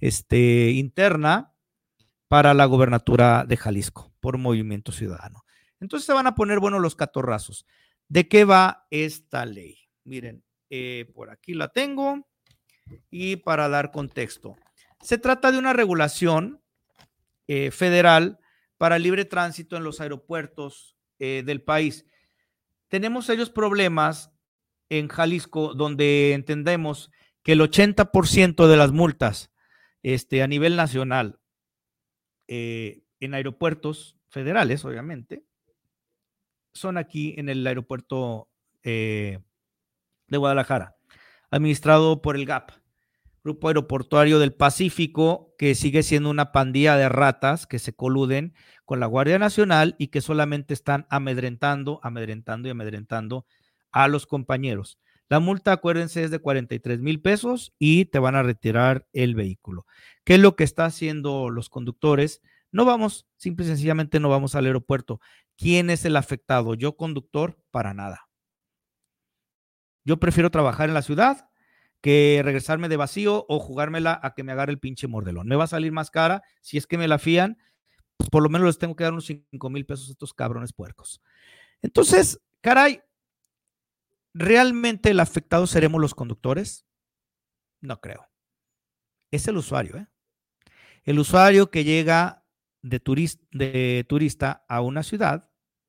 este, 0.00 0.72
interna 0.72 1.52
para 2.26 2.52
la 2.52 2.64
gobernatura 2.64 3.44
de 3.46 3.56
Jalisco 3.56 4.12
por 4.18 4.38
Movimiento 4.38 4.90
Ciudadano. 4.90 5.44
Entonces 5.82 6.06
se 6.06 6.12
van 6.12 6.28
a 6.28 6.36
poner, 6.36 6.60
bueno, 6.60 6.78
los 6.78 6.94
catorrazos. 6.94 7.66
¿De 8.08 8.28
qué 8.28 8.44
va 8.44 8.86
esta 8.90 9.44
ley? 9.44 9.78
Miren, 10.04 10.44
eh, 10.70 11.10
por 11.12 11.28
aquí 11.28 11.54
la 11.54 11.68
tengo 11.68 12.24
y 13.10 13.34
para 13.36 13.68
dar 13.68 13.90
contexto. 13.90 14.54
Se 15.00 15.18
trata 15.18 15.50
de 15.50 15.58
una 15.58 15.72
regulación 15.72 16.62
eh, 17.48 17.72
federal 17.72 18.38
para 18.78 19.00
libre 19.00 19.24
tránsito 19.24 19.76
en 19.76 19.82
los 19.82 20.00
aeropuertos 20.00 20.96
eh, 21.18 21.42
del 21.44 21.62
país. 21.62 22.06
Tenemos 22.86 23.28
ellos 23.28 23.50
problemas 23.50 24.30
en 24.88 25.08
Jalisco 25.08 25.74
donde 25.74 26.34
entendemos 26.34 27.10
que 27.42 27.52
el 27.52 27.60
80% 27.60 28.68
de 28.68 28.76
las 28.76 28.92
multas 28.92 29.50
este, 30.04 30.44
a 30.44 30.46
nivel 30.46 30.76
nacional 30.76 31.40
en 32.46 33.34
aeropuertos 33.34 34.18
federales, 34.28 34.84
obviamente, 34.84 35.44
son 36.74 36.98
aquí 36.98 37.34
en 37.36 37.48
el 37.48 37.66
aeropuerto 37.66 38.48
eh, 38.82 39.38
de 40.28 40.38
Guadalajara, 40.38 40.96
administrado 41.50 42.22
por 42.22 42.36
el 42.36 42.46
GAP, 42.46 42.70
Grupo 43.44 43.68
Aeroportuario 43.68 44.38
del 44.38 44.54
Pacífico, 44.54 45.54
que 45.58 45.74
sigue 45.74 46.02
siendo 46.02 46.30
una 46.30 46.52
pandilla 46.52 46.96
de 46.96 47.08
ratas 47.08 47.66
que 47.66 47.80
se 47.80 47.92
coluden 47.92 48.54
con 48.84 49.00
la 49.00 49.06
Guardia 49.06 49.38
Nacional 49.38 49.96
y 49.98 50.08
que 50.08 50.20
solamente 50.20 50.74
están 50.74 51.06
amedrentando, 51.10 51.98
amedrentando 52.02 52.68
y 52.68 52.70
amedrentando 52.70 53.46
a 53.90 54.06
los 54.06 54.26
compañeros. 54.26 54.98
La 55.28 55.40
multa, 55.40 55.72
acuérdense, 55.72 56.22
es 56.22 56.30
de 56.30 56.38
43 56.38 57.00
mil 57.00 57.20
pesos 57.20 57.74
y 57.78 58.04
te 58.04 58.18
van 58.18 58.36
a 58.36 58.42
retirar 58.42 59.06
el 59.12 59.34
vehículo. 59.34 59.86
¿Qué 60.24 60.34
es 60.34 60.40
lo 60.40 60.56
que 60.56 60.64
están 60.64 60.86
haciendo 60.86 61.48
los 61.48 61.68
conductores? 61.68 62.42
No 62.72 62.86
vamos, 62.86 63.28
simple 63.36 63.66
y 63.66 63.68
sencillamente 63.68 64.18
no 64.18 64.30
vamos 64.30 64.54
al 64.54 64.64
aeropuerto. 64.64 65.20
¿Quién 65.56 65.90
es 65.90 66.04
el 66.04 66.16
afectado? 66.16 66.74
Yo, 66.74 66.96
conductor, 66.96 67.62
para 67.70 67.92
nada. 67.94 68.28
Yo 70.04 70.18
prefiero 70.18 70.50
trabajar 70.50 70.88
en 70.88 70.94
la 70.94 71.02
ciudad 71.02 71.48
que 72.00 72.40
regresarme 72.44 72.88
de 72.88 72.96
vacío 72.96 73.46
o 73.48 73.60
jugármela 73.60 74.18
a 74.22 74.34
que 74.34 74.42
me 74.42 74.52
agarre 74.52 74.72
el 74.72 74.80
pinche 74.80 75.06
mordelón. 75.06 75.46
Me 75.46 75.54
va 75.54 75.64
a 75.64 75.68
salir 75.68 75.92
más 75.92 76.10
cara 76.10 76.42
si 76.60 76.76
es 76.76 76.86
que 76.86 76.98
me 76.98 77.06
la 77.06 77.18
fían, 77.18 77.58
por 78.30 78.42
lo 78.42 78.48
menos 78.48 78.66
les 78.66 78.78
tengo 78.78 78.96
que 78.96 79.04
dar 79.04 79.12
unos 79.12 79.26
5 79.26 79.70
mil 79.70 79.86
pesos 79.86 80.08
a 80.08 80.12
estos 80.12 80.34
cabrones 80.34 80.72
puercos. 80.72 81.22
Entonces, 81.80 82.40
caray, 82.60 83.02
¿realmente 84.34 85.10
el 85.10 85.20
afectado 85.20 85.66
seremos 85.66 86.00
los 86.00 86.14
conductores? 86.14 86.86
No 87.80 88.00
creo. 88.00 88.28
Es 89.30 89.46
el 89.46 89.56
usuario, 89.56 89.96
¿eh? 89.96 90.08
El 91.04 91.18
usuario 91.18 91.70
que 91.70 91.84
llega 91.84 92.41
de, 92.82 93.00
turista, 93.00 93.44
de 93.52 94.04
turista 94.08 94.64
a 94.68 94.80
una 94.80 95.02
ciudad, 95.02 95.48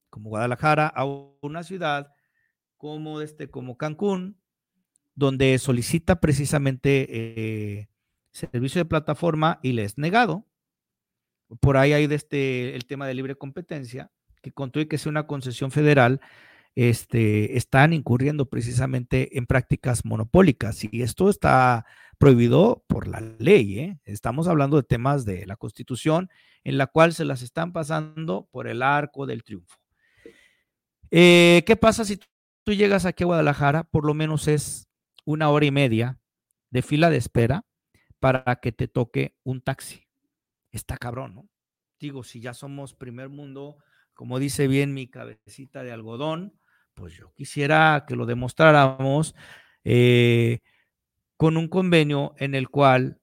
como 0.10 0.30
Guadalajara, 0.30 0.88
a 0.88 1.06
una 1.06 1.64
ciudad 1.64 2.14
como, 2.78 3.22
este, 3.22 3.50
como 3.50 3.78
Cancún, 3.78 4.40
donde 5.16 5.58
solicita 5.60 6.20
precisamente 6.20 7.08
eh, 7.10 7.90
servicio 8.32 8.80
de 8.80 8.86
plataforma 8.86 9.60
y 9.62 9.74
le 9.74 9.84
es 9.84 9.98
negado. 9.98 10.48
Por 11.60 11.78
ahí 11.78 11.94
hay 11.94 12.06
este, 12.06 12.76
el 12.76 12.86
tema 12.86 13.08
de 13.08 13.14
libre 13.14 13.36
competencia, 13.36 14.12
que 14.42 14.52
con 14.52 14.72
todo 14.72 14.82
y 14.84 14.88
que 14.88 14.98
sea 14.98 15.10
una 15.10 15.28
concesión 15.28 15.72
federal, 15.72 16.20
este, 16.76 17.58
están 17.58 17.94
incurriendo 17.94 18.50
precisamente 18.50 19.38
en 19.38 19.46
prácticas 19.46 20.06
monopólicas 20.06 20.84
y 20.84 21.04
esto 21.04 21.30
está 21.30 21.86
prohibido 22.18 22.84
por 22.88 23.08
la 23.08 23.20
ley. 23.20 23.80
¿eh? 23.80 24.00
Estamos 24.06 24.48
hablando 24.48 24.78
de 24.78 24.84
temas 24.84 25.26
de 25.26 25.46
la 25.46 25.56
Constitución 25.56 26.30
en 26.64 26.78
la 26.78 26.88
cual 26.88 27.14
se 27.14 27.26
las 27.26 27.42
están 27.42 27.74
pasando 27.74 28.48
por 28.52 28.68
el 28.68 28.82
arco 28.82 29.26
del 29.26 29.44
triunfo. 29.44 29.78
Eh, 31.12 31.64
¿Qué 31.66 31.76
pasa 31.76 32.06
si 32.06 32.20
tú 32.64 32.74
llegas 32.74 33.06
aquí 33.06 33.24
a 33.24 33.28
Guadalajara? 33.28 33.84
Por 33.84 34.06
lo 34.06 34.14
menos 34.14 34.48
es 34.48 34.90
una 35.26 35.50
hora 35.50 35.66
y 35.66 35.72
media 35.72 36.20
de 36.70 36.82
fila 36.82 37.10
de 37.10 37.18
espera 37.18 37.66
para 38.20 38.56
que 38.62 38.72
te 38.72 38.88
toque 38.88 39.36
un 39.44 39.62
taxi. 39.62 40.08
Está 40.72 40.98
cabrón, 40.98 41.36
¿no? 41.36 41.50
Digo, 42.00 42.24
si 42.24 42.42
ya 42.42 42.54
somos 42.54 42.94
primer 42.94 43.30
mundo, 43.30 43.78
como 44.14 44.40
dice 44.40 44.68
bien 44.68 44.94
mi 44.94 45.08
cabecita 45.08 45.84
de 45.84 45.92
algodón, 45.92 46.60
pues 46.94 47.14
yo 47.14 47.34
quisiera 47.34 48.06
que 48.08 48.16
lo 48.16 48.26
demostráramos 48.26 49.36
eh, 49.84 50.60
con 51.44 51.58
un 51.58 51.68
convenio 51.68 52.36
en 52.38 52.56
el 52.56 52.70
cual 52.70 53.20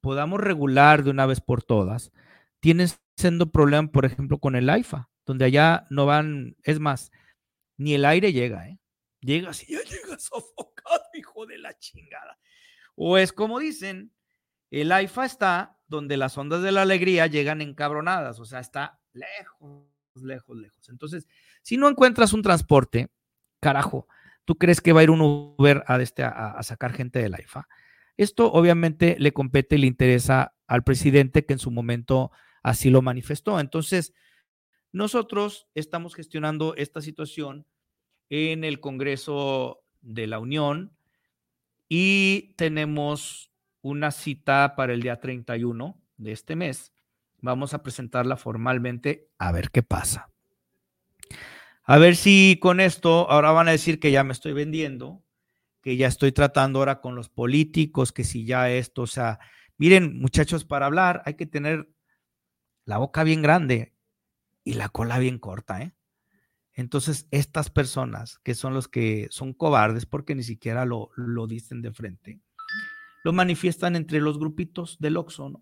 podamos 0.00 0.40
regular 0.40 1.04
de 1.04 1.10
una 1.10 1.24
vez 1.24 1.40
por 1.40 1.62
todas. 1.62 2.10
Tienes 2.58 3.00
siendo 3.16 3.52
problema, 3.52 3.92
por 3.92 4.04
ejemplo, 4.04 4.38
con 4.38 4.56
el 4.56 4.68
AIFA, 4.68 5.08
donde 5.24 5.44
allá 5.44 5.86
no 5.88 6.04
van, 6.04 6.56
es 6.64 6.80
más, 6.80 7.12
ni 7.76 7.94
el 7.94 8.06
aire 8.06 8.32
llega, 8.32 8.68
¿eh? 8.68 8.80
Llegas 9.20 9.62
y 9.62 9.74
ya 9.74 9.84
llegas 9.84 10.24
sofocado, 10.24 11.00
hijo 11.14 11.46
de 11.46 11.58
la 11.58 11.78
chingada. 11.78 12.40
O 12.96 13.16
es 13.18 13.32
como 13.32 13.60
dicen, 13.60 14.12
el 14.72 14.90
AIFA 14.90 15.24
está 15.24 15.78
donde 15.86 16.16
las 16.16 16.36
ondas 16.36 16.62
de 16.62 16.72
la 16.72 16.82
alegría 16.82 17.28
llegan 17.28 17.62
encabronadas, 17.62 18.40
o 18.40 18.46
sea, 18.46 18.58
está 18.58 19.00
lejos, 19.12 19.86
lejos, 20.16 20.56
lejos. 20.56 20.88
Entonces, 20.88 21.28
si 21.62 21.76
no 21.76 21.88
encuentras 21.88 22.32
un 22.32 22.42
transporte, 22.42 23.12
carajo, 23.60 24.08
¿tú 24.44 24.56
crees 24.56 24.80
que 24.80 24.92
va 24.92 25.00
a 25.00 25.02
ir 25.04 25.10
un 25.10 25.20
Uber 25.20 25.84
a, 25.86 26.00
este, 26.00 26.22
a, 26.22 26.62
sacar 26.62 26.92
gente 26.92 27.20
del 27.20 27.34
AIFA? 27.34 27.68
Esto 28.16 28.52
obviamente 28.52 29.16
le 29.18 29.32
compete 29.32 29.76
y 29.76 29.78
le 29.78 29.86
interesa 29.86 30.54
al 30.66 30.82
presidente 30.84 31.46
que 31.46 31.54
en 31.54 31.58
su 31.58 31.70
momento 31.70 32.30
así 32.62 32.90
lo 32.90 33.02
manifestó. 33.02 33.58
Entonces, 33.58 34.12
nosotros 34.92 35.68
estamos 35.74 36.14
gestionando 36.14 36.74
esta 36.76 37.00
situación 37.00 37.66
en 38.28 38.64
el 38.64 38.80
Congreso 38.80 39.82
de 40.00 40.26
la 40.26 40.38
Unión 40.38 40.92
y 41.88 42.54
tenemos 42.56 43.50
una 43.82 44.10
cita 44.10 44.74
para 44.76 44.92
el 44.92 45.02
día 45.02 45.20
31 45.20 46.00
de 46.16 46.32
este 46.32 46.56
mes. 46.56 46.92
Vamos 47.38 47.74
a 47.74 47.82
presentarla 47.82 48.36
formalmente 48.36 49.30
a 49.38 49.50
ver 49.52 49.70
qué 49.70 49.82
pasa. 49.82 50.29
A 51.90 51.98
ver 51.98 52.14
si 52.14 52.56
con 52.62 52.78
esto 52.78 53.28
ahora 53.28 53.50
van 53.50 53.66
a 53.66 53.72
decir 53.72 53.98
que 53.98 54.12
ya 54.12 54.22
me 54.22 54.32
estoy 54.32 54.52
vendiendo, 54.52 55.24
que 55.82 55.96
ya 55.96 56.06
estoy 56.06 56.30
tratando 56.30 56.78
ahora 56.78 57.00
con 57.00 57.16
los 57.16 57.28
políticos, 57.28 58.12
que 58.12 58.22
si 58.22 58.44
ya 58.44 58.70
esto, 58.70 59.02
o 59.02 59.06
sea, 59.08 59.40
miren 59.76 60.20
muchachos, 60.20 60.64
para 60.64 60.86
hablar 60.86 61.20
hay 61.26 61.34
que 61.34 61.46
tener 61.46 61.92
la 62.84 62.98
boca 62.98 63.24
bien 63.24 63.42
grande 63.42 63.96
y 64.62 64.74
la 64.74 64.88
cola 64.88 65.18
bien 65.18 65.40
corta, 65.40 65.82
¿eh? 65.82 65.92
Entonces, 66.74 67.26
estas 67.32 67.70
personas 67.70 68.38
que 68.44 68.54
son 68.54 68.72
los 68.72 68.86
que 68.86 69.26
son 69.32 69.52
cobardes 69.52 70.06
porque 70.06 70.36
ni 70.36 70.44
siquiera 70.44 70.84
lo, 70.84 71.10
lo 71.16 71.48
dicen 71.48 71.82
de 71.82 71.92
frente, 71.92 72.40
lo 73.24 73.32
manifiestan 73.32 73.96
entre 73.96 74.20
los 74.20 74.38
grupitos 74.38 74.96
del 75.00 75.16
Oxxo. 75.16 75.60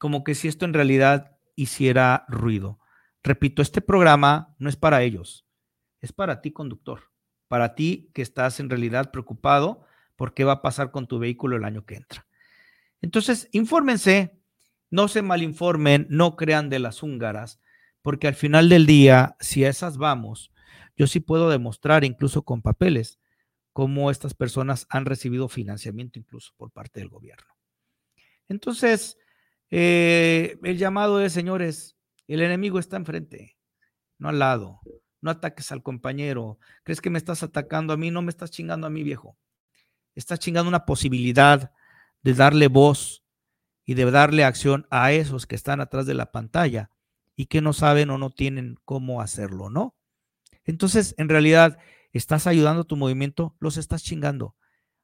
Como 0.00 0.24
que 0.24 0.34
si 0.34 0.48
esto 0.48 0.64
en 0.64 0.74
realidad 0.74 1.38
hiciera 1.54 2.24
ruido. 2.26 2.80
Repito, 3.26 3.60
este 3.60 3.80
programa 3.80 4.54
no 4.60 4.68
es 4.68 4.76
para 4.76 5.02
ellos, 5.02 5.44
es 6.00 6.12
para 6.12 6.40
ti, 6.40 6.52
conductor, 6.52 7.10
para 7.48 7.74
ti 7.74 8.08
que 8.14 8.22
estás 8.22 8.60
en 8.60 8.70
realidad 8.70 9.10
preocupado 9.10 9.84
por 10.14 10.32
qué 10.32 10.44
va 10.44 10.52
a 10.52 10.62
pasar 10.62 10.92
con 10.92 11.08
tu 11.08 11.18
vehículo 11.18 11.56
el 11.56 11.64
año 11.64 11.84
que 11.84 11.96
entra. 11.96 12.24
Entonces, 13.00 13.48
infórmense, 13.50 14.38
no 14.90 15.08
se 15.08 15.22
malinformen, 15.22 16.06
no 16.08 16.36
crean 16.36 16.70
de 16.70 16.78
las 16.78 17.02
húngaras, 17.02 17.60
porque 18.00 18.28
al 18.28 18.36
final 18.36 18.68
del 18.68 18.86
día, 18.86 19.34
si 19.40 19.64
a 19.64 19.70
esas 19.70 19.98
vamos, 19.98 20.52
yo 20.96 21.08
sí 21.08 21.18
puedo 21.18 21.50
demostrar, 21.50 22.04
incluso 22.04 22.42
con 22.42 22.62
papeles, 22.62 23.18
cómo 23.72 24.12
estas 24.12 24.34
personas 24.34 24.86
han 24.88 25.04
recibido 25.04 25.48
financiamiento 25.48 26.20
incluso 26.20 26.52
por 26.56 26.70
parte 26.70 27.00
del 27.00 27.08
gobierno. 27.08 27.56
Entonces, 28.48 29.18
eh, 29.72 30.60
el 30.62 30.78
llamado 30.78 31.20
es, 31.20 31.32
señores, 31.32 31.95
el 32.34 32.42
enemigo 32.42 32.78
está 32.78 32.96
enfrente, 32.96 33.56
no 34.18 34.28
al 34.28 34.38
lado. 34.38 34.80
No 35.20 35.30
ataques 35.30 35.72
al 35.72 35.82
compañero. 35.82 36.58
¿Crees 36.84 37.00
que 37.00 37.10
me 37.10 37.18
estás 37.18 37.42
atacando 37.42 37.92
a 37.92 37.96
mí? 37.96 38.10
No 38.10 38.22
me 38.22 38.30
estás 38.30 38.50
chingando 38.50 38.86
a 38.86 38.90
mí, 38.90 39.02
viejo. 39.02 39.36
Estás 40.14 40.38
chingando 40.38 40.68
una 40.68 40.84
posibilidad 40.84 41.72
de 42.22 42.34
darle 42.34 42.68
voz 42.68 43.24
y 43.84 43.94
de 43.94 44.10
darle 44.10 44.44
acción 44.44 44.86
a 44.90 45.12
esos 45.12 45.46
que 45.46 45.54
están 45.54 45.80
atrás 45.80 46.06
de 46.06 46.14
la 46.14 46.32
pantalla 46.32 46.90
y 47.36 47.46
que 47.46 47.60
no 47.60 47.72
saben 47.72 48.10
o 48.10 48.18
no 48.18 48.30
tienen 48.30 48.76
cómo 48.84 49.20
hacerlo, 49.20 49.70
¿no? 49.70 49.94
Entonces, 50.64 51.14
en 51.18 51.28
realidad, 51.28 51.78
estás 52.12 52.46
ayudando 52.46 52.82
a 52.82 52.86
tu 52.86 52.96
movimiento, 52.96 53.54
los 53.60 53.76
estás 53.76 54.02
chingando. 54.02 54.56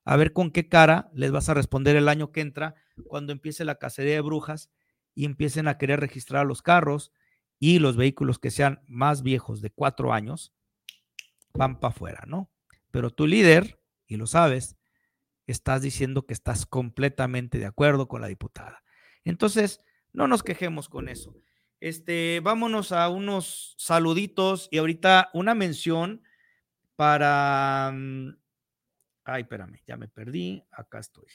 A 0.04 0.16
ver 0.16 0.32
con 0.32 0.50
qué 0.50 0.68
cara 0.68 1.10
les 1.14 1.30
vas 1.30 1.48
a 1.48 1.54
responder 1.54 1.94
el 1.94 2.08
año 2.08 2.32
que 2.32 2.40
entra 2.40 2.74
cuando 3.06 3.32
empiece 3.32 3.64
la 3.64 3.76
cacería 3.76 4.14
de 4.14 4.20
brujas 4.20 4.70
y 5.14 5.24
empiecen 5.24 5.68
a 5.68 5.78
querer 5.78 6.00
registrar 6.00 6.46
los 6.46 6.62
carros 6.62 7.12
y 7.58 7.78
los 7.78 7.96
vehículos 7.96 8.38
que 8.38 8.50
sean 8.50 8.82
más 8.86 9.22
viejos 9.22 9.60
de 9.60 9.70
cuatro 9.70 10.12
años 10.12 10.52
van 11.54 11.78
para 11.78 11.92
afuera, 11.92 12.24
¿no? 12.26 12.50
Pero 12.90 13.10
tu 13.10 13.26
líder, 13.26 13.80
y 14.06 14.16
lo 14.16 14.26
sabes, 14.26 14.76
estás 15.46 15.82
diciendo 15.82 16.26
que 16.26 16.34
estás 16.34 16.66
completamente 16.66 17.58
de 17.58 17.66
acuerdo 17.66 18.08
con 18.08 18.20
la 18.20 18.28
diputada. 18.28 18.82
Entonces, 19.24 19.80
no 20.12 20.26
nos 20.28 20.42
quejemos 20.42 20.88
con 20.88 21.08
eso. 21.08 21.34
Este, 21.80 22.40
vámonos 22.40 22.92
a 22.92 23.08
unos 23.08 23.74
saluditos 23.78 24.68
y 24.70 24.78
ahorita 24.78 25.30
una 25.32 25.54
mención 25.54 26.22
para. 26.96 27.90
Mm, 27.92 28.36
ay, 29.24 29.42
espérame, 29.42 29.80
ya 29.86 29.96
me 29.96 30.08
perdí. 30.08 30.64
Acá 30.70 31.00
estoy. 31.00 31.26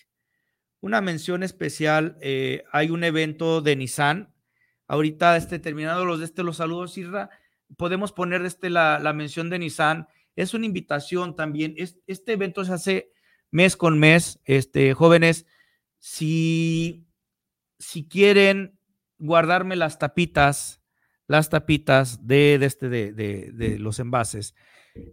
Una 0.79 1.01
mención 1.01 1.43
especial. 1.43 2.17
Eh, 2.21 2.63
hay 2.71 2.89
un 2.89 3.03
evento 3.03 3.61
de 3.61 3.75
Nissan. 3.75 4.33
Ahorita, 4.87 5.35
este, 5.37 5.59
terminado 5.59 6.05
los 6.05 6.19
de 6.19 6.25
este, 6.25 6.43
los 6.43 6.57
saludos, 6.57 6.97
Isra, 6.97 7.29
podemos 7.77 8.11
poner 8.11 8.45
este, 8.45 8.69
la, 8.69 8.99
la 8.99 9.13
mención 9.13 9.49
de 9.49 9.59
Nissan. 9.59 10.07
Es 10.35 10.53
una 10.53 10.65
invitación 10.65 11.35
también. 11.35 11.75
este 11.77 12.33
evento 12.33 12.63
se 12.63 12.73
hace 12.73 13.11
mes 13.51 13.75
con 13.75 13.99
mes. 13.99 14.39
Este, 14.45 14.93
jóvenes, 14.93 15.45
si, 15.99 17.07
si 17.79 18.07
quieren 18.07 18.79
guardarme 19.17 19.75
las 19.75 19.99
tapitas, 19.99 20.81
las 21.27 21.49
tapitas 21.49 22.25
de, 22.27 22.57
de 22.59 22.65
este, 22.65 22.89
de, 22.89 23.11
de, 23.13 23.79
los 23.79 23.99
envases, 23.99 24.55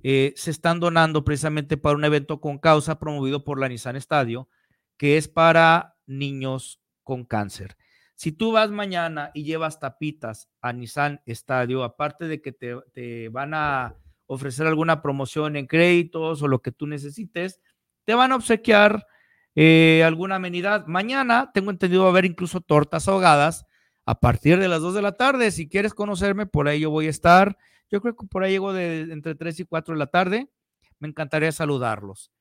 eh, 0.02 0.32
se 0.36 0.50
están 0.50 0.80
donando 0.80 1.24
precisamente 1.24 1.76
para 1.76 1.96
un 1.96 2.04
evento 2.04 2.40
con 2.40 2.58
causa 2.58 2.98
promovido 2.98 3.44
por 3.44 3.58
la 3.58 3.68
Nissan 3.68 3.96
Estadio, 3.96 4.48
que 4.96 5.16
es 5.16 5.28
para 5.28 5.96
niños 6.06 6.80
con 7.02 7.24
cáncer. 7.24 7.76
Si 8.14 8.32
tú 8.32 8.52
vas 8.52 8.70
mañana 8.70 9.30
y 9.34 9.44
llevas 9.44 9.80
tapitas 9.80 10.48
a 10.60 10.72
Nissan 10.72 11.20
Estadio, 11.26 11.82
aparte 11.82 12.28
de 12.28 12.40
que 12.40 12.52
te, 12.52 12.76
te 12.92 13.28
van 13.28 13.54
a 13.54 13.96
ofrecer 14.26 14.66
alguna 14.66 15.02
promoción 15.02 15.56
en 15.56 15.66
créditos 15.66 16.42
o 16.42 16.48
lo 16.48 16.62
que 16.62 16.72
tú 16.72 16.86
necesites, 16.86 17.60
te 18.04 18.14
van 18.14 18.32
a 18.32 18.36
obsequiar 18.36 19.06
eh, 19.54 20.02
alguna 20.04 20.36
amenidad. 20.36 20.86
Mañana, 20.86 21.50
tengo 21.52 21.70
entendido, 21.70 22.02
va 22.02 22.08
a 22.08 22.10
haber 22.12 22.24
incluso 22.24 22.60
tortas 22.60 23.08
ahogadas 23.08 23.66
a 24.06 24.18
partir 24.20 24.58
de 24.58 24.68
las 24.68 24.80
2 24.80 24.94
de 24.94 25.02
la 25.02 25.12
tarde. 25.12 25.50
Si 25.50 25.68
quieres 25.68 25.94
conocerme, 25.94 26.46
por 26.46 26.68
ahí 26.68 26.80
yo 26.80 26.90
voy 26.90 27.06
a 27.06 27.10
estar. 27.10 27.56
Yo 27.90 28.00
creo 28.00 28.16
que 28.16 28.26
por 28.26 28.42
ahí 28.42 28.52
llego 28.52 28.72
de 28.72 29.02
entre 29.12 29.34
3 29.34 29.60
y 29.60 29.64
4 29.64 29.94
de 29.94 29.98
la 29.98 30.06
tarde. 30.06 30.50
Me 30.98 31.08
encantaría 31.08 31.52
saludarlos. 31.52 32.32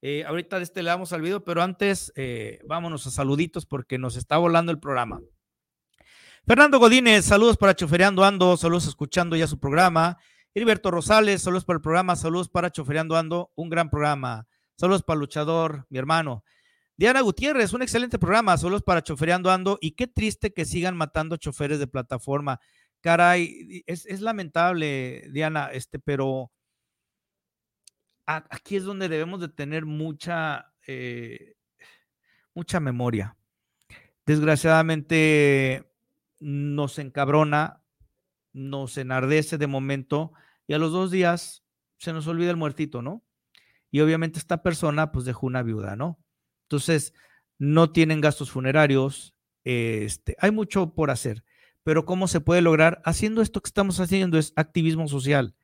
Eh, 0.00 0.24
ahorita 0.24 0.58
de 0.58 0.64
este 0.64 0.82
le 0.82 0.90
damos 0.90 1.12
al 1.12 1.22
video, 1.22 1.42
pero 1.42 1.62
antes 1.62 2.12
eh, 2.14 2.60
vámonos 2.66 3.06
a 3.06 3.10
saluditos 3.10 3.66
porque 3.66 3.98
nos 3.98 4.16
está 4.16 4.36
volando 4.38 4.70
el 4.70 4.78
programa. 4.78 5.20
Fernando 6.46 6.78
Godínez, 6.78 7.24
saludos 7.24 7.56
para 7.56 7.74
Chofereando 7.74 8.24
Ando, 8.24 8.56
saludos 8.56 8.86
escuchando 8.86 9.36
ya 9.36 9.46
su 9.46 9.58
programa. 9.58 10.18
Heriberto 10.54 10.90
Rosales, 10.90 11.42
saludos 11.42 11.64
para 11.64 11.76
el 11.76 11.82
programa, 11.82 12.16
saludos 12.16 12.48
para 12.48 12.70
Chofereando 12.70 13.16
Ando, 13.16 13.52
un 13.54 13.68
gran 13.68 13.90
programa. 13.90 14.46
Saludos 14.76 15.02
para 15.02 15.18
Luchador, 15.18 15.86
mi 15.90 15.98
hermano. 15.98 16.44
Diana 16.96 17.20
Gutiérrez, 17.20 17.72
un 17.72 17.82
excelente 17.82 18.18
programa. 18.18 18.56
Saludos 18.56 18.82
para 18.82 19.02
Chofereando 19.02 19.50
Ando. 19.50 19.78
Y 19.80 19.92
qué 19.92 20.06
triste 20.06 20.52
que 20.52 20.64
sigan 20.64 20.96
matando 20.96 21.36
choferes 21.36 21.78
de 21.78 21.86
plataforma. 21.86 22.60
Caray, 23.00 23.84
es, 23.86 24.20
lamentable, 24.20 25.28
Diana, 25.30 25.70
este, 25.72 25.98
pero 25.98 26.50
aquí 28.28 28.76
es 28.76 28.84
donde 28.84 29.08
debemos 29.08 29.40
de 29.40 29.48
tener 29.48 29.86
mucha, 29.86 30.72
eh, 30.86 31.56
mucha 32.54 32.80
memoria. 32.80 33.36
Desgraciadamente 34.26 35.90
nos 36.38 36.98
encabrona, 36.98 37.82
nos 38.52 38.98
enardece 38.98 39.58
de 39.58 39.66
momento 39.66 40.32
y 40.66 40.74
a 40.74 40.78
los 40.78 40.92
dos 40.92 41.10
días 41.10 41.64
se 41.96 42.12
nos 42.12 42.26
olvida 42.26 42.50
el 42.50 42.56
muertito, 42.56 43.02
¿no? 43.02 43.24
y 43.90 44.00
obviamente 44.00 44.38
esta 44.38 44.62
persona 44.62 45.12
pues 45.12 45.24
dejó 45.24 45.46
una 45.46 45.62
viuda, 45.62 45.96
¿no? 45.96 46.18
Entonces, 46.64 47.14
no 47.58 47.90
tienen 47.90 48.20
gastos 48.20 48.50
funerarios, 48.50 49.34
este, 49.64 50.36
hay 50.38 50.50
mucho 50.50 50.94
por 50.94 51.10
hacer, 51.10 51.44
pero 51.82 52.04
¿cómo 52.04 52.28
se 52.28 52.40
puede 52.40 52.62
lograr? 52.62 53.00
Haciendo 53.04 53.42
esto 53.42 53.60
que 53.60 53.68
estamos 53.68 53.98
haciendo 54.00 54.38
es 54.38 54.52
activismo 54.56 55.08
social, 55.08 55.54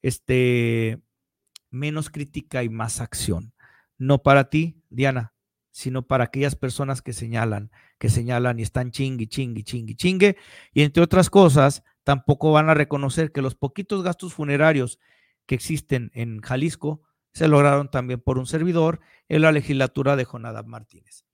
este, 0.00 1.00
menos 1.72 2.10
crítica 2.10 2.62
y 2.62 2.68
más 2.68 3.00
acción. 3.00 3.52
No 3.98 4.22
para 4.22 4.50
ti, 4.50 4.80
Diana, 4.90 5.34
sino 5.72 6.06
para 6.06 6.24
aquellas 6.24 6.54
personas 6.54 7.02
que 7.02 7.12
señalan, 7.12 7.72
que 7.98 8.08
señalan 8.08 8.58
y 8.58 8.62
están 8.62 8.90
chingue, 8.90 9.26
chingue, 9.26 9.64
chingue, 9.64 9.96
chingue, 9.96 10.36
y 10.72 10.82
entre 10.82 11.02
otras 11.02 11.30
cosas, 11.30 11.82
tampoco 12.04 12.52
van 12.52 12.68
a 12.68 12.74
reconocer 12.74 13.32
que 13.32 13.42
los 13.42 13.54
poquitos 13.54 14.02
gastos 14.02 14.34
funerarios 14.34 14.98
que 15.46 15.54
existen 15.54 16.10
en 16.14 16.40
Jalisco 16.40 17.02
se 17.32 17.48
lograron 17.48 17.90
también 17.90 18.20
por 18.20 18.38
un 18.38 18.46
servidor 18.46 19.00
en 19.28 19.42
la 19.42 19.52
legislatura 19.52 20.16
de 20.16 20.24
Jonadab 20.24 20.66
Martínez. 20.66 21.24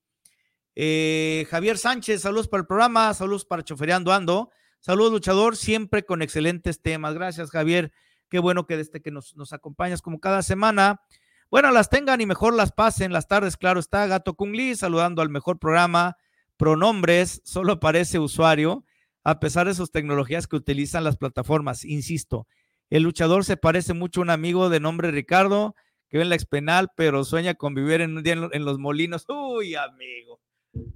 Eh, 0.76 1.46
Javier 1.50 1.76
Sánchez, 1.76 2.22
saludos 2.22 2.46
para 2.46 2.60
el 2.60 2.66
programa, 2.66 3.12
saludos 3.12 3.44
para 3.44 3.64
Chofereando 3.64 4.12
Ando, 4.12 4.52
saludos 4.78 5.10
luchador, 5.10 5.56
siempre 5.56 6.04
con 6.04 6.22
excelentes 6.22 6.80
temas. 6.80 7.14
Gracias 7.14 7.50
Javier, 7.50 7.92
qué 8.28 8.38
bueno 8.38 8.66
que 8.66 8.76
desde 8.76 9.00
que 9.00 9.10
nos, 9.10 9.36
nos 9.36 9.52
acompañas 9.52 10.02
como 10.02 10.20
cada 10.20 10.42
semana. 10.42 11.02
Bueno, 11.50 11.70
las 11.70 11.88
tengan 11.88 12.20
y 12.20 12.26
mejor 12.26 12.54
las 12.54 12.72
pasen. 12.72 13.12
Las 13.12 13.26
tardes, 13.26 13.56
claro 13.56 13.80
está. 13.80 14.06
Gato 14.06 14.34
Kung 14.34 14.56
saludando 14.74 15.22
al 15.22 15.30
mejor 15.30 15.58
programa. 15.58 16.16
Pronombres, 16.56 17.40
solo 17.44 17.74
aparece 17.74 18.18
usuario, 18.18 18.84
a 19.22 19.38
pesar 19.38 19.68
de 19.68 19.74
sus 19.74 19.92
tecnologías 19.92 20.48
que 20.48 20.56
utilizan 20.56 21.04
las 21.04 21.16
plataformas. 21.16 21.84
Insisto, 21.84 22.48
el 22.90 23.04
luchador 23.04 23.44
se 23.44 23.56
parece 23.56 23.94
mucho 23.94 24.20
a 24.20 24.24
un 24.24 24.30
amigo 24.30 24.68
de 24.68 24.80
nombre 24.80 25.10
Ricardo, 25.12 25.76
que 26.08 26.18
ve 26.18 26.24
en 26.24 26.30
la 26.30 26.34
expenal, 26.34 26.90
pero 26.96 27.24
sueña 27.24 27.54
con 27.54 27.74
vivir 27.74 28.00
en 28.00 28.16
un 28.16 28.22
día 28.24 28.32
en 28.32 28.64
los 28.64 28.78
molinos. 28.78 29.24
Uy, 29.28 29.76
amigo. 29.76 30.40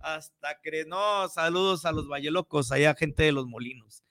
Hasta 0.00 0.60
que 0.62 0.84
no, 0.84 1.28
saludos 1.28 1.84
a 1.84 1.92
los 1.92 2.08
Vallelocos, 2.08 2.72
allá 2.72 2.94
gente 2.94 3.22
de 3.22 3.32
los 3.32 3.46
molinos. 3.46 4.02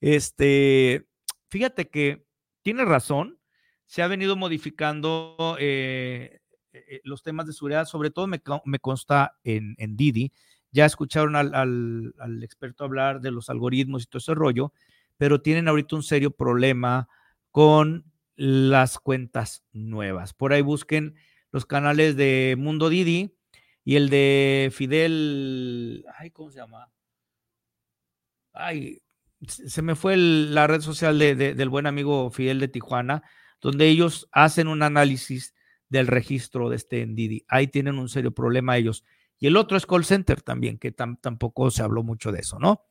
Este, 0.00 1.06
fíjate 1.48 1.88
que 1.88 2.24
tiene 2.62 2.84
razón 2.84 3.40
se 3.90 4.02
ha 4.02 4.06
venido 4.06 4.36
modificando 4.36 5.56
eh, 5.58 6.38
eh, 6.72 7.00
los 7.02 7.24
temas 7.24 7.48
de 7.48 7.52
seguridad, 7.52 7.86
sobre 7.86 8.12
todo 8.12 8.28
me, 8.28 8.38
consta 8.78 9.36
en, 9.42 9.74
Didi. 9.96 10.32
Ya 10.70 10.86
escucharon 10.86 11.34
al, 11.34 12.14
experto 12.44 12.84
hablar 12.84 13.20
de 13.20 13.32
los 13.32 13.50
algoritmos 13.50 14.04
y 14.04 14.06
todo 14.06 14.18
ese 14.18 14.34
rollo, 14.34 14.72
pero 15.16 15.42
tienen 15.42 15.66
ahorita 15.66 15.96
un 15.96 16.04
serio 16.04 16.30
problema 16.30 17.08
con 17.50 18.04
las 18.36 19.00
cuentas 19.00 19.64
nuevas. 19.72 20.34
Por 20.34 20.52
ahí 20.52 20.62
busquen 20.62 21.16
los 21.50 21.66
canales 21.66 22.14
de 22.14 22.54
Mundo 22.56 22.90
Didi 22.90 23.34
y 23.82 23.96
el 23.96 24.08
de 24.08 24.70
Fidel, 24.72 26.06
ay, 26.16 26.30
¿cómo 26.30 26.52
se 26.52 26.60
llama? 26.60 26.92
Ay, 28.52 29.02
se 29.46 29.82
me 29.82 29.94
fue 29.94 30.16
la 30.16 30.66
red 30.66 30.80
social 30.80 31.18
del 31.18 31.68
buen 31.68 31.86
amigo 31.86 32.30
Fidel 32.30 32.60
de 32.60 32.68
Tijuana, 32.68 33.22
donde 33.60 33.88
ellos 33.88 34.28
hacen 34.32 34.68
un 34.68 34.82
análisis 34.82 35.54
del 35.88 36.06
registro 36.06 36.68
de 36.70 36.76
este 36.76 37.04
Didi. 37.06 37.44
Ahí 37.48 37.66
tienen 37.66 37.98
un 37.98 38.08
serio 38.08 38.32
problema 38.32 38.76
ellos. 38.76 39.04
Y 39.38 39.46
el 39.46 39.56
otro 39.56 39.76
es 39.76 39.86
call 39.86 40.04
center 40.04 40.42
también, 40.42 40.78
que 40.78 40.92
tampoco 40.92 41.70
se 41.70 41.82
habló 41.82 42.02
mucho 42.02 42.30
de 42.30 42.40
eso, 42.40 42.58
¿no? 42.58 42.82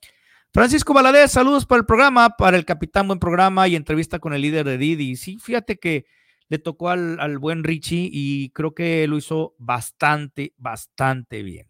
Francisco 0.52 0.96
Valadez, 0.96 1.32
saludos 1.32 1.68
para 1.68 1.80
el 1.80 1.86
programa, 1.86 2.36
para 2.36 2.58
el 2.58 2.66
capitán, 2.66 3.08
buen 3.08 3.20
programa 3.20 3.68
y 3.68 3.76
entrevista 3.76 4.18
con 4.18 4.34
el 4.34 4.42
líder 4.42 4.66
de 4.66 4.80
Didi. 4.80 5.16
Sí, 5.16 5.38
fíjate 5.38 5.78
que 5.78 6.08
le 6.48 6.58
tocó 6.58 6.90
al, 6.90 7.20
al 7.20 7.38
buen 7.38 7.64
Richie 7.64 8.10
y 8.12 8.50
creo 8.50 8.74
que 8.74 9.08
lo 9.08 9.18
hizo 9.18 9.54
bastante, 9.60 10.56
bastante 10.58 11.44
bien. 11.44 11.70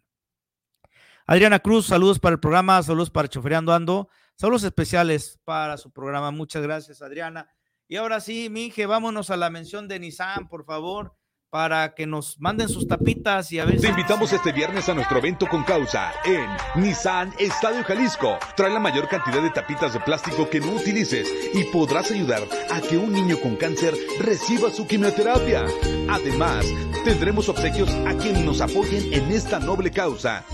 Adriana 1.26 1.58
Cruz, 1.58 1.86
saludos 1.86 2.18
para 2.18 2.32
el 2.32 2.40
programa, 2.40 2.82
saludos 2.82 3.10
para 3.10 3.28
Chofereando 3.28 3.74
Ando, 3.74 4.08
saludos 4.40 4.64
especiales 4.64 5.38
para 5.44 5.76
su 5.76 5.92
programa. 5.92 6.30
Muchas 6.30 6.62
gracias, 6.62 7.02
Adriana. 7.02 7.50
Y 7.86 7.96
ahora 7.96 8.20
sí, 8.20 8.48
Mije, 8.48 8.86
vámonos 8.86 9.28
a 9.28 9.36
la 9.36 9.50
mención 9.50 9.86
de 9.86 10.00
Nissan, 10.00 10.48
por 10.48 10.64
favor 10.64 11.14
para 11.50 11.94
que 11.94 12.06
nos 12.06 12.38
manden 12.38 12.68
sus 12.68 12.86
tapitas 12.86 13.50
y 13.52 13.58
a 13.58 13.64
ver. 13.64 13.80
Te 13.80 13.88
invitamos 13.88 14.32
este 14.32 14.52
viernes 14.52 14.88
a 14.88 14.94
nuestro 14.94 15.18
evento 15.18 15.46
con 15.48 15.64
causa 15.64 16.12
en 16.24 16.48
Nissan 16.80 17.34
Estadio 17.38 17.82
Jalisco. 17.82 18.38
Trae 18.56 18.72
la 18.72 18.78
mayor 18.78 19.08
cantidad 19.08 19.42
de 19.42 19.50
tapitas 19.50 19.92
de 19.92 20.00
plástico 20.00 20.48
que 20.48 20.60
no 20.60 20.72
utilices 20.72 21.28
y 21.52 21.64
podrás 21.64 22.10
ayudar 22.12 22.42
a 22.70 22.80
que 22.80 22.96
un 22.96 23.12
niño 23.12 23.36
con 23.40 23.56
cáncer 23.56 23.94
reciba 24.20 24.70
su 24.70 24.86
quimioterapia. 24.86 25.66
Además, 26.10 26.66
tendremos 27.04 27.48
obsequios 27.48 27.88
a 28.06 28.14
quienes 28.14 28.44
nos 28.44 28.60
apoyen 28.60 29.12
en 29.12 29.30
esta 29.30 29.60
noble 29.60 29.90
causa. 29.90 30.44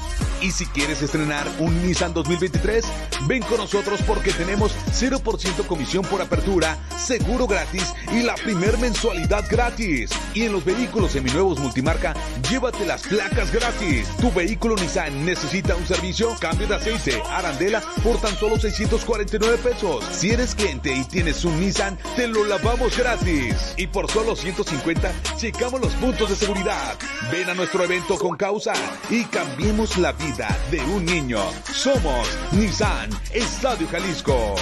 Y 0.42 0.50
si 0.50 0.66
quieres 0.66 1.00
estrenar 1.00 1.46
un 1.58 1.82
Nissan 1.82 2.12
2023, 2.12 2.84
ven 3.26 3.42
con 3.42 3.56
nosotros 3.56 4.00
porque 4.06 4.32
tenemos 4.32 4.76
0% 4.92 5.66
comisión 5.66 6.04
por 6.04 6.20
apertura, 6.20 6.76
seguro 6.98 7.46
gratis 7.46 7.94
y 8.12 8.22
la 8.22 8.34
primer 8.34 8.76
mensualidad 8.78 9.44
gratis. 9.50 10.10
Y 10.34 10.42
en 10.42 10.52
los 10.52 10.64
vehículos 10.64 11.12
seminuevos 11.12 11.58
multimarca, 11.58 12.14
llévate 12.50 12.84
las 12.84 13.02
placas 13.02 13.50
gratis. 13.50 14.08
Tu 14.20 14.30
vehículo 14.30 14.76
Nissan 14.76 15.24
necesita 15.24 15.74
un 15.74 15.86
servicio, 15.86 16.36
cambio 16.38 16.66
de 16.66 16.74
aceite, 16.74 17.22
arandela 17.30 17.82
por 18.04 18.20
tan 18.20 18.36
solo 18.36 18.58
649 18.58 19.56
pesos. 19.58 20.04
Si 20.12 20.30
eres 20.30 20.54
cliente 20.54 20.94
y 20.94 21.04
tienes 21.04 21.44
un 21.46 21.58
Nissan, 21.60 21.98
te 22.14 22.28
lo 22.28 22.44
lavamos 22.44 22.96
gratis. 22.96 23.74
Y 23.78 23.86
por 23.86 24.10
solo 24.10 24.36
150, 24.36 25.12
checamos 25.52 25.80
los 25.80 25.94
puntos 25.94 26.28
de 26.28 26.34
seguridad. 26.34 26.98
Ven 27.30 27.48
a 27.48 27.54
nuestro 27.54 27.84
evento 27.84 28.18
con 28.18 28.36
causa 28.36 28.72
y 29.08 29.22
cambiemos 29.26 29.96
la 29.96 30.10
vida 30.10 30.48
de 30.72 30.80
un 30.80 31.04
niño. 31.04 31.38
Somos 31.72 32.36
Nissan 32.50 33.10
Estadio 33.32 33.86
Jalisco. 33.86 34.56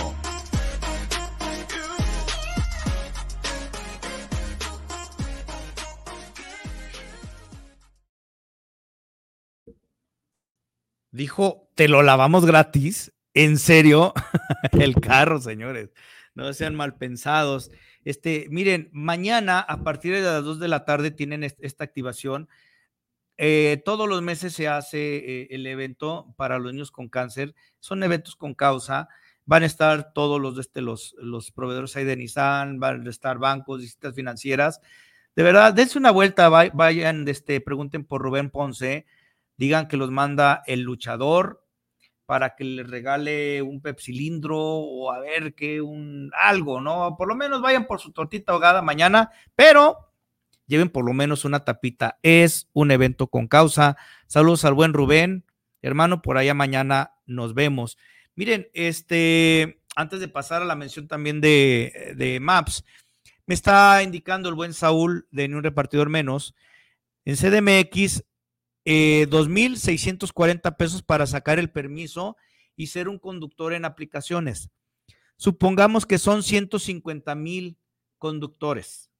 Dijo, 11.10 11.70
te 11.74 11.88
lo 11.88 12.02
lavamos 12.02 12.44
gratis. 12.44 13.10
¿En 13.32 13.56
serio? 13.56 14.12
El 14.72 14.96
carro, 14.96 15.40
señores. 15.40 15.94
No 16.34 16.52
sean 16.52 16.74
mal 16.74 16.96
pensados. 16.96 17.70
Este, 18.04 18.46
miren, 18.50 18.90
mañana 18.92 19.60
a 19.60 19.82
partir 19.82 20.14
de 20.14 20.22
las 20.22 20.44
2 20.44 20.60
de 20.60 20.68
la 20.68 20.84
tarde 20.84 21.10
tienen 21.10 21.42
esta 21.42 21.84
activación 21.84 22.48
eh, 23.36 23.82
todos 23.84 24.08
los 24.08 24.22
meses 24.22 24.52
se 24.52 24.68
hace 24.68 25.16
eh, 25.16 25.48
el 25.50 25.66
evento 25.66 26.32
para 26.36 26.58
los 26.58 26.72
niños 26.72 26.90
con 26.90 27.08
cáncer. 27.08 27.54
Son 27.80 28.02
eventos 28.02 28.36
con 28.36 28.54
causa. 28.54 29.08
Van 29.44 29.62
a 29.62 29.66
estar 29.66 30.12
todos 30.12 30.40
los, 30.40 30.58
este, 30.58 30.80
los, 30.80 31.14
los 31.18 31.50
proveedores 31.50 31.96
ahí 31.96 32.04
de 32.04 32.16
van 32.76 33.06
a 33.06 33.10
estar 33.10 33.38
bancos, 33.38 33.80
distintas 33.80 34.14
financieras. 34.14 34.80
De 35.36 35.42
verdad, 35.42 35.74
dense 35.74 35.98
una 35.98 36.12
vuelta, 36.12 36.48
vayan, 36.48 37.26
este, 37.28 37.60
pregunten 37.60 38.04
por 38.04 38.22
Rubén 38.22 38.50
Ponce, 38.50 39.04
digan 39.56 39.88
que 39.88 39.96
los 39.96 40.10
manda 40.10 40.62
el 40.66 40.82
luchador 40.82 41.63
para 42.26 42.54
que 42.56 42.64
les 42.64 42.88
regale 42.88 43.62
un 43.62 43.80
pepsilindro 43.80 44.58
o 44.58 45.12
a 45.12 45.20
ver 45.20 45.54
qué, 45.54 45.80
un 45.80 46.30
algo, 46.38 46.80
¿no? 46.80 47.16
Por 47.16 47.28
lo 47.28 47.34
menos 47.34 47.60
vayan 47.60 47.86
por 47.86 48.00
su 48.00 48.12
tortita 48.12 48.52
ahogada 48.52 48.82
mañana, 48.82 49.30
pero 49.54 50.10
lleven 50.66 50.88
por 50.88 51.04
lo 51.04 51.12
menos 51.12 51.44
una 51.44 51.64
tapita. 51.64 52.18
Es 52.22 52.68
un 52.72 52.90
evento 52.90 53.26
con 53.26 53.46
causa. 53.46 53.96
Saludos 54.26 54.64
al 54.64 54.74
buen 54.74 54.94
Rubén. 54.94 55.44
Hermano, 55.82 56.22
por 56.22 56.38
allá 56.38 56.54
mañana 56.54 57.14
nos 57.26 57.54
vemos. 57.54 57.98
Miren, 58.34 58.68
este, 58.72 59.82
antes 59.96 60.20
de 60.20 60.28
pasar 60.28 60.62
a 60.62 60.66
la 60.66 60.74
mención 60.74 61.06
también 61.06 61.40
de, 61.40 62.14
de 62.16 62.40
Maps, 62.40 62.84
me 63.46 63.54
está 63.54 64.02
indicando 64.02 64.48
el 64.48 64.54
buen 64.54 64.72
Saúl 64.72 65.28
de 65.30 65.46
Ni 65.48 65.54
un 65.54 65.62
repartidor 65.62 66.08
menos. 66.08 66.54
En 67.26 67.36
CDMX, 67.36 68.24
eh, 68.84 69.26
2.640 69.30 70.76
pesos 70.76 71.02
para 71.02 71.26
sacar 71.26 71.58
el 71.58 71.70
permiso 71.70 72.36
y 72.76 72.88
ser 72.88 73.08
un 73.08 73.18
conductor 73.18 73.72
en 73.72 73.84
aplicaciones. 73.84 74.70
Supongamos 75.36 76.06
que 76.06 76.18
son 76.18 76.42
150 76.42 77.34
mil 77.34 77.78
conductores. 78.18 79.10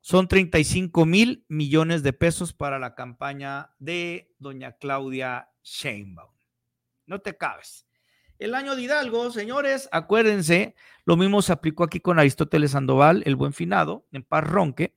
Son 0.00 0.28
35 0.28 1.04
mil 1.04 1.44
millones 1.48 2.02
de 2.02 2.12
pesos 2.12 2.52
para 2.52 2.78
la 2.78 2.94
campaña 2.94 3.74
de 3.78 4.32
doña 4.38 4.76
Claudia 4.78 5.50
Sheinbaum. 5.62 6.32
No 7.06 7.20
te 7.20 7.36
cabes. 7.36 7.86
El 8.38 8.54
año 8.54 8.76
de 8.76 8.82
Hidalgo, 8.82 9.30
señores, 9.32 9.88
acuérdense, 9.90 10.76
lo 11.04 11.16
mismo 11.16 11.42
se 11.42 11.52
aplicó 11.52 11.82
aquí 11.82 11.98
con 11.98 12.20
Aristóteles 12.20 12.70
Sandoval, 12.70 13.22
el 13.26 13.34
buen 13.34 13.52
finado, 13.52 14.06
en 14.12 14.22
Parronque, 14.22 14.94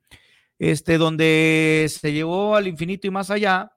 este, 0.62 1.00
donde 1.00 1.88
se 1.90 2.14
llevó 2.14 2.56
al 2.56 2.68
infinito 2.68 3.08
y 3.08 3.10
más 3.10 3.32
allá 3.32 3.72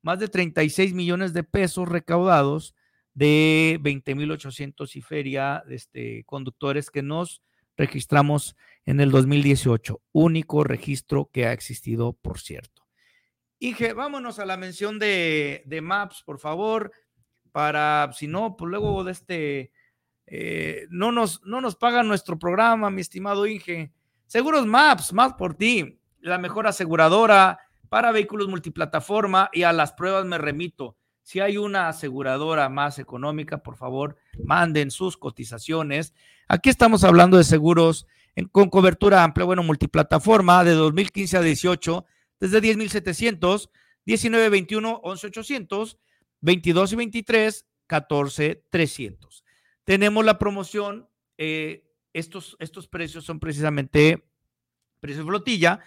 más 0.00 0.18
de 0.18 0.28
36 0.28 0.94
millones 0.94 1.34
de 1.34 1.44
pesos 1.44 1.86
recaudados 1.86 2.74
de 3.12 3.78
20.800 3.82 4.96
y 4.96 5.02
feria 5.02 5.62
de 5.66 5.74
este, 5.74 6.24
conductores 6.24 6.90
que 6.90 7.02
nos 7.02 7.42
registramos 7.76 8.56
en 8.86 9.00
el 9.00 9.10
2018, 9.10 10.00
único 10.12 10.64
registro 10.64 11.28
que 11.30 11.44
ha 11.44 11.52
existido, 11.52 12.14
por 12.14 12.40
cierto. 12.40 12.86
Inge, 13.58 13.92
vámonos 13.92 14.38
a 14.38 14.46
la 14.46 14.56
mención 14.56 14.98
de, 14.98 15.62
Maps, 15.82 16.22
por 16.24 16.38
favor, 16.38 16.90
para, 17.52 18.10
si 18.14 18.28
no, 18.28 18.56
pues 18.56 18.70
luego 18.70 19.04
de 19.04 19.12
este, 19.12 19.72
eh, 20.26 20.86
no, 20.88 21.12
nos, 21.12 21.42
no 21.44 21.60
nos 21.60 21.76
pagan 21.76 22.08
nuestro 22.08 22.38
programa, 22.38 22.88
mi 22.88 23.02
estimado 23.02 23.46
Inge. 23.46 23.92
Seguros 24.26 24.64
Maps, 24.64 25.12
más 25.12 25.34
por 25.34 25.54
ti, 25.54 26.00
la 26.24 26.38
mejor 26.38 26.66
aseguradora 26.66 27.60
para 27.90 28.10
vehículos 28.10 28.48
multiplataforma 28.48 29.50
y 29.52 29.64
a 29.64 29.72
las 29.72 29.92
pruebas 29.92 30.24
me 30.24 30.38
remito. 30.38 30.96
Si 31.22 31.40
hay 31.40 31.58
una 31.58 31.88
aseguradora 31.88 32.68
más 32.70 32.98
económica, 32.98 33.62
por 33.62 33.76
favor, 33.76 34.16
manden 34.42 34.90
sus 34.90 35.18
cotizaciones. 35.18 36.14
Aquí 36.48 36.70
estamos 36.70 37.04
hablando 37.04 37.36
de 37.36 37.44
seguros 37.44 38.06
con 38.52 38.70
cobertura 38.70 39.22
amplia, 39.22 39.44
bueno, 39.44 39.62
multiplataforma 39.62 40.64
de 40.64 40.72
2015 40.72 41.36
a 41.36 41.40
18, 41.42 42.04
desde 42.40 42.60
10,700, 42.60 43.70
19, 44.06 44.48
21, 44.48 45.00
11, 45.04 45.26
800, 45.26 45.98
22 46.40 46.92
y 46.92 46.96
23, 46.96 47.66
14, 47.86 48.64
300. 48.70 49.44
Tenemos 49.84 50.24
la 50.24 50.38
promoción, 50.38 51.06
eh, 51.36 51.84
estos, 52.14 52.56
estos 52.60 52.88
precios 52.88 53.24
son 53.24 53.40
precisamente 53.40 54.24
precios 55.00 55.26
flotilla. 55.26 55.80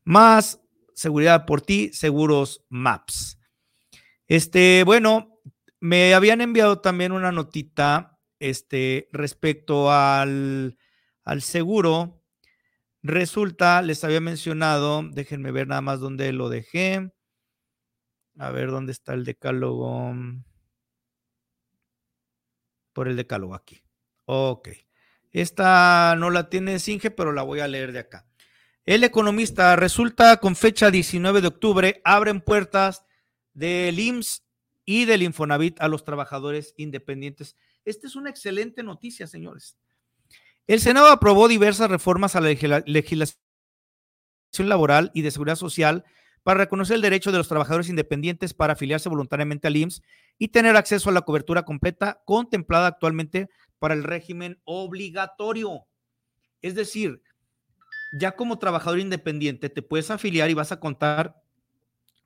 Más 0.04 0.60
seguridad 0.94 1.46
por 1.46 1.60
ti, 1.60 1.92
seguros 1.92 2.64
MAPS. 2.70 3.38
Este, 4.26 4.82
bueno, 4.84 5.38
me 5.78 6.14
habían 6.14 6.40
enviado 6.40 6.80
también 6.80 7.12
una 7.12 7.30
notita 7.30 8.17
este, 8.40 9.08
respecto 9.12 9.90
al, 9.90 10.78
al 11.24 11.42
seguro. 11.42 12.22
Resulta, 13.02 13.82
les 13.82 14.02
había 14.04 14.20
mencionado, 14.20 15.02
déjenme 15.10 15.52
ver 15.52 15.68
nada 15.68 15.80
más 15.80 16.00
dónde 16.00 16.32
lo 16.32 16.48
dejé. 16.48 17.12
A 18.38 18.50
ver 18.50 18.70
dónde 18.70 18.92
está 18.92 19.14
el 19.14 19.24
decálogo 19.24 20.14
por 22.92 23.06
el 23.06 23.16
decálogo 23.16 23.54
aquí. 23.54 23.80
Ok. 24.24 24.70
Esta 25.30 26.16
no 26.18 26.30
la 26.30 26.48
tiene 26.48 26.80
Singe, 26.80 27.12
pero 27.12 27.32
la 27.32 27.42
voy 27.42 27.60
a 27.60 27.68
leer 27.68 27.92
de 27.92 28.00
acá. 28.00 28.26
El 28.84 29.04
economista 29.04 29.76
resulta 29.76 30.38
con 30.38 30.56
fecha 30.56 30.90
19 30.90 31.40
de 31.40 31.46
octubre, 31.46 32.00
abren 32.04 32.40
puertas 32.40 33.04
del 33.52 34.00
IMSS 34.00 34.42
y 34.84 35.04
del 35.04 35.22
Infonavit 35.22 35.80
a 35.80 35.86
los 35.86 36.04
trabajadores 36.04 36.74
independientes. 36.76 37.54
Esta 37.84 38.06
es 38.06 38.16
una 38.16 38.30
excelente 38.30 38.82
noticia, 38.82 39.26
señores. 39.26 39.76
El 40.66 40.80
Senado 40.80 41.08
aprobó 41.08 41.48
diversas 41.48 41.90
reformas 41.90 42.36
a 42.36 42.40
la 42.40 42.82
legislación 42.86 43.38
laboral 44.58 45.10
y 45.14 45.22
de 45.22 45.30
seguridad 45.30 45.56
social 45.56 46.04
para 46.42 46.60
reconocer 46.60 46.96
el 46.96 47.02
derecho 47.02 47.32
de 47.32 47.38
los 47.38 47.48
trabajadores 47.48 47.88
independientes 47.88 48.54
para 48.54 48.74
afiliarse 48.74 49.08
voluntariamente 49.08 49.68
al 49.68 49.76
IMSS 49.76 50.02
y 50.38 50.48
tener 50.48 50.76
acceso 50.76 51.10
a 51.10 51.12
la 51.12 51.22
cobertura 51.22 51.64
completa 51.64 52.22
contemplada 52.24 52.86
actualmente 52.86 53.48
para 53.78 53.94
el 53.94 54.04
régimen 54.04 54.60
obligatorio. 54.64 55.86
Es 56.62 56.74
decir, 56.74 57.22
ya 58.12 58.32
como 58.36 58.58
trabajador 58.58 58.98
independiente 58.98 59.68
te 59.68 59.82
puedes 59.82 60.10
afiliar 60.10 60.50
y 60.50 60.54
vas 60.54 60.72
a 60.72 60.80
contar 60.80 61.42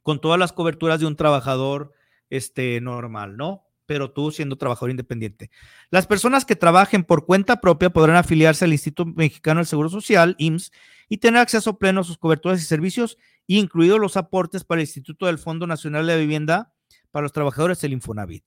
con 0.02 0.20
todas 0.20 0.38
las 0.38 0.52
coberturas 0.52 1.00
de 1.00 1.06
un 1.06 1.16
trabajador 1.16 1.92
este, 2.30 2.80
normal, 2.80 3.36
¿no? 3.36 3.64
Pero 3.86 4.12
tú 4.12 4.30
siendo 4.30 4.56
trabajador 4.56 4.90
independiente. 4.90 5.50
Las 5.90 6.06
personas 6.06 6.44
que 6.44 6.56
trabajen 6.56 7.04
por 7.04 7.26
cuenta 7.26 7.60
propia 7.60 7.90
podrán 7.90 8.16
afiliarse 8.16 8.64
al 8.64 8.72
Instituto 8.72 9.10
Mexicano 9.14 9.58
del 9.58 9.66
Seguro 9.66 9.88
Social, 9.88 10.36
IMSS, 10.38 10.72
y 11.08 11.18
tener 11.18 11.40
acceso 11.40 11.78
pleno 11.78 12.00
a 12.00 12.04
sus 12.04 12.18
coberturas 12.18 12.62
y 12.62 12.64
servicios, 12.64 13.18
incluidos 13.46 14.00
los 14.00 14.16
aportes 14.16 14.64
para 14.64 14.80
el 14.80 14.86
Instituto 14.86 15.26
del 15.26 15.38
Fondo 15.38 15.66
Nacional 15.66 16.06
de 16.06 16.18
Vivienda 16.18 16.72
para 17.10 17.24
los 17.24 17.32
trabajadores 17.32 17.80
del 17.80 17.92
Infonavit. 17.92 18.44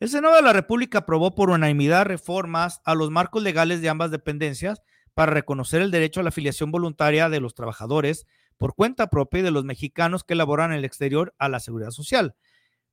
El 0.00 0.08
Senado 0.08 0.34
de 0.34 0.42
la 0.42 0.52
República 0.52 0.98
aprobó 0.98 1.34
por 1.34 1.50
unanimidad 1.50 2.06
reformas 2.06 2.80
a 2.84 2.94
los 2.94 3.10
marcos 3.10 3.42
legales 3.42 3.82
de 3.82 3.88
ambas 3.88 4.10
dependencias 4.10 4.82
para 5.14 5.32
reconocer 5.32 5.82
el 5.82 5.90
derecho 5.90 6.20
a 6.20 6.22
la 6.22 6.30
afiliación 6.30 6.72
voluntaria 6.72 7.28
de 7.28 7.40
los 7.40 7.54
trabajadores 7.54 8.26
por 8.56 8.74
cuenta 8.74 9.08
propia 9.08 9.40
y 9.40 9.42
de 9.42 9.50
los 9.50 9.64
mexicanos 9.64 10.24
que 10.24 10.34
laboran 10.34 10.72
en 10.72 10.78
el 10.78 10.84
exterior 10.84 11.34
a 11.38 11.48
la 11.48 11.60
seguridad 11.60 11.90
social, 11.90 12.34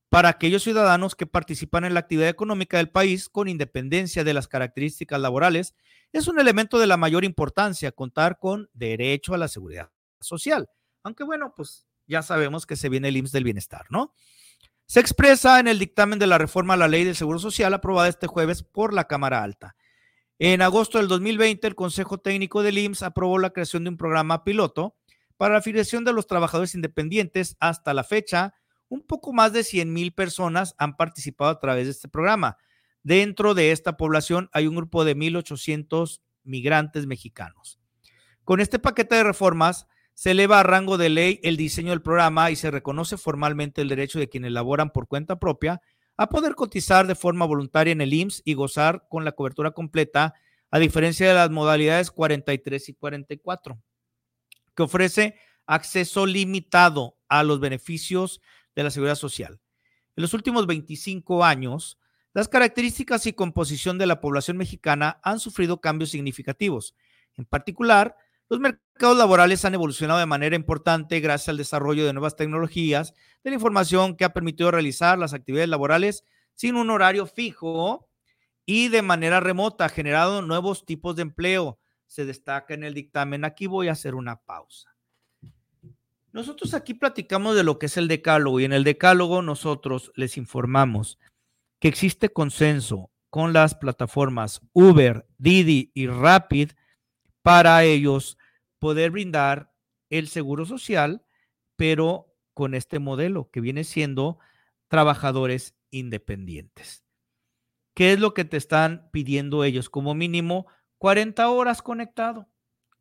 para 0.10 0.30
aquellos 0.30 0.64
ciudadanos 0.64 1.16
que 1.16 1.28
participan 1.28 1.86
en 1.86 1.94
la 1.94 2.02
actividad 2.02 2.30
económica 2.30 2.78
del 2.78 2.90
país 2.90 3.30
con 3.30 3.48
independencia 3.48 4.24
de 4.24 4.34
las 4.34 4.48
características 4.48 5.20
laborales, 5.22 5.76
es 6.12 6.28
un 6.28 6.40
elemento 6.40 6.80
de 6.80 6.88
la 6.88 6.98
mayor 6.98 7.24
importancia 7.24 7.92
contar 7.92 8.40
con 8.40 8.70
derecho 8.74 9.36
a 9.36 9.38
la 9.38 9.48
seguridad 9.48 9.92
social. 10.20 10.70
Aunque 11.04 11.24
bueno, 11.24 11.54
pues 11.56 11.86
ya 12.08 12.24
sabemos 12.24 12.66
que 12.66 12.76
se 12.76 12.90
viene 12.90 13.10
el 13.10 13.18
IMSS 13.18 13.32
del 13.32 13.44
bienestar, 13.44 13.86
¿no? 13.90 14.14
Se 14.88 15.00
expresa 15.00 15.60
en 15.60 15.68
el 15.68 15.78
dictamen 15.78 16.18
de 16.18 16.26
la 16.26 16.40
reforma 16.40 16.74
a 16.74 16.78
la 16.78 16.88
ley 16.88 17.04
del 17.04 17.16
Seguro 17.16 17.38
Social 17.38 17.72
aprobada 17.76 18.08
este 18.08 18.26
jueves 18.26 18.64
por 18.64 18.92
la 18.92 19.06
Cámara 19.06 19.44
Alta. 19.44 19.76
En 20.40 20.64
agosto 20.64 20.98
del 20.98 21.08
2020, 21.08 21.68
el 21.68 21.76
Consejo 21.76 22.18
Técnico 22.18 22.64
del 22.64 22.80
IMSS 22.80 23.04
aprobó 23.04 23.38
la 23.38 23.52
creación 23.52 23.84
de 23.84 23.92
un 23.92 23.98
programa 23.98 24.44
piloto 24.44 24.96
para 25.38 25.54
la 25.54 25.60
afiliación 25.60 26.06
de 26.06 26.14
los 26.14 26.26
trabajadores 26.26 26.74
independientes. 26.74 27.56
Hasta 27.60 27.94
la 27.94 28.04
fecha, 28.04 28.56
un 28.90 29.02
poco 29.02 29.32
más 29.32 29.54
de 29.54 29.64
100 29.64 29.94
mil 29.94 30.12
personas 30.12 30.76
han 30.78 30.98
participado 30.98 31.52
a 31.52 31.60
través 31.60 31.86
de 31.86 31.92
este 31.92 32.10
programa. 32.10 32.58
Dentro 33.04 33.54
de 33.54 33.72
esta 33.72 33.96
población 33.96 34.50
hay 34.52 34.68
un 34.68 34.76
grupo 34.76 35.06
de 35.06 35.16
1.800 35.16 36.20
migrantes 36.44 37.06
mexicanos. 37.06 37.80
Con 38.44 38.60
este 38.60 38.80
paquete 38.80 39.16
de 39.16 39.24
reformas, 39.24 39.88
se 40.16 40.32
eleva 40.32 40.60
a 40.60 40.64
rango 40.64 40.98
de 40.98 41.08
ley 41.08 41.40
el 41.44 41.56
diseño 41.56 41.92
del 41.92 42.02
programa 42.02 42.52
y 42.52 42.58
se 42.58 42.72
reconoce 42.72 43.16
formalmente 43.16 43.82
el 43.82 43.88
derecho 43.88 44.20
de 44.20 44.28
quienes 44.28 44.52
laboran 44.52 44.90
por 44.90 45.08
cuenta 45.08 45.40
propia 45.40 45.82
a 46.18 46.28
poder 46.28 46.56
cotizar 46.56 47.08
de 47.08 47.16
forma 47.16 47.46
voluntaria 47.46 47.94
en 47.94 48.02
el 48.02 48.14
IMSS 48.14 48.42
y 48.44 48.54
gozar 48.54 49.06
con 49.08 49.24
la 49.24 49.32
cobertura 49.32 49.72
completa, 49.72 50.34
a 50.72 50.80
diferencia 50.80 51.30
de 51.30 51.36
las 51.36 51.50
modalidades 51.50 52.12
43 52.12 52.90
y 52.90 52.94
44, 52.96 53.82
que 54.76 54.84
ofrece 54.84 55.36
acceso 55.66 56.26
limitado 56.26 57.16
a 57.30 57.44
los 57.44 57.62
beneficios 57.62 58.42
de 58.76 58.84
la 58.84 58.92
seguridad 58.92 59.16
social. 59.16 59.60
En 60.16 60.22
los 60.22 60.34
últimos 60.34 60.68
25 60.68 61.44
años, 61.44 61.98
las 62.34 62.48
características 62.48 63.26
y 63.26 63.34
composición 63.34 63.98
de 63.98 64.06
la 64.06 64.22
población 64.22 64.58
mexicana 64.58 65.20
han 65.24 65.40
sufrido 65.40 65.82
cambios 65.82 66.12
significativos. 66.12 66.96
En 67.36 67.46
particular, 67.46 68.16
los 68.50 68.60
mercados 68.60 69.18
laborales 69.18 69.64
han 69.66 69.76
evolucionado 69.76 70.20
de 70.20 70.26
manera 70.26 70.56
importante 70.56 71.20
gracias 71.20 71.50
al 71.50 71.58
desarrollo 71.58 72.06
de 72.06 72.14
nuevas 72.14 72.36
tecnologías 72.36 73.14
de 73.44 73.52
la 73.52 73.56
información 73.56 74.16
que 74.16 74.26
ha 74.26 74.34
permitido 74.34 74.72
realizar 74.72 75.18
las 75.18 75.34
actividades 75.34 75.70
laborales 75.70 76.26
sin 76.56 76.76
un 76.76 76.90
horario 76.90 77.26
fijo 77.26 78.10
y 78.66 78.90
de 78.90 79.02
manera 79.02 79.40
remota, 79.40 79.90
generado 79.90 80.42
nuevos 80.42 80.86
tipos 80.86 81.16
de 81.16 81.22
empleo. 81.24 81.80
Se 82.06 82.26
destaca 82.26 82.74
en 82.74 82.84
el 82.84 82.94
dictamen. 82.94 83.46
Aquí 83.46 83.68
voy 83.68 83.88
a 83.88 83.94
hacer 83.94 84.16
una 84.16 84.36
pausa. 84.36 84.89
Nosotros 86.32 86.74
aquí 86.74 86.94
platicamos 86.94 87.56
de 87.56 87.64
lo 87.64 87.80
que 87.80 87.88
es 87.88 87.98
el 87.98 88.08
decálogo 88.08 88.60
y 88.60 88.66
en 88.66 88.74
el 88.74 88.84
decálogo 88.84 89.42
nosotros 89.42 90.12
les 90.16 90.38
informamos 90.38 91.18
que 91.80 91.88
existe 91.88 92.30
consenso 92.30 93.12
con 93.30 93.54
las 93.54 93.76
plataformas 93.76 94.62
Uber, 94.74 95.26
Didi 95.38 95.92
y 95.94 96.08
Rapid 96.08 96.72
para 97.42 97.84
ellos 97.84 98.38
poder 98.80 99.12
brindar 99.12 99.74
el 100.10 100.28
seguro 100.28 100.66
social, 100.66 101.24
pero 101.76 102.36
con 102.54 102.74
este 102.74 103.00
modelo 103.00 103.50
que 103.52 103.62
viene 103.62 103.84
siendo 103.84 104.40
trabajadores 104.88 105.76
independientes. 105.92 107.04
¿Qué 107.94 108.14
es 108.14 108.20
lo 108.20 108.34
que 108.34 108.46
te 108.46 108.58
están 108.58 109.10
pidiendo 109.12 109.64
ellos? 109.64 109.90
Como 109.90 110.14
mínimo 110.14 110.68
40 110.98 111.50
horas 111.50 111.82
conectado, 111.82 112.48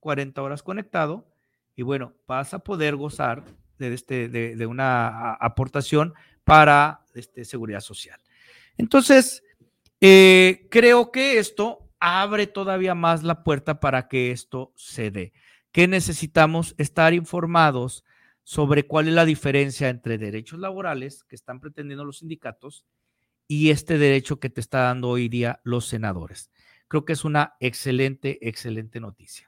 40 0.00 0.42
horas 0.42 0.62
conectado, 0.62 1.37
y 1.78 1.82
bueno, 1.82 2.12
vas 2.26 2.52
a 2.54 2.58
poder 2.58 2.96
gozar 2.96 3.44
de, 3.78 3.94
este, 3.94 4.28
de, 4.28 4.66
una 4.66 5.34
aportación 5.34 6.12
para 6.42 7.06
este, 7.14 7.44
seguridad 7.44 7.80
social. 7.80 8.18
Entonces, 8.76 9.44
eh, 10.00 10.66
creo 10.70 11.12
que 11.12 11.38
esto 11.38 11.88
abre 12.00 12.48
todavía 12.48 12.96
más 12.96 13.22
la 13.22 13.44
puerta 13.44 13.78
para 13.78 14.08
que 14.08 14.32
esto 14.32 14.72
se 14.74 15.10
dé 15.12 15.32
que 15.70 15.86
necesitamos 15.86 16.74
estar 16.78 17.14
informados 17.14 18.04
sobre 18.42 18.86
cuál 18.86 19.06
es 19.06 19.14
la 19.14 19.24
diferencia 19.24 19.88
entre 19.88 20.18
derechos 20.18 20.58
laborales 20.58 21.22
que 21.22 21.36
están 21.36 21.60
pretendiendo 21.60 22.04
los 22.04 22.18
sindicatos 22.18 22.84
y 23.46 23.70
este 23.70 23.98
derecho 23.98 24.40
que 24.40 24.50
te 24.50 24.60
está 24.60 24.80
dando 24.80 25.08
hoy 25.08 25.28
día 25.28 25.60
los 25.62 25.86
senadores. 25.86 26.50
Creo 26.88 27.04
que 27.04 27.12
es 27.12 27.24
una 27.24 27.54
excelente, 27.60 28.38
excelente 28.48 28.98
noticia. 28.98 29.47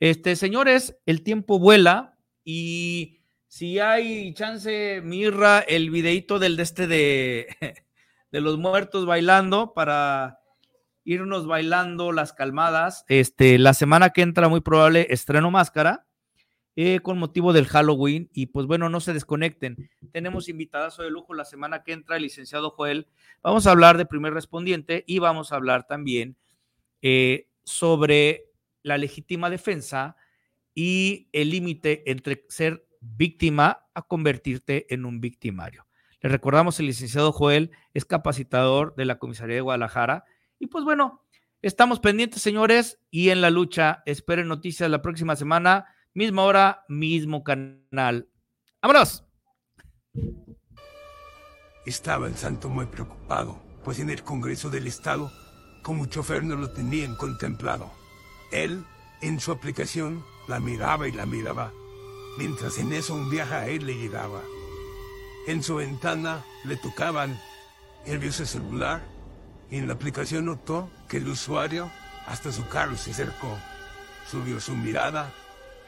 Este, 0.00 0.36
señores, 0.36 0.96
el 1.06 1.22
tiempo 1.22 1.58
vuela 1.58 2.18
y 2.44 3.20
si 3.48 3.78
hay 3.78 4.34
chance, 4.34 5.00
Mirra, 5.02 5.60
el 5.60 5.90
videito 5.90 6.38
del 6.38 6.56
de 6.56 6.62
este 6.62 6.86
de, 6.86 7.46
de 8.30 8.40
los 8.40 8.58
muertos 8.58 9.06
bailando 9.06 9.72
para 9.72 10.40
irnos 11.04 11.46
bailando 11.46 12.12
las 12.12 12.32
calmadas. 12.32 13.04
Este, 13.08 13.58
la 13.58 13.72
semana 13.72 14.10
que 14.10 14.22
entra, 14.22 14.48
muy 14.48 14.60
probable, 14.60 15.06
estreno 15.10 15.50
máscara 15.50 16.06
eh, 16.74 17.00
con 17.00 17.18
motivo 17.18 17.54
del 17.54 17.66
Halloween. 17.66 18.28
Y 18.34 18.46
pues 18.46 18.66
bueno, 18.66 18.90
no 18.90 19.00
se 19.00 19.14
desconecten. 19.14 19.88
Tenemos 20.12 20.50
invitadas 20.50 20.98
de 20.98 21.10
lujo 21.10 21.32
la 21.32 21.46
semana 21.46 21.82
que 21.82 21.92
entra, 21.92 22.16
el 22.16 22.24
licenciado 22.24 22.70
Joel. 22.70 23.06
Vamos 23.42 23.66
a 23.66 23.70
hablar 23.70 23.96
de 23.96 24.04
primer 24.04 24.34
respondiente 24.34 25.02
y 25.06 25.18
vamos 25.20 25.52
a 25.52 25.56
hablar 25.56 25.86
también 25.86 26.36
eh, 27.00 27.48
sobre 27.64 28.50
la 28.86 28.98
legítima 28.98 29.50
defensa 29.50 30.16
y 30.72 31.28
el 31.32 31.50
límite 31.50 32.08
entre 32.10 32.46
ser 32.48 32.86
víctima 33.00 33.88
a 33.94 34.02
convertirte 34.02 34.92
en 34.94 35.04
un 35.04 35.20
victimario. 35.20 35.86
Le 36.20 36.28
recordamos, 36.28 36.78
el 36.78 36.86
licenciado 36.86 37.32
Joel 37.32 37.72
es 37.94 38.04
capacitador 38.04 38.94
de 38.94 39.04
la 39.04 39.18
Comisaría 39.18 39.56
de 39.56 39.60
Guadalajara 39.60 40.24
y 40.60 40.68
pues 40.68 40.84
bueno, 40.84 41.24
estamos 41.62 41.98
pendientes, 41.98 42.42
señores, 42.42 43.00
y 43.10 43.30
en 43.30 43.40
la 43.40 43.50
lucha. 43.50 44.04
Esperen 44.06 44.46
noticias 44.46 44.88
la 44.88 45.02
próxima 45.02 45.34
semana, 45.34 45.86
misma 46.14 46.44
hora, 46.44 46.84
mismo 46.88 47.42
canal. 47.42 48.28
¡Vámonos! 48.80 49.24
Estaba 51.84 52.28
el 52.28 52.36
santo 52.36 52.68
muy 52.68 52.86
preocupado, 52.86 53.60
pues 53.84 53.98
en 53.98 54.10
el 54.10 54.22
Congreso 54.22 54.70
del 54.70 54.86
Estado, 54.86 55.32
como 55.82 56.06
chofer 56.06 56.44
no 56.44 56.54
lo 56.54 56.70
tenían 56.70 57.16
contemplado. 57.16 58.05
Él, 58.62 58.84
en 59.20 59.40
su 59.40 59.52
aplicación, 59.52 60.24
la 60.48 60.60
miraba 60.60 61.08
y 61.08 61.12
la 61.12 61.26
miraba, 61.26 61.72
mientras 62.38 62.78
en 62.78 62.92
eso 62.92 63.14
un 63.14 63.30
viaje 63.30 63.54
a 63.54 63.68
él 63.68 63.86
le 63.86 63.94
llegaba. 63.94 64.42
En 65.46 65.62
su 65.62 65.76
ventana 65.76 66.44
le 66.64 66.76
tocaban 66.76 67.38
el 68.04 68.18
vio 68.18 68.32
celular 68.32 69.02
en 69.70 69.88
la 69.88 69.94
aplicación 69.94 70.46
notó 70.46 70.88
que 71.08 71.16
el 71.16 71.28
usuario 71.28 71.90
hasta 72.26 72.52
su 72.52 72.66
carro 72.68 72.96
se 72.96 73.10
acercó. 73.10 73.58
Subió 74.30 74.60
su 74.60 74.76
mirada 74.76 75.32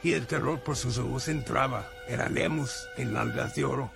y 0.03 0.13
el 0.13 0.27
terror 0.27 0.59
por 0.61 0.75
sus 0.75 0.97
ojos 0.97 1.27
entraba. 1.27 1.89
Era 2.07 2.29
Lemus 2.29 2.87
en 2.97 3.15
algas 3.15 3.55
de 3.55 3.63
oro, 3.63 3.91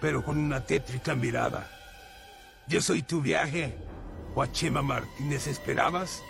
pero 0.00 0.24
con 0.24 0.38
una 0.38 0.64
tétrica 0.64 1.14
mirada. 1.14 1.70
Yo 2.66 2.80
soy 2.80 3.02
tu 3.02 3.20
viaje, 3.20 3.76
Guachema 4.34 4.82
Martínez, 4.82 5.46
¿esperabas? 5.46 6.22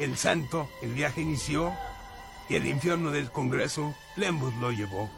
El 0.00 0.16
santo, 0.16 0.70
el 0.80 0.94
viaje 0.94 1.20
inició 1.20 1.74
y 2.48 2.56
el 2.56 2.66
infierno 2.66 3.10
del 3.10 3.30
Congreso 3.30 3.94
Lemus 4.16 4.54
lo 4.54 4.72
llevó. 4.72 5.10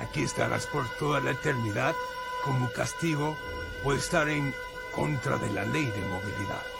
Aquí 0.00 0.24
estarás 0.24 0.66
por 0.66 0.88
toda 0.98 1.20
la 1.20 1.30
eternidad 1.30 1.94
como 2.44 2.68
castigo 2.72 3.36
por 3.84 3.94
estar 3.94 4.28
en 4.28 4.52
contra 4.96 5.38
de 5.38 5.52
la 5.52 5.64
ley 5.64 5.84
de 5.84 6.08
movilidad. 6.08 6.75